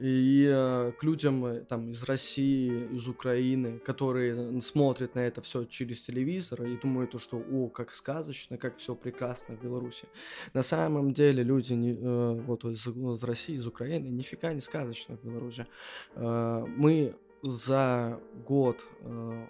и 0.00 0.48
э, 0.50 0.92
к 0.98 1.04
людям 1.04 1.44
э, 1.44 1.60
там 1.60 1.90
из 1.90 2.02
России, 2.04 2.88
из 2.96 3.06
Украины, 3.06 3.78
которые 3.78 4.60
смотрят 4.62 5.14
на 5.14 5.20
это 5.20 5.42
все 5.42 5.64
через 5.66 6.00
телевизор 6.02 6.62
и 6.62 6.76
думают, 6.76 7.20
что 7.20 7.36
о, 7.36 7.68
как 7.68 7.92
сказочно, 7.92 8.56
как 8.56 8.76
все 8.76 8.94
прекрасно 8.94 9.56
в 9.56 9.62
Беларуси. 9.62 10.06
На 10.54 10.62
самом 10.62 11.12
деле 11.12 11.42
люди 11.42 11.74
не, 11.74 11.92
э, 11.92 12.40
вот 12.46 12.64
из, 12.64 12.86
из 12.86 13.22
России, 13.24 13.56
из 13.56 13.66
Украины, 13.66 14.06
нифига 14.06 14.54
не 14.54 14.60
сказочно 14.60 15.16
в 15.16 15.24
Беларуси. 15.24 15.66
Э, 16.14 16.64
мы 16.66 17.14
за 17.42 18.18
год 18.46 18.82
э, 19.02 19.46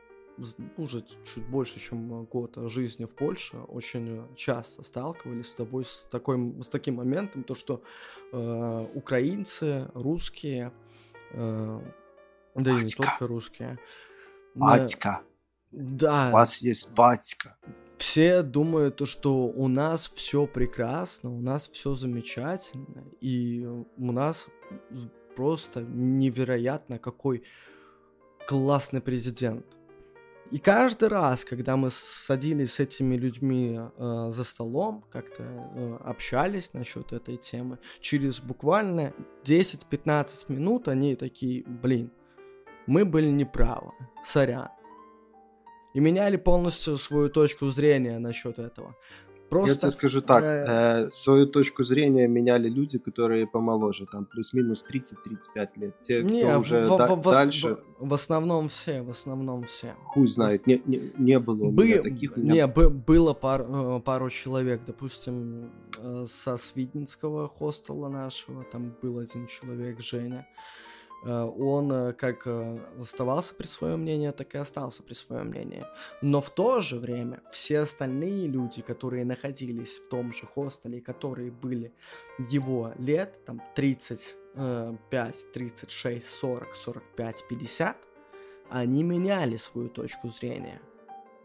уже 0.77 1.05
чуть 1.33 1.47
больше, 1.47 1.81
чем 1.81 2.25
год 2.25 2.57
жизни 2.57 3.05
в 3.05 3.15
Польше, 3.15 3.59
очень 3.69 4.27
часто 4.37 4.83
сталкивались 4.83 5.49
с 5.49 5.55
тобой 5.55 5.85
с, 5.85 6.09
такой, 6.11 6.55
с 6.63 6.69
таким 6.69 6.97
моментом, 6.97 7.45
то 7.45 7.55
что 7.55 7.83
э, 8.33 8.87
украинцы, 8.95 9.91
русские, 9.95 10.73
э, 11.33 11.81
да 12.55 12.71
и 12.71 12.83
не 12.83 12.89
только 12.89 13.27
русские. 13.27 13.79
Батька. 14.55 15.23
Да. 15.71 16.31
У 16.31 16.33
вас 16.33 16.59
есть 16.59 16.91
батька. 16.93 17.57
Все 17.97 18.43
думают, 18.43 18.97
то, 18.97 19.07
что 19.07 19.45
у 19.45 19.69
нас 19.69 20.07
все 20.07 20.47
прекрасно, 20.47 21.31
у 21.31 21.41
нас 21.41 21.69
все 21.69 21.95
замечательно, 21.95 23.05
и 23.21 23.65
у 23.65 24.13
нас 24.13 24.49
просто 25.37 25.83
невероятно 25.83 26.99
какой 26.99 27.45
классный 28.49 29.01
президент. 29.01 29.65
И 30.51 30.59
каждый 30.59 31.09
раз, 31.09 31.45
когда 31.45 31.77
мы 31.77 31.91
садились 31.91 32.75
с 32.75 32.81
этими 32.81 33.15
людьми 33.15 33.79
э, 33.79 34.31
за 34.33 34.45
столом, 34.45 35.05
как-то 35.11 35.45
э, 35.45 35.97
общались 36.05 36.73
насчет 36.73 37.13
этой 37.13 37.37
темы, 37.37 37.79
через 38.01 38.41
буквально 38.41 39.13
10-15 39.45 40.53
минут 40.53 40.89
они 40.89 41.15
такие, 41.15 41.63
блин, 41.65 42.11
мы 42.87 43.05
были 43.05 43.31
неправы, 43.31 43.93
сорян. 44.25 44.71
И 45.95 46.01
меняли 46.01 46.37
полностью 46.37 46.97
свою 46.99 47.29
точку 47.29 47.69
зрения 47.69 48.19
насчет 48.19 48.59
этого. 48.59 48.97
Просто... 49.51 49.73
Я 49.73 49.77
тебе 49.77 49.91
скажу 49.91 50.21
так, 50.21 50.45
э, 50.45 51.11
свою 51.11 51.47
точку 51.47 51.85
зрения 51.85 52.29
меняли 52.29 52.69
люди, 52.69 52.99
которые 52.99 53.47
помоложе, 53.47 54.07
там 54.07 54.25
плюс-минус 54.25 54.85
30-35 54.89 55.69
лет. 55.77 56.01
Те, 56.01 56.23
не, 56.23 56.43
кто 56.43 56.59
уже 56.59 56.85
в, 56.85 56.97
да- 56.97 57.15
в, 57.17 57.31
дальше... 57.31 57.77
В, 57.99 58.09
в 58.09 58.15
основном 58.15 58.69
все, 58.69 59.03
в 59.03 59.11
основном 59.11 59.65
все. 59.65 59.95
Хуй 60.05 60.29
знает, 60.29 60.67
не, 60.67 60.81
не, 60.87 61.13
не 61.19 61.39
было 61.41 61.65
у 61.65 61.73
Бы... 61.73 61.85
меня 61.85 62.03
таких. 62.03 62.37
Меня... 62.37 62.53
Не, 62.53 62.67
бы, 62.67 62.91
было 62.91 63.35
пар, 63.35 63.67
э, 63.69 64.01
пару 64.05 64.31
человек, 64.31 64.83
допустим, 64.87 65.71
э, 65.99 66.25
со 66.29 66.57
Свидинского 66.57 67.49
хостела 67.49 68.09
нашего, 68.09 68.65
там 68.65 68.95
был 69.03 69.19
один 69.19 69.47
человек, 69.49 70.01
Женя. 70.01 70.47
Э, 70.47 70.80
он 71.29 71.93
э, 71.93 72.13
как 72.15 72.47
э, 72.47 72.79
оставался 72.99 73.55
при 73.55 73.67
своем 73.67 74.01
мнении, 74.01 74.31
так 74.31 74.55
и 74.55 74.59
остался 74.59 75.03
при 75.03 75.15
своем 75.15 75.49
мнении. 75.49 75.85
Но 76.23 76.41
в 76.41 76.51
то 76.51 76.81
же 76.81 76.99
время 76.99 77.43
все 77.53 77.81
остальные 77.81 78.47
люди, 78.47 78.83
которые 78.83 79.25
находились 79.25 79.99
в 79.99 80.09
том 80.09 80.33
же 80.33 80.47
хостеле, 80.47 81.01
которые 81.01 81.51
были 81.51 81.93
его 82.39 82.93
лет, 82.99 83.45
там 83.45 83.63
35, 83.75 85.53
36, 85.53 86.27
40, 86.27 86.75
45, 86.75 87.49
50, 87.49 87.97
они 88.71 89.03
меняли 89.03 89.57
свою 89.57 89.89
точку 89.89 90.29
зрения. 90.29 90.81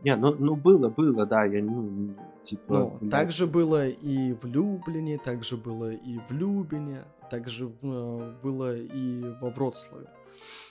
Не, 0.05 0.15
ну, 0.17 0.35
ну 0.37 0.55
было, 0.55 0.87
было, 0.89 1.25
да, 1.25 1.45
я 1.45 1.63
ну, 1.63 2.13
типа... 2.43 2.77
Ну, 2.77 2.97
блядь. 2.99 3.11
так 3.11 3.31
же 3.31 3.47
было 3.47 3.87
и 3.87 4.33
в 4.33 4.45
Люблине, 4.45 5.17
так 5.17 5.43
же 5.43 5.57
было 5.57 5.91
и 5.91 6.19
в 6.19 6.31
Любине, 6.31 7.05
так 7.31 7.49
же 7.49 7.71
э, 7.81 8.33
было 8.43 8.75
и 8.77 9.23
во 9.41 9.49
Вроцлаве. 9.49 10.07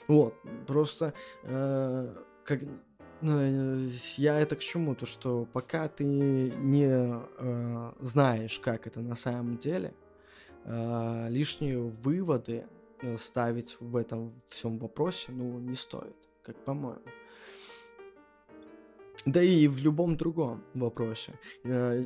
Вот, 0.07 0.35
просто 0.65 1.13
э, 1.43 2.15
как 2.45 2.63
э, 2.63 3.87
я 4.15 4.39
это 4.39 4.55
к 4.55 4.59
чему? 4.59 4.95
То, 4.95 5.05
что 5.05 5.45
пока 5.51 5.89
ты 5.89 6.05
не 6.05 6.87
э, 6.87 7.91
знаешь, 7.99 8.57
как 8.59 8.87
это 8.87 9.01
на 9.01 9.15
самом 9.15 9.57
деле, 9.57 9.93
э, 10.63 11.27
лишние 11.29 11.81
выводы 11.81 12.67
э, 13.01 13.17
ставить 13.17 13.75
в 13.81 13.97
этом 13.97 14.31
всем 14.47 14.77
вопросе, 14.77 15.33
ну, 15.33 15.59
не 15.59 15.75
стоит, 15.75 16.15
как 16.41 16.55
по-моему. 16.63 17.01
Да 19.25 19.41
и 19.41 19.67
в 19.67 19.79
любом 19.79 20.17
другом 20.17 20.63
вопросе. 20.73 21.33
Э, 21.63 22.03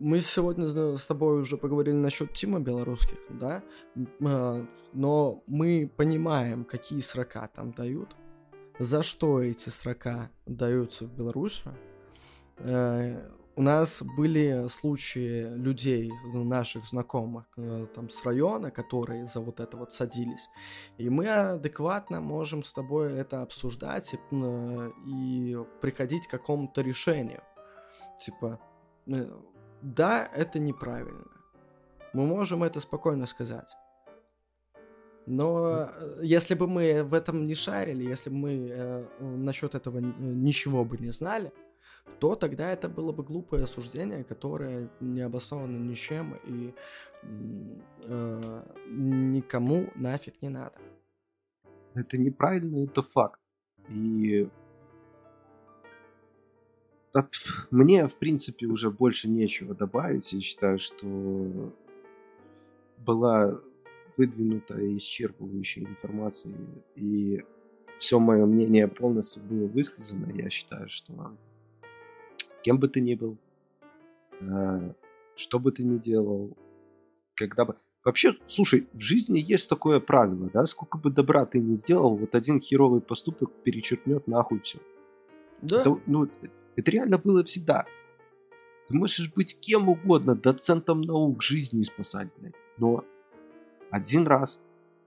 мы 0.00 0.20
сегодня 0.20 0.96
с 0.96 1.06
тобой 1.06 1.40
уже 1.40 1.56
поговорили 1.56 1.94
насчет 1.94 2.32
Тима 2.32 2.60
белорусских, 2.60 3.18
да, 3.30 3.62
э, 3.94 4.66
но 4.92 5.42
мы 5.46 5.90
понимаем, 5.96 6.64
какие 6.64 7.00
срока 7.00 7.48
там 7.54 7.72
дают, 7.72 8.16
за 8.78 9.02
что 9.02 9.40
эти 9.40 9.68
срока 9.68 10.30
даются 10.46 11.06
в 11.06 11.12
Беларуси. 11.16 11.70
У 13.56 13.62
нас 13.62 14.02
были 14.02 14.66
случаи 14.68 15.48
людей, 15.54 16.12
наших 16.32 16.84
знакомых 16.86 17.44
э, 17.56 17.86
там 17.94 18.10
с 18.10 18.24
района, 18.24 18.72
которые 18.72 19.26
за 19.26 19.40
вот 19.40 19.60
это 19.60 19.76
вот 19.76 19.92
садились. 19.92 20.48
И 20.98 21.08
мы 21.08 21.28
адекватно 21.28 22.20
можем 22.20 22.64
с 22.64 22.72
тобой 22.72 23.12
это 23.12 23.42
обсуждать 23.42 24.14
и, 24.14 24.18
э, 24.32 24.90
и 25.06 25.56
приходить 25.80 26.26
к 26.26 26.30
какому-то 26.32 26.80
решению. 26.80 27.42
Типа, 28.18 28.58
э, 29.06 29.30
да, 29.82 30.28
это 30.34 30.58
неправильно. 30.58 31.30
Мы 32.12 32.26
можем 32.26 32.64
это 32.64 32.80
спокойно 32.80 33.26
сказать. 33.26 33.76
Но 35.26 35.90
если 36.20 36.54
бы 36.54 36.66
мы 36.66 37.04
в 37.04 37.14
этом 37.14 37.44
не 37.44 37.54
шарили, 37.54 38.04
если 38.04 38.30
бы 38.30 38.36
мы 38.36 38.68
э, 38.68 39.06
насчет 39.20 39.76
этого 39.76 40.00
ничего 40.00 40.84
бы 40.84 40.98
не 40.98 41.10
знали, 41.10 41.52
то 42.20 42.34
тогда 42.34 42.72
это 42.72 42.88
было 42.88 43.12
бы 43.12 43.22
глупое 43.22 43.64
осуждение, 43.64 44.24
которое 44.24 44.88
не 45.00 45.20
обосновано 45.20 45.76
ничем 45.76 46.38
и 46.44 46.74
э, 48.04 48.62
никому 48.88 49.90
нафиг 49.94 50.40
не 50.42 50.48
надо. 50.48 50.76
Это 51.94 52.18
неправильно, 52.18 52.84
это 52.84 53.02
факт. 53.02 53.40
И 53.88 54.48
от... 57.12 57.32
мне, 57.70 58.08
в 58.08 58.16
принципе, 58.16 58.66
уже 58.66 58.90
больше 58.90 59.28
нечего 59.28 59.74
добавить. 59.74 60.32
Я 60.32 60.40
считаю, 60.40 60.78
что 60.78 61.72
была 62.98 63.60
выдвинута 64.16 64.74
исчерпывающая 64.96 65.86
информация, 65.86 66.54
и 66.96 67.44
все 67.98 68.18
мое 68.18 68.46
мнение 68.46 68.88
полностью 68.88 69.42
было 69.42 69.66
высказано. 69.66 70.30
Я 70.32 70.50
считаю, 70.50 70.88
что 70.88 71.36
кем 72.64 72.78
бы 72.78 72.88
ты 72.88 73.00
ни 73.00 73.14
был, 73.14 73.36
э, 74.40 74.92
что 75.36 75.58
бы 75.58 75.70
ты 75.70 75.84
ни 75.84 75.98
делал, 75.98 76.56
когда 77.34 77.64
бы... 77.66 77.76
Вообще, 78.04 78.34
слушай, 78.46 78.86
в 78.92 79.00
жизни 79.00 79.38
есть 79.38 79.70
такое 79.70 80.00
правило, 80.00 80.50
да, 80.52 80.66
сколько 80.66 80.98
бы 80.98 81.10
добра 81.10 81.46
ты 81.46 81.60
ни 81.60 81.74
сделал, 81.74 82.16
вот 82.16 82.34
один 82.34 82.60
херовый 82.60 83.00
поступок 83.00 83.50
перечеркнет 83.62 84.26
нахуй 84.26 84.60
все. 84.60 84.78
Да. 85.62 85.80
Это, 85.80 86.00
ну, 86.06 86.28
это 86.76 86.90
реально 86.90 87.18
было 87.18 87.44
всегда. 87.44 87.86
Ты 88.88 88.94
можешь 88.94 89.32
быть 89.32 89.58
кем 89.60 89.88
угодно, 89.88 90.34
доцентом 90.34 91.02
наук, 91.02 91.42
жизни 91.42 91.82
спасать, 91.82 92.28
блядь. 92.38 92.54
Но 92.78 93.04
один 93.90 94.26
раз. 94.26 94.58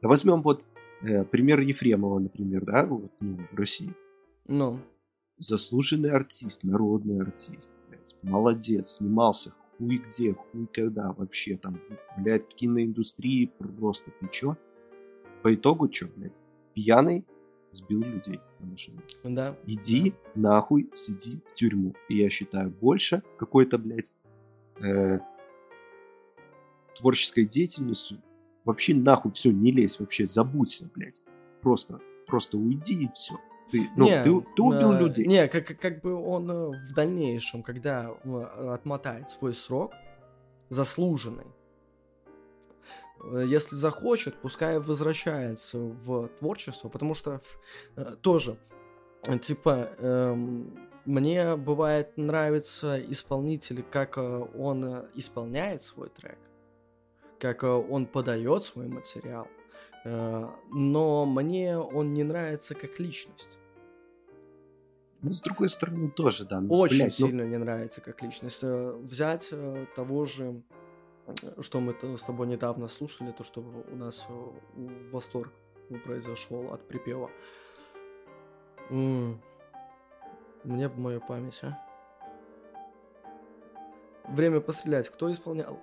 Да 0.02 0.10
возьмем 0.10 0.42
вот 0.42 0.64
э, 1.02 1.24
пример 1.24 1.60
Ефремова, 1.60 2.20
например, 2.20 2.66
да, 2.66 2.86
вот, 2.86 3.12
ну, 3.20 3.40
в 3.52 3.56
России. 3.56 3.94
Ну. 4.48 4.80
Заслуженный 5.40 6.12
артист, 6.12 6.64
народный 6.64 7.22
артист, 7.22 7.72
блядь. 7.88 8.16
Молодец, 8.24 8.98
снимался 8.98 9.54
хуй 9.78 9.98
где, 9.98 10.34
хуй 10.34 10.68
когда 10.74 11.12
вообще 11.14 11.58
там, 11.58 11.80
блядь, 12.18 12.52
в 12.52 12.56
киноиндустрии 12.56 13.52
просто 13.80 14.12
ты 14.20 14.28
чё? 14.32 14.58
По 15.44 15.54
итогу 15.54 15.88
чё, 15.88 16.08
блядь, 16.16 16.40
пьяный 16.74 17.26
сбил 17.72 18.02
людей 18.02 18.40
на 18.60 18.68
машине. 18.68 19.00
Да. 19.24 19.56
Иди 19.66 20.14
нахуй, 20.36 20.90
сиди 20.96 21.40
в 21.52 21.54
тюрьму. 21.54 21.94
И 22.10 22.18
я 22.18 22.30
считаю, 22.30 22.72
больше 22.72 23.22
какой-то, 23.38 23.78
блядь, 23.78 24.14
э, 24.82 25.20
творческой 26.96 27.46
деятельностью 27.46 28.22
вообще 28.66 28.96
нахуй 28.96 29.32
все, 29.32 29.52
не 29.52 29.72
лезь 29.72 30.00
вообще, 30.00 30.26
забудься, 30.26 30.90
блядь. 30.96 31.22
Просто, 31.62 32.00
просто 32.26 32.58
уйди 32.58 33.06
и 33.06 33.10
все. 33.14 33.36
Ты, 33.72 33.90
ну, 33.96 34.06
не, 34.06 34.24
ты, 34.24 34.46
ты 34.56 34.62
убил 34.62 34.94
э, 34.94 35.00
людей. 35.00 35.26
Не, 35.26 35.48
как, 35.48 35.78
как 35.80 36.02
бы 36.02 36.14
он 36.14 36.50
э, 36.50 36.70
в 36.70 36.94
дальнейшем, 36.94 37.64
когда 37.64 38.12
э, 38.24 38.74
отмотает 38.74 39.30
свой 39.30 39.54
срок, 39.54 39.94
заслуженный, 40.70 41.48
э, 43.24 43.46
если 43.48 43.76
захочет, 43.76 44.36
пускай 44.42 44.80
возвращается 44.80 45.78
в 45.80 46.30
творчество, 46.40 46.90
потому 46.90 47.14
что 47.14 47.42
э, 47.96 48.16
тоже, 48.22 48.58
типа, 49.42 49.90
э, 49.98 50.36
мне 51.06 51.56
бывает 51.56 52.18
нравится 52.18 53.00
исполнитель, 53.00 53.84
как 53.84 54.18
он 54.18 55.06
исполняет 55.16 55.82
свой 55.82 56.10
трек, 56.10 56.38
как 57.40 57.64
он 57.64 58.06
подает 58.06 58.66
свой 58.66 58.88
материал. 58.88 59.48
Э, 60.08 60.50
но 60.70 61.26
мне 61.26 61.78
он 61.78 62.14
не 62.14 62.24
нравится 62.24 62.76
как 62.76 62.98
личность. 63.00 63.60
Ну, 65.22 65.34
с 65.34 65.42
другой 65.42 65.70
стороны, 65.70 66.10
тоже, 66.10 66.46
да. 66.46 66.62
Ну, 66.62 66.74
Очень 66.74 66.98
блядь, 66.98 67.20
ну 67.20 67.28
сильно 67.28 67.44
ну... 67.44 67.50
не 67.50 67.58
нравится 67.58 68.00
как 68.00 68.22
личность. 68.22 68.60
Э, 68.64 68.94
взять 69.02 69.50
э, 69.52 69.86
того 69.96 70.26
же, 70.26 70.62
что 71.60 71.82
мы 71.82 71.94
с 72.18 72.22
тобой 72.22 72.48
недавно 72.48 72.88
слушали, 72.88 73.32
то, 73.32 73.44
что 73.44 73.62
у 73.62 73.96
нас 73.96 74.26
восторг 75.12 75.52
произошел 76.06 76.74
от 76.74 76.88
припева. 76.88 77.30
М-м. 78.90 79.42
Мне 80.64 80.88
бы 80.88 81.00
мою 81.02 81.20
память, 81.20 81.60
а. 81.64 81.78
Время 84.30 84.62
пострелять. 84.62 85.10
Кто 85.10 85.30
исполнял? 85.30 85.80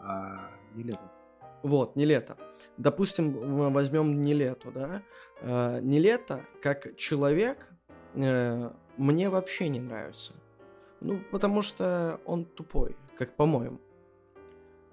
А, 0.00 0.50
не 0.74 0.84
лето. 0.84 1.19
Вот, 1.62 1.96
не 1.96 2.04
лето. 2.04 2.36
Допустим, 2.76 3.72
возьмем 3.72 4.22
не 4.22 4.34
лето, 4.34 4.70
да? 4.70 5.02
Э, 5.40 5.80
не 5.82 5.98
лето, 5.98 6.46
как 6.62 6.96
человек, 6.96 7.66
э, 8.14 8.70
мне 8.96 9.28
вообще 9.28 9.68
не 9.68 9.80
нравится. 9.80 10.32
Ну, 11.00 11.20
потому 11.30 11.62
что 11.62 12.20
он 12.24 12.44
тупой, 12.44 12.96
как 13.16 13.36
по-моему. 13.36 13.80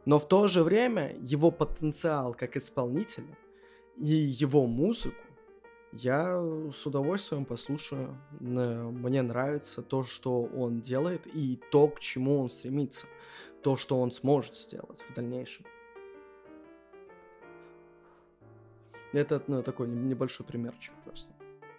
Но 0.05 0.19
в 0.19 0.27
то 0.27 0.47
же 0.47 0.63
время 0.63 1.15
его 1.19 1.51
потенциал 1.51 2.33
как 2.33 2.55
исполнителя 2.55 3.37
и 3.97 4.05
его 4.05 4.65
музыку 4.67 5.27
я 5.91 6.39
с 6.73 6.85
удовольствием 6.85 7.45
послушаю. 7.45 8.17
Мне 8.39 9.21
нравится 9.21 9.81
то, 9.81 10.03
что 10.03 10.43
он 10.43 10.81
делает 10.81 11.27
и 11.27 11.59
то, 11.71 11.87
к 11.87 11.99
чему 11.99 12.39
он 12.39 12.49
стремится. 12.49 13.07
То, 13.63 13.75
что 13.75 13.99
он 13.99 14.11
сможет 14.11 14.55
сделать 14.55 15.03
в 15.09 15.13
дальнейшем. 15.13 15.65
Это 19.17 19.41
ну, 19.47 19.63
такой 19.63 19.87
небольшой 19.87 20.45
примерчик 20.45 20.93
просто. 21.03 21.31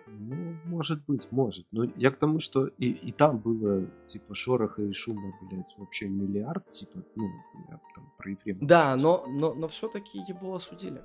Ну, 0.06 0.56
может 0.64 1.04
быть, 1.06 1.30
может. 1.30 1.66
Но 1.70 1.84
я 1.96 2.10
к 2.10 2.16
тому, 2.16 2.40
что 2.40 2.66
и, 2.66 2.90
и 2.90 3.12
там 3.12 3.38
было, 3.38 3.86
типа, 4.06 4.34
шороха 4.34 4.82
и 4.82 4.92
шума, 4.92 5.32
блядь, 5.42 5.72
вообще 5.76 6.08
миллиард, 6.08 6.68
типа, 6.70 7.04
ну, 7.14 7.28
я 7.68 7.80
там 7.94 8.12
про 8.16 8.30
Ефрема. 8.30 8.66
Да, 8.66 8.96
но, 8.96 9.26
но, 9.28 9.54
но 9.54 9.68
все-таки 9.68 10.18
его 10.18 10.56
осудили. 10.56 11.02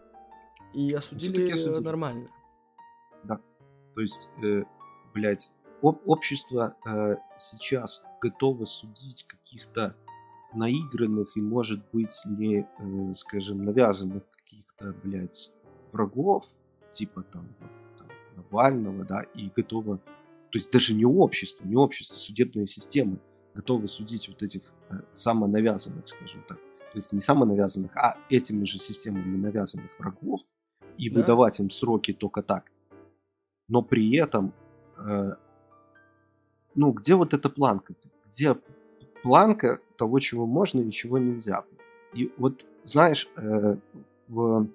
И 0.74 0.92
осудили, 0.94 1.52
осудили 1.52 1.84
нормально. 1.84 2.30
Да. 3.24 3.40
То 3.94 4.02
есть, 4.02 4.30
э, 4.44 4.64
блядь, 5.14 5.52
об, 5.84 6.02
общество 6.08 6.76
э, 6.88 7.18
сейчас 7.38 8.04
готово 8.22 8.66
судить 8.66 9.26
каких-то 9.28 9.96
наигранных 10.56 11.38
и, 11.38 11.42
может 11.42 11.84
быть, 11.92 12.16
не, 12.26 12.68
э, 12.80 13.14
скажем, 13.16 13.64
навязанных 13.66 14.24
каких-то, 14.32 14.94
блядь, 15.04 15.52
врагов, 15.94 16.46
типа 16.92 17.24
там, 17.24 17.48
там 17.98 18.08
Навального, 18.36 19.06
да, 19.06 19.22
и 19.22 19.50
готова, 19.56 19.98
то 19.98 20.58
есть 20.58 20.72
даже 20.72 20.94
не 20.94 21.06
общество, 21.06 21.66
не 21.66 21.76
общество, 21.76 22.18
судебные 22.18 22.68
системы 22.68 23.20
готовы 23.54 23.88
судить 23.88 24.28
вот 24.28 24.42
этих 24.42 24.62
э, 24.90 24.96
самонавязанных, 25.14 26.08
скажем 26.08 26.44
так, 26.48 26.58
то 26.58 26.98
есть 26.98 27.14
не 27.14 27.22
самонавязанных, 27.22 27.96
а 27.96 28.18
этими 28.30 28.66
же 28.66 28.80
системами 28.80 29.38
навязанных 29.38 29.98
врагов 30.00 30.42
и 30.98 31.10
да. 31.10 31.22
выдавать 31.22 31.60
им 31.60 31.70
сроки 31.70 32.14
только 32.14 32.42
так. 32.42 32.72
Но 33.68 33.82
при 33.82 34.16
этом, 34.16 34.54
э, 34.98 35.32
ну, 36.76 36.92
где 36.92 37.16
вот 37.16 37.34
эта 37.34 37.50
планка? 37.50 37.94
Где 38.28 38.58
планка 39.22 39.80
того, 39.98 40.20
чего 40.20 40.46
можно 40.46 40.82
и 40.82 40.92
чего 40.92 41.18
нельзя? 41.18 41.64
И 42.14 42.32
вот, 42.38 42.66
знаешь, 42.84 43.30
э, 43.38 43.78
в 44.28 44.68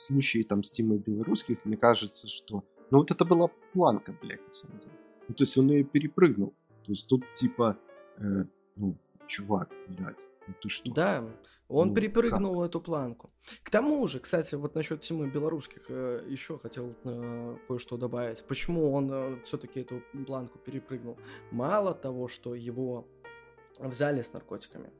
случае 0.00 0.44
там 0.44 0.62
с 0.62 0.70
Тимой 0.70 0.98
Белорусских, 0.98 1.64
мне 1.64 1.76
кажется, 1.76 2.28
что 2.28 2.64
ну 2.90 2.98
вот 2.98 3.10
это 3.10 3.24
была 3.24 3.48
планка, 3.72 4.14
блядь, 4.20 4.46
на 4.46 4.52
самом 4.52 4.78
деле. 4.78 4.92
Ну, 5.28 5.34
то 5.34 5.44
есть 5.44 5.56
он 5.58 5.70
ее 5.70 5.84
перепрыгнул. 5.84 6.54
То 6.84 6.92
есть 6.92 7.08
тут 7.08 7.22
типа, 7.34 7.78
э, 8.18 8.44
ну, 8.76 8.96
чувак, 9.26 9.72
блядь, 9.88 10.26
ну 10.48 10.54
ты 10.60 10.68
что? 10.68 10.90
Да, 10.90 11.24
он 11.68 11.88
ну, 11.88 11.94
перепрыгнул 11.94 12.60
как? 12.60 12.70
эту 12.70 12.80
планку. 12.80 13.30
К 13.62 13.70
тому 13.70 14.06
же, 14.08 14.18
кстати, 14.18 14.56
вот 14.56 14.74
насчет 14.74 15.02
Тимы 15.02 15.30
Белорусских 15.30 15.82
э, 15.88 16.24
еще 16.28 16.58
хотел 16.58 16.94
э, 17.04 17.56
кое-что 17.68 17.96
добавить. 17.96 18.42
Почему 18.44 18.92
он 18.92 19.08
э, 19.12 19.36
все-таки 19.44 19.80
эту 19.80 20.02
планку 20.26 20.58
перепрыгнул? 20.58 21.16
Мало 21.52 21.94
того, 21.94 22.26
что 22.26 22.56
его 22.56 23.06
взяли 23.78 24.22
с 24.22 24.32
наркотиками, 24.32 24.90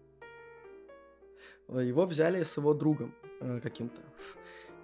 его 1.68 2.06
взяли 2.06 2.44
с 2.44 2.56
его 2.56 2.72
другом 2.72 3.14
э, 3.40 3.60
каким-то. 3.60 4.00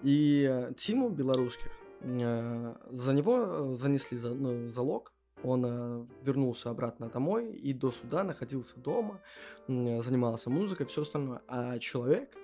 И 0.03 0.69
Тиму 0.77 1.09
белорусских 1.09 1.71
э, 2.01 2.75
за 2.91 3.13
него 3.13 3.37
э, 3.39 3.75
занесли 3.77 4.19
за, 4.19 4.35
ну, 4.35 4.69
залог, 4.69 5.13
он 5.43 5.65
э, 5.67 6.07
вернулся 6.23 6.71
обратно 6.71 7.09
домой 7.09 7.53
и 7.53 7.73
до 7.73 7.91
суда 7.91 8.25
находился 8.25 8.79
дома, 8.79 9.21
занимался 9.69 10.51
музыкой, 10.51 10.87
все 10.87 11.03
остальное. 11.03 11.43
А 11.49 11.79
человек, 11.79 12.37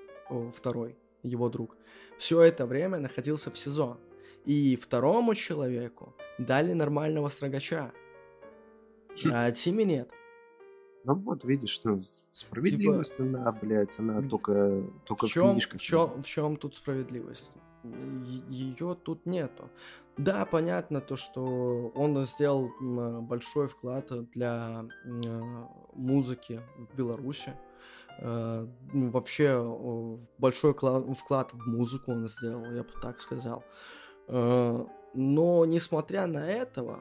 второй, 0.55 0.97
его 1.23 1.49
друг, 1.49 1.77
все 2.19 2.41
это 2.43 2.67
время 2.67 2.99
находился 2.99 3.51
в 3.51 3.59
СИЗО. 3.59 3.99
И 4.45 4.77
второму 4.77 5.35
человеку 5.35 6.17
дали 6.39 6.73
нормального 6.73 7.29
строгача, 7.29 7.93
хм. 9.11 9.31
а 9.33 9.51
Тиме 9.53 9.85
нет. 9.85 10.11
Ну 11.05 11.15
вот, 11.15 11.45
видишь, 11.45 11.81
ну, 11.85 12.03
справедливость, 12.31 13.17
типа, 13.17 13.29
она, 13.29 13.53
блядь, 13.53 13.99
она 13.99 14.23
только, 14.23 14.85
только 15.05 15.27
в 15.27 15.31
чем, 15.31 15.59
в, 15.59 15.81
чем, 15.81 16.23
в 16.23 16.27
чем 16.27 16.57
тут 16.57 16.77
справедливость? 16.77 17.53
Ее 17.83 18.95
тут 18.95 19.27
нету. 19.27 19.69
Да, 20.17 20.45
понятно 20.45 21.01
то, 21.01 21.17
что 21.17 21.91
он 21.95 22.25
сделал 22.25 22.71
большой 23.23 23.67
вклад 23.67 24.13
для 24.31 24.85
музыки 25.95 26.61
в 26.77 26.97
Беларуси. 26.97 27.55
Э, 28.19 28.67
ну, 28.93 29.11
вообще 29.11 29.61
большой 30.39 30.75
вклад 30.75 31.53
в 31.53 31.67
музыку 31.67 32.13
он 32.13 32.29
сделал, 32.29 32.65
я 32.73 32.83
бы 32.83 32.93
так 33.01 33.21
сказал. 33.21 33.65
Э, 34.29 34.85
но 35.15 35.65
несмотря 35.65 36.27
на 36.27 36.49
этого, 36.49 37.01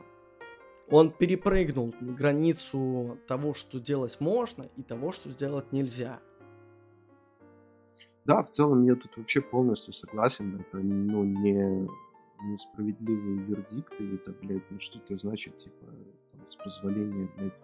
он 0.92 1.12
перепрыгнул 1.12 1.96
границу 2.00 3.18
того, 3.28 3.54
что 3.54 3.80
делать 3.80 4.18
можно, 4.20 4.70
и 4.76 4.84
того, 4.84 5.12
что 5.12 5.30
сделать 5.30 5.72
нельзя. 5.72 6.20
Да, 8.26 8.44
в 8.44 8.50
целом 8.50 8.84
я 8.84 8.96
тут 8.96 9.18
вообще 9.18 9.42
полностью 9.42 9.94
согласен. 9.94 10.60
Это, 10.60 10.78
ну, 10.78 11.24
не 11.24 11.88
несправедливые 12.44 13.38
вердикты. 13.40 14.16
Это, 14.16 14.32
блядь, 14.32 14.70
ну 14.70 14.80
что-то 14.80 15.18
значит, 15.18 15.58
типа, 15.58 15.86
там, 16.32 16.48
с 16.48 16.56
позволения, 16.56 17.30
блядь, 17.38 17.58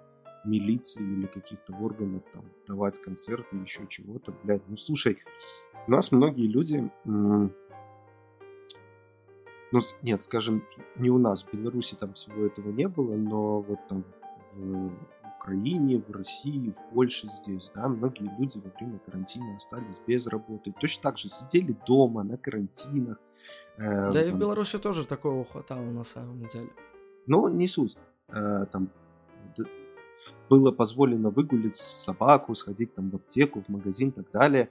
милиции 0.45 1.01
или 1.01 1.25
каких-то 1.27 1.73
органов 1.73 2.23
там 2.33 2.45
давать 2.67 2.99
концерты, 2.99 3.57
еще 3.57 3.85
чего-то, 3.87 4.33
блядь. 4.43 4.67
Ну, 4.67 4.77
слушай, 4.77 5.19
у 5.87 5.91
нас 5.91 6.11
многие 6.11 6.47
люди 6.47 6.89
ну, 9.71 9.81
нет, 10.01 10.21
скажем, 10.21 10.63
не 10.95 11.09
у 11.09 11.17
нас, 11.17 11.43
в 11.43 11.53
Беларуси 11.53 11.95
там 11.95 12.13
всего 12.13 12.45
этого 12.45 12.69
не 12.71 12.87
было, 12.87 13.15
но 13.15 13.61
вот 13.61 13.79
там 13.87 14.03
в 14.53 14.91
Украине, 15.39 16.01
в 16.05 16.11
России, 16.11 16.71
в 16.71 16.93
Польше 16.93 17.29
здесь, 17.29 17.71
да, 17.73 17.87
многие 17.87 18.29
люди 18.37 18.59
во 18.59 18.71
время 18.77 18.99
карантина 18.99 19.55
остались 19.55 20.01
без 20.05 20.27
работы. 20.27 20.73
Точно 20.79 21.03
так 21.03 21.17
же 21.17 21.29
сидели 21.29 21.75
дома 21.85 22.23
на 22.23 22.37
карантинах. 22.37 23.17
Э, 23.77 24.09
да 24.09 24.11
там, 24.11 24.23
и 24.23 24.31
в 24.31 24.37
Беларуси 24.37 24.77
тоже 24.77 25.05
такого 25.05 25.45
хватало 25.45 25.85
на 25.85 26.03
самом 26.03 26.47
деле. 26.47 26.69
Но 27.27 27.49
не 27.49 27.67
суть. 27.67 27.97
Э, 28.29 28.65
там 28.71 28.89
было 30.49 30.71
позволено 30.71 31.29
выгулить 31.29 31.75
собаку, 31.75 32.55
сходить 32.55 32.93
там 32.93 33.09
в 33.09 33.15
аптеку, 33.15 33.61
в 33.61 33.69
магазин 33.69 34.09
и 34.09 34.11
так 34.13 34.31
далее. 34.31 34.69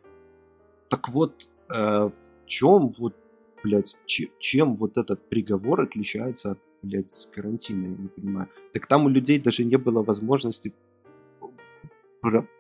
Так 0.88 1.08
вот, 1.08 1.48
э, 1.70 2.08
в 2.08 2.46
чем 2.46 2.92
вот, 2.98 3.14
блядь, 3.62 3.96
чем 4.06 4.76
вот 4.76 4.96
этот 4.96 5.28
приговор 5.28 5.82
отличается 5.82 6.52
от, 6.52 6.58
блядь, 6.82 7.28
карантина, 7.34 7.84
я 7.84 7.96
не 7.96 8.08
понимаю. 8.08 8.48
Так 8.72 8.86
там 8.86 9.06
у 9.06 9.08
людей 9.08 9.38
даже 9.38 9.64
не 9.64 9.76
было 9.76 10.02
возможности 10.02 10.72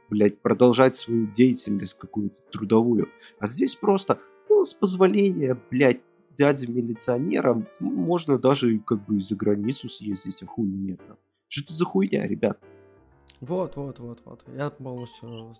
блядь, 0.08 0.38
продолжать 0.40 0.96
свою 0.96 1.26
деятельность 1.26 1.98
какую-то 1.98 2.36
трудовую. 2.52 3.08
А 3.38 3.46
здесь 3.46 3.74
просто, 3.74 4.20
ну, 4.48 4.64
с 4.64 4.74
позволения, 4.74 5.60
блядь, 5.70 6.00
дяди-милиционера, 6.36 7.66
можно 7.80 8.38
даже 8.38 8.78
как 8.80 9.04
бы 9.06 9.20
за 9.20 9.36
границу 9.36 9.88
съездить, 9.88 10.42
а 10.42 10.46
хуй 10.46 10.68
нет. 10.68 11.00
Что 11.48 11.62
это 11.62 11.72
за 11.72 11.84
хуйня, 11.84 12.26
ребят? 12.26 12.60
Вот, 13.40 13.76
вот, 13.76 13.98
вот, 13.98 14.22
вот. 14.24 14.44
Я 14.48 14.70
полностью 14.70 15.54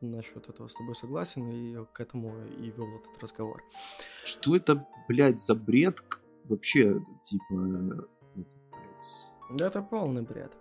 насчет 0.00 0.48
этого 0.48 0.68
с 0.68 0.74
тобой 0.74 0.94
согласен 0.94 1.48
и 1.48 1.84
к 1.92 2.00
этому 2.00 2.34
и 2.58 2.70
вел 2.70 2.88
этот 2.96 3.22
разговор. 3.22 3.62
Что 4.24 4.56
это, 4.56 4.86
блядь, 5.08 5.40
за 5.40 5.54
бред 5.54 6.00
вообще, 6.44 7.00
типа... 7.22 7.54
Это, 8.34 8.56
блядь... 8.70 9.58
Да 9.58 9.66
это 9.66 9.82
полный 9.82 10.22
бред. 10.22 10.56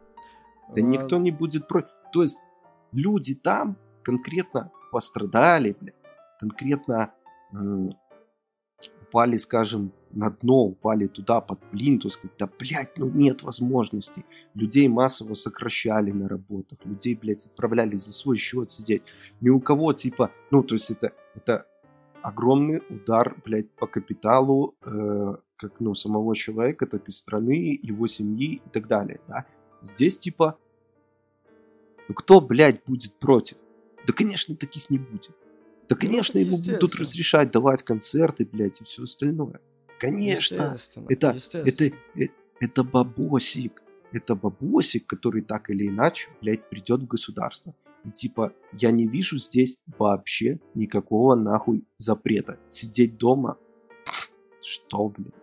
Да 0.69 0.75
а... 0.75 0.81
никто 0.81 1.17
не 1.17 1.31
будет 1.31 1.67
против. 1.67 1.91
То 2.11 2.23
есть 2.23 2.41
люди 2.91 3.35
там 3.35 3.77
конкретно 4.03 4.71
пострадали, 4.91 5.75
блядь, 5.79 5.95
конкретно 6.39 7.13
упали, 9.01 9.37
скажем, 9.37 9.93
на 10.13 10.29
дно, 10.29 10.65
упали 10.65 11.07
туда 11.07 11.41
под 11.41 11.59
плинтус, 11.71 12.17
когда, 12.17 12.49
блядь, 12.59 12.97
ну 12.97 13.09
нет 13.09 13.43
возможности. 13.43 14.25
Людей 14.53 14.87
массово 14.87 15.33
сокращали 15.33 16.11
на 16.11 16.27
работах, 16.27 16.79
людей, 16.85 17.15
блядь, 17.15 17.45
отправляли 17.45 17.97
за 17.97 18.11
свой 18.11 18.37
счет 18.37 18.69
сидеть. 18.69 19.03
Ни 19.41 19.49
у 19.49 19.59
кого, 19.59 19.93
типа, 19.93 20.31
ну, 20.51 20.63
то 20.63 20.75
есть 20.75 20.91
это, 20.91 21.13
это 21.35 21.65
огромный 22.21 22.81
удар, 22.89 23.35
блядь, 23.45 23.71
по 23.71 23.87
капиталу, 23.87 24.75
э, 24.85 25.35
как, 25.55 25.79
ну, 25.79 25.95
самого 25.95 26.35
человека, 26.35 26.87
так 26.87 27.07
и 27.07 27.11
страны, 27.11 27.79
его 27.81 28.07
семьи 28.07 28.61
и 28.65 28.69
так 28.71 28.87
далее, 28.87 29.19
да. 29.27 29.45
Здесь, 29.81 30.17
типа, 30.17 30.57
ну 32.07 32.15
кто, 32.15 32.41
блядь, 32.41 32.83
будет 32.85 33.13
против? 33.19 33.57
Да, 34.05 34.13
конечно, 34.13 34.55
таких 34.55 34.89
не 34.89 34.97
будет. 34.97 35.31
Да, 35.87 35.95
конечно, 35.95 36.37
ему 36.37 36.57
будут 36.57 36.95
разрешать 36.95 37.51
давать 37.51 37.83
концерты, 37.83 38.45
блядь, 38.45 38.81
и 38.81 38.85
все 38.85 39.03
остальное. 39.03 39.59
Конечно. 40.01 40.75
Это, 41.09 41.37
это, 41.53 41.91
это, 42.15 42.33
это 42.59 42.83
бабосик. 42.83 43.83
Это 44.11 44.35
бабосик, 44.35 45.05
который 45.05 45.43
так 45.43 45.69
или 45.69 45.87
иначе, 45.87 46.31
блядь, 46.41 46.67
придет 46.69 47.03
в 47.03 47.07
государство. 47.07 47.75
И 48.03 48.09
типа, 48.09 48.51
я 48.73 48.89
не 48.89 49.07
вижу 49.07 49.37
здесь 49.37 49.77
вообще 49.99 50.59
никакого 50.73 51.35
нахуй 51.35 51.85
запрета. 51.97 52.57
Сидеть 52.67 53.17
дома, 53.17 53.57
что, 54.59 55.09
блядь? 55.09 55.33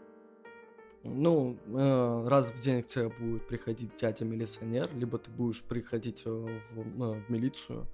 Ну, 1.05 1.57
э, 1.69 2.29
раз 2.29 2.51
в 2.51 2.61
день 2.61 2.83
к 2.83 2.89
тебе 2.89 3.09
будет 3.11 3.47
приходить 3.47 3.95
дядя-милиционер, 3.97 4.91
либо 4.97 5.19
ты 5.19 5.31
будешь 5.31 5.63
приходить 5.63 6.25
в, 6.25 6.49
в 6.73 7.31
милицию, 7.31 7.87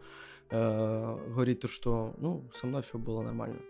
э, 0.51 1.19
говорит, 1.29 1.69
что, 1.69 2.15
ну, 2.17 2.43
со 2.55 2.67
мной 2.67 2.83
все 2.83 2.99
было 2.99 3.23
нормально. 3.23 3.61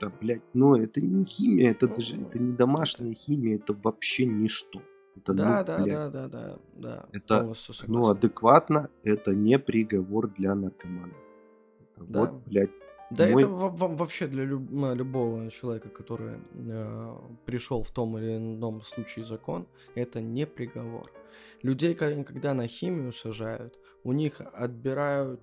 Да, 0.00 0.10
блядь, 0.20 0.42
ну 0.54 0.76
это 0.76 1.00
не 1.00 1.24
химия, 1.24 1.72
это 1.72 1.86
ну, 1.86 1.94
даже, 1.94 2.20
это 2.20 2.38
не 2.38 2.52
домашняя 2.52 3.14
химия, 3.14 3.56
это 3.56 3.74
вообще 3.74 4.24
ничто. 4.24 4.80
Это, 5.16 5.34
да, 5.34 5.58
ну, 5.58 5.64
да, 5.66 5.78
блядь, 5.78 5.88
да, 5.88 6.10
да, 6.10 6.28
да, 6.28 6.58
да. 6.76 7.06
Это, 7.12 7.52
ну, 7.86 8.08
адекватно, 8.08 8.88
это 9.02 9.34
не 9.34 9.58
приговор 9.58 10.28
для 10.28 10.54
наркомана. 10.54 11.12
Это 11.96 12.04
да. 12.04 12.20
вот, 12.20 12.30
блядь, 12.46 12.70
да, 13.10 13.28
Мой... 13.28 13.42
это 13.42 13.48
вообще 13.56 14.28
для 14.28 14.44
люб... 14.44 14.70
любого 14.70 15.50
человека, 15.50 15.88
который 15.88 16.38
э, 16.54 17.16
пришел 17.44 17.82
в 17.82 17.90
том 17.90 18.16
или 18.16 18.36
ином 18.36 18.82
случае 18.82 19.24
закон, 19.24 19.66
это 19.96 20.20
не 20.20 20.46
приговор. 20.46 21.10
Людей, 21.62 21.94
когда 21.94 22.54
на 22.54 22.68
химию 22.68 23.12
сажают, 23.12 23.78
у 24.04 24.12
них 24.12 24.40
отбирают 24.54 25.40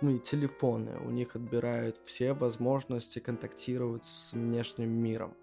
э, 0.00 0.04
ну, 0.04 0.18
телефоны, 0.18 0.98
у 1.04 1.10
них 1.10 1.36
отбирают 1.36 1.96
все 1.96 2.32
возможности 2.32 3.18
контактировать 3.18 4.04
с 4.04 4.32
внешним 4.32 4.90
миром. 4.90 5.34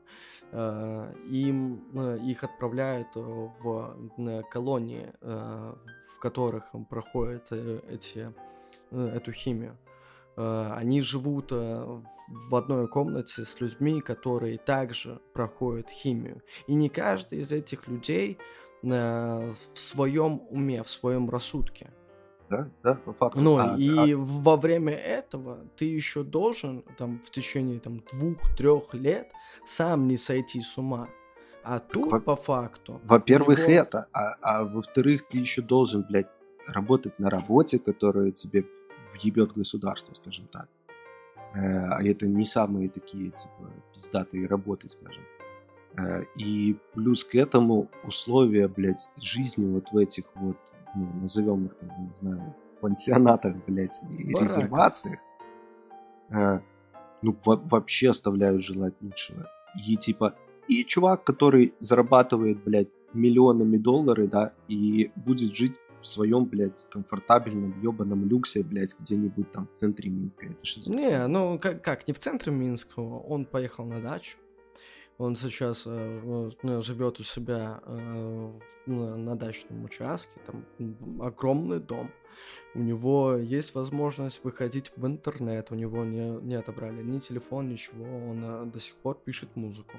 Э, 0.52 1.14
им 1.30 1.84
э, 1.94 2.18
их 2.24 2.44
отправляют 2.44 3.08
в 3.16 3.98
колонии, 4.50 5.14
в 5.22 6.20
которых 6.20 6.64
проходят 6.90 7.52
эти, 7.52 8.34
эту 8.92 9.32
химию 9.32 9.78
они 10.38 11.00
живут 11.00 11.52
в 11.52 12.56
одной 12.56 12.90
комнате 12.90 13.46
с 13.46 13.62
людьми, 13.62 14.02
которые 14.02 14.58
также 14.58 15.22
проходят 15.34 15.90
химию. 15.90 16.42
И 16.68 16.74
не 16.74 16.90
каждый 16.90 17.40
из 17.40 17.54
этих 17.54 17.88
людей 17.88 18.38
в 18.82 19.56
своем 19.76 20.42
уме, 20.50 20.84
в 20.84 20.90
своем 20.90 21.30
рассудке 21.30 21.94
да, 22.50 22.70
да, 22.84 22.96
по 22.96 23.14
факту. 23.14 23.42
Ну, 23.42 23.58
а, 23.58 23.76
и 23.78 24.14
а... 24.14 24.18
во 24.18 24.56
время 24.58 24.94
этого 24.94 25.60
ты 25.76 25.86
еще 25.86 26.24
должен, 26.24 26.84
там, 26.98 27.22
в 27.26 27.32
течение, 27.32 27.80
там, 27.80 28.04
двух-трех 28.12 28.94
лет 28.94 29.32
сам 29.66 30.08
не 30.08 30.18
сойти 30.18 30.62
с 30.62 30.78
ума. 30.78 31.08
А 31.64 31.80
тут, 31.80 32.12
во... 32.12 32.20
по 32.20 32.36
факту... 32.36 33.02
Во-первых, 33.04 33.60
него... 33.60 33.72
это, 33.72 34.08
а, 34.14 34.36
а 34.42 34.66
во-вторых, 34.66 35.28
ты 35.28 35.40
еще 35.40 35.62
должен, 35.62 36.06
блядь, 36.08 36.30
работать 36.68 37.18
на 37.20 37.30
работе, 37.30 37.80
которая 37.80 38.32
тебе 38.32 38.66
въебет 39.14 39.54
государство, 39.54 40.14
скажем 40.14 40.48
так. 40.48 40.68
Э, 41.56 41.88
а 41.90 42.04
это 42.04 42.28
не 42.28 42.46
самые 42.46 42.90
такие, 42.90 43.32
типа, 43.32 43.72
пиздатые 43.94 44.48
работы, 44.48 44.90
скажем. 44.90 45.24
Э, 45.98 46.24
и 46.36 46.78
плюс 46.94 47.24
к 47.24 47.36
этому 47.36 47.90
условия, 48.04 48.68
блядь, 48.68 49.10
жизни 49.18 49.66
вот 49.66 49.92
в 49.92 49.98
этих 49.98 50.26
вот 50.36 50.58
ну, 50.96 51.10
назовем 51.22 51.66
их, 51.66 51.76
там, 51.76 51.90
не 52.08 52.14
знаю, 52.14 52.56
пансионатах, 52.82 53.56
блядь, 53.66 54.00
и 54.10 54.34
Барак. 54.34 54.48
резервациях, 54.48 55.20
э, 56.30 56.60
ну, 57.22 57.38
вообще 57.44 58.10
оставляют 58.10 58.62
желать 58.62 58.94
лучшего. 59.02 59.50
И 59.88 59.98
типа, 59.98 60.36
и 60.68 60.84
чувак, 60.84 61.24
который 61.24 61.74
зарабатывает, 61.80 62.64
блядь, 62.64 62.90
миллионами 63.14 63.78
долларов, 63.78 64.30
да, 64.30 64.52
и 64.68 65.12
будет 65.16 65.54
жить 65.54 65.80
в 66.02 66.08
своем, 66.08 66.46
блядь, 66.46 66.86
комфортабельном 66.90 67.82
ебаном 67.82 68.28
люксе, 68.28 68.64
блядь, 68.64 68.96
где-нибудь 69.00 69.52
там 69.52 69.68
в 69.68 69.74
центре 69.74 70.10
Минска. 70.10 70.46
Это 70.46 70.64
что 70.64 70.82
за 70.82 70.94
Не, 70.94 71.28
ну 71.28 71.58
как, 71.60 71.82
как, 71.82 72.08
не 72.08 72.14
в 72.14 72.20
центре 72.20 72.52
Минска, 72.52 73.00
он 73.00 73.46
поехал 73.46 73.86
на 73.86 74.02
дачу, 74.02 74.38
он 75.18 75.36
сейчас 75.36 75.84
э, 75.86 76.52
ну, 76.62 76.82
живет 76.82 77.20
у 77.20 77.24
себя 77.24 77.82
э, 77.86 78.52
на 78.86 79.36
дачном 79.36 79.86
участке, 79.86 80.40
там 80.46 80.66
огромный 81.22 81.80
дом. 81.80 82.12
У 82.74 82.80
него 82.80 83.36
есть 83.36 83.76
возможность 83.76 84.44
выходить 84.44 84.92
в 84.98 85.06
интернет, 85.06 85.72
у 85.72 85.76
него 85.76 86.04
не, 86.04 86.42
не 86.42 86.56
отобрали 86.56 87.02
ни 87.02 87.20
телефон, 87.20 87.70
ничего, 87.70 88.04
он 88.04 88.44
э, 88.44 88.66
до 88.66 88.80
сих 88.80 88.96
пор 88.96 89.16
пишет 89.16 89.56
музыку. 89.56 89.98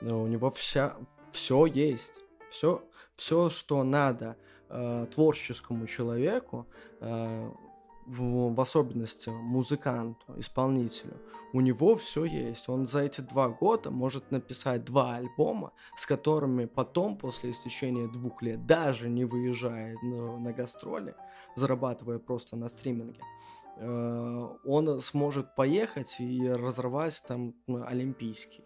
У 0.00 0.26
него 0.26 0.50
вся, 0.50 0.96
все 1.30 1.66
есть, 1.66 2.24
все, 2.48 2.82
все, 3.14 3.50
что 3.50 3.84
надо 3.84 4.36
э, 4.68 5.06
творческому 5.14 5.86
человеку, 5.86 6.66
э, 7.00 7.50
в, 8.10 8.54
в 8.54 8.60
особенности 8.60 9.30
музыканту, 9.30 10.34
исполнителю, 10.36 11.14
у 11.52 11.60
него 11.60 11.94
все 11.94 12.24
есть. 12.24 12.68
Он 12.68 12.86
за 12.86 13.00
эти 13.00 13.20
два 13.20 13.48
года 13.48 13.90
может 13.90 14.30
написать 14.32 14.84
два 14.84 15.16
альбома, 15.16 15.72
с 15.96 16.06
которыми 16.06 16.64
потом, 16.64 17.16
после 17.16 17.50
истечения 17.50 18.08
двух 18.08 18.42
лет, 18.42 18.66
даже 18.66 19.08
не 19.08 19.24
выезжая 19.24 19.96
на, 20.02 20.38
на 20.38 20.52
гастроли, 20.52 21.14
зарабатывая 21.56 22.18
просто 22.18 22.56
на 22.56 22.68
стриминге, 22.68 23.20
э, 23.76 24.48
он 24.64 25.00
сможет 25.00 25.54
поехать 25.54 26.16
и 26.20 26.48
разорвать 26.48 27.22
там 27.26 27.54
ну, 27.66 27.84
олимпийский. 27.84 28.64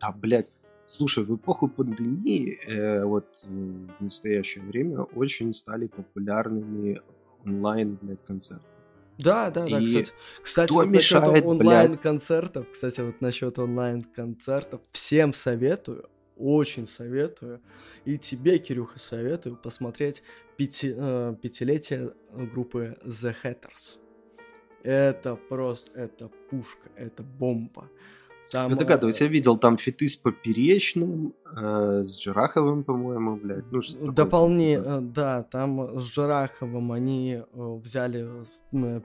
Да, 0.00 0.12
блядь. 0.12 0.52
Слушай, 0.86 1.24
в 1.24 1.36
эпоху 1.36 1.68
пандемии, 1.68 2.58
э, 2.66 3.04
вот 3.04 3.44
в 3.44 4.02
настоящее 4.02 4.64
время 4.64 5.02
очень 5.02 5.52
стали 5.52 5.86
популярными 5.88 7.02
онлайн, 7.44 7.98
блядь, 8.00 8.22
концерты. 8.22 8.64
Да, 9.18 9.50
да, 9.50 9.66
да, 9.66 9.80
кстати. 9.82 10.12
Кстати, 10.42 10.72
вот 10.72 10.86
насчет 10.86 11.26
онлайн-концертов, 11.26 12.66
кстати, 12.72 13.00
вот 13.00 13.20
насчет 13.20 13.58
онлайн-концертов, 13.58 14.80
всем 14.92 15.32
советую, 15.32 16.08
очень 16.36 16.86
советую, 16.86 17.60
и 18.04 18.16
тебе, 18.16 18.58
Кирюха, 18.58 18.98
советую 18.98 19.56
посмотреть 19.56 20.22
пяти, 20.56 20.94
э, 20.96 21.34
пятилетие 21.42 22.14
группы 22.32 22.96
The 23.04 23.34
Hatters. 23.42 23.98
Это 24.84 25.34
просто, 25.34 25.90
это 25.98 26.30
пушка, 26.48 26.88
это 26.96 27.24
бомба. 27.24 27.90
Там, 28.50 28.70
я 28.70 28.76
догадываюсь, 28.76 29.20
я 29.20 29.26
видел 29.26 29.58
там 29.58 29.76
фиты 29.76 30.08
с 30.08 30.16
Поперечным, 30.16 31.34
э, 31.54 32.04
с 32.04 32.18
Джараховым, 32.18 32.82
по-моему, 32.82 33.36
блядь. 33.36 33.64
Ну, 33.70 34.12
Дополни, 34.12 34.76
типа. 34.76 35.00
да, 35.02 35.42
там 35.42 35.98
с 35.98 36.10
Джараховым 36.10 36.92
они 36.92 37.42
взяли 37.52 38.28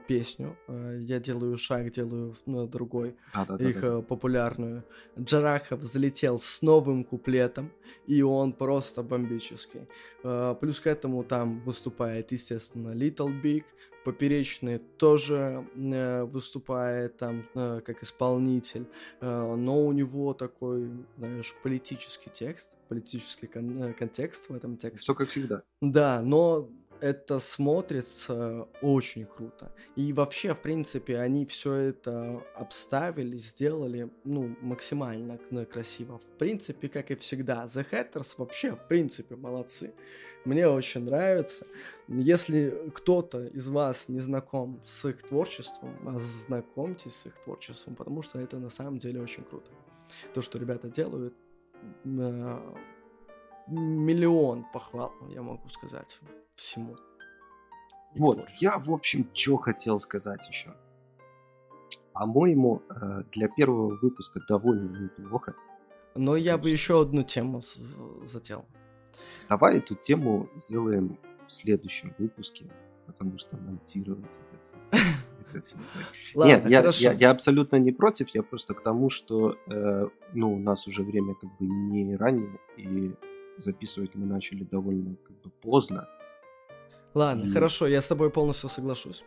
песню 0.06 0.56
«Я 0.68 1.20
делаю 1.20 1.56
шаг, 1.56 1.90
делаю 1.90 2.34
другой», 2.46 3.16
да, 3.34 3.44
да, 3.44 3.56
их 3.56 3.80
да, 3.80 3.90
да. 3.96 4.00
популярную. 4.02 4.84
Джарахов 5.18 5.80
взлетел 5.80 6.38
с 6.38 6.62
новым 6.62 7.04
куплетом, 7.04 7.70
и 8.06 8.22
он 8.22 8.52
просто 8.52 9.02
бомбический. 9.02 9.88
Плюс 10.60 10.80
к 10.80 10.86
этому 10.86 11.24
там 11.24 11.60
выступает, 11.60 12.32
естественно, 12.32 12.90
Little 12.90 13.32
Big, 13.42 13.64
Поперечный 14.04 14.78
тоже 14.78 15.66
э, 15.74 16.24
выступает 16.24 17.16
там 17.16 17.48
э, 17.54 17.80
как 17.84 18.02
исполнитель, 18.02 18.86
э, 19.20 19.54
но 19.56 19.86
у 19.86 19.92
него 19.92 20.34
такой, 20.34 20.90
знаешь, 21.16 21.54
политический 21.62 22.30
текст, 22.30 22.76
политический 22.88 23.46
кон- 23.46 23.82
э, 23.82 23.92
контекст 23.94 24.50
в 24.50 24.54
этом 24.54 24.76
тексте. 24.76 25.00
Все 25.00 25.14
как 25.14 25.30
всегда. 25.30 25.62
Да, 25.80 26.20
но 26.20 26.68
это 27.00 27.38
смотрится 27.38 28.68
очень 28.82 29.26
круто. 29.26 29.72
И 29.96 30.12
вообще, 30.12 30.54
в 30.54 30.60
принципе, 30.60 31.18
они 31.18 31.44
все 31.44 31.74
это 31.74 32.42
обставили, 32.54 33.36
сделали, 33.36 34.10
ну, 34.24 34.56
максимально 34.60 35.38
красиво. 35.70 36.18
В 36.18 36.38
принципе, 36.38 36.88
как 36.88 37.10
и 37.10 37.14
всегда. 37.16 37.64
The 37.64 37.86
Hatters 37.90 38.34
вообще, 38.38 38.72
в 38.72 38.88
принципе, 38.88 39.36
молодцы. 39.36 39.94
Мне 40.44 40.68
очень 40.68 41.04
нравится. 41.04 41.66
Если 42.08 42.90
кто-то 42.94 43.46
из 43.46 43.68
вас 43.68 44.08
не 44.08 44.20
знаком 44.20 44.80
с 44.84 45.04
их 45.08 45.22
творчеством, 45.22 45.96
ознакомьтесь 46.06 47.14
с 47.14 47.26
их 47.26 47.34
творчеством, 47.44 47.94
потому 47.94 48.22
что 48.22 48.38
это 48.38 48.58
на 48.58 48.70
самом 48.70 48.98
деле 48.98 49.22
очень 49.22 49.42
круто. 49.44 49.70
То, 50.34 50.42
что 50.42 50.58
ребята 50.58 50.88
делают, 50.88 51.34
э, 52.04 52.74
миллион 53.66 54.64
похвал, 54.72 55.12
я 55.30 55.42
могу 55.42 55.68
сказать, 55.68 56.20
всему. 56.56 56.96
Вот, 58.14 58.46
я, 58.60 58.78
в 58.78 58.92
общем, 58.92 59.28
что 59.32 59.56
хотел 59.56 59.98
сказать 59.98 60.48
еще. 60.48 60.74
По-моему, 62.12 62.82
э, 62.88 63.22
для 63.32 63.48
первого 63.48 63.98
выпуска 64.00 64.40
довольно 64.48 64.96
неплохо. 64.96 65.54
Но 66.14 66.36
я 66.36 66.56
бы 66.58 66.70
еще 66.70 67.00
одну 67.00 67.24
тему 67.24 67.60
зател. 68.24 68.64
Давай 69.48 69.78
эту 69.78 69.96
тему 69.96 70.48
сделаем 70.56 71.18
в 71.48 71.52
следующем 71.52 72.14
выпуске, 72.18 72.66
потому 73.06 73.36
что 73.38 73.56
монтировать 73.56 74.38
это 74.38 74.62
все. 74.62 74.76
Это 75.52 75.60
все 75.64 75.76
Ладно, 76.34 76.50
Нет, 76.50 76.70
я, 76.70 77.10
я, 77.10 77.12
я 77.12 77.30
абсолютно 77.30 77.76
не 77.76 77.90
против, 77.90 78.28
я 78.28 78.44
просто 78.44 78.74
к 78.74 78.82
тому, 78.82 79.10
что 79.10 79.56
э, 79.68 80.08
ну, 80.32 80.54
у 80.54 80.58
нас 80.58 80.86
уже 80.86 81.02
время 81.02 81.34
как 81.34 81.50
бы 81.58 81.66
не 81.66 82.16
ранее, 82.16 82.60
и 82.76 83.12
записывать 83.56 84.14
мы 84.14 84.26
начали 84.26 84.62
довольно 84.64 85.16
как 85.16 85.40
бы 85.42 85.50
поздно. 85.50 86.08
Ладно, 87.14 87.44
и... 87.44 87.52
хорошо, 87.52 87.86
я 87.86 88.02
с 88.02 88.06
тобой 88.06 88.30
полностью 88.30 88.68
соглашусь. 88.68 89.24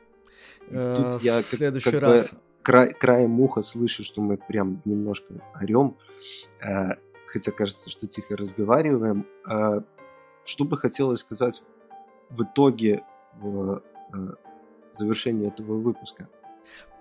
Э, 0.70 0.94
тут 0.96 1.22
я 1.24 1.42
следующий 1.42 1.92
как, 1.92 2.02
раз. 2.02 2.32
Бы 2.32 2.38
край, 2.62 2.94
краем 2.94 3.40
уха 3.40 3.64
слышу, 3.64 4.04
что 4.04 4.22
мы 4.22 4.38
прям 4.38 4.82
немножко 4.84 5.34
орем, 5.56 5.96
э, 6.62 6.96
хотя 7.28 7.52
кажется, 7.52 7.90
что 7.90 8.08
тихо 8.08 8.36
разговариваем. 8.36 9.26
Э, 9.50 9.82
что 10.44 10.66
бы 10.66 10.78
хотелось 10.78 11.22
сказать 11.22 11.64
в 12.30 12.44
итоге 12.44 13.04
в 13.36 13.82
э, 14.14 14.18
завершении 14.92 15.48
этого 15.48 15.78
выпуска? 15.78 16.28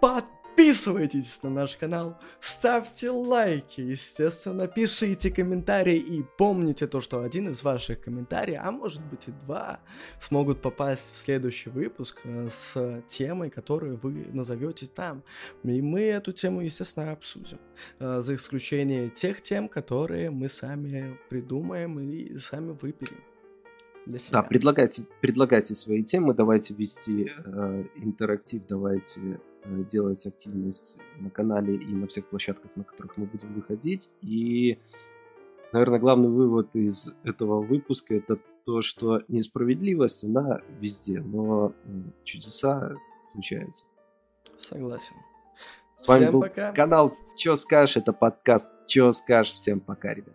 Под 0.01 0.25
Подписывайтесь 0.57 1.43
на 1.43 1.51
наш 1.51 1.77
канал, 1.77 2.19
ставьте 2.41 3.11
лайки, 3.11 3.83
естественно, 3.83 4.67
пишите 4.67 5.31
комментарии 5.31 5.99
и 5.99 6.25
помните 6.39 6.87
то, 6.87 7.03
что 7.03 7.21
один 7.21 7.51
из 7.51 7.63
ваших 7.63 8.01
комментариев, 8.01 8.63
а 8.65 8.71
может 8.71 9.05
быть 9.05 9.29
и 9.29 9.33
два, 9.33 9.81
смогут 10.19 10.63
попасть 10.63 11.13
в 11.13 11.19
следующий 11.19 11.69
выпуск 11.69 12.21
э, 12.25 12.49
с 12.51 13.03
темой, 13.07 13.51
которую 13.51 13.99
вы 13.99 14.29
назовете 14.33 14.87
там. 14.87 15.23
И 15.63 15.83
мы 15.83 16.01
эту 16.01 16.33
тему, 16.33 16.63
естественно, 16.63 17.13
обсудим. 17.13 17.59
Э, 17.99 18.23
за 18.23 18.35
исключением 18.35 19.11
тех 19.11 19.43
тем, 19.43 19.69
которые 19.69 20.31
мы 20.31 20.49
сами 20.49 21.19
придумаем 21.29 22.01
и 22.01 22.39
сами 22.39 22.71
выберем. 22.81 23.23
Для 24.07 24.19
себя. 24.19 24.41
Да, 24.41 24.43
предлагайте, 24.43 25.03
предлагайте 25.21 25.75
свои 25.75 26.03
темы, 26.03 26.33
давайте 26.33 26.73
вести 26.73 27.31
э, 27.45 27.85
интерактив, 27.97 28.63
давайте 28.67 29.39
делать 29.89 30.27
активность 30.27 30.99
на 31.19 31.31
канале 31.31 31.77
и 31.77 31.95
на 31.95 32.07
всех 32.07 32.29
площадках, 32.29 32.71
на 32.77 32.85
которых 32.85 33.17
мы 33.17 33.27
будем 33.27 33.53
выходить. 33.55 34.13
И, 34.23 34.79
наверное, 35.73 35.99
главный 35.99 36.29
вывод 36.29 36.75
из 36.75 37.15
этого 37.25 37.61
выпуска 37.61 38.15
это 38.15 38.39
то, 38.65 38.83
что 38.83 39.23
несправедливость, 39.29 40.25
она 40.25 40.61
везде, 40.81 41.21
но 41.21 41.73
чудеса 42.25 42.97
случаются. 43.23 43.87
Согласен. 44.59 45.17
С 45.95 46.07
вами 46.09 46.25
Всем 46.25 46.33
был 46.33 46.41
пока. 46.43 46.73
канал 46.73 47.15
Чё 47.37 47.57
скажешь, 47.57 47.97
это 47.97 48.13
подкаст 48.13 48.71
Чё 48.87 49.13
скажешь. 49.13 49.55
Всем 49.55 49.81
пока, 49.81 50.13
ребят. 50.13 50.35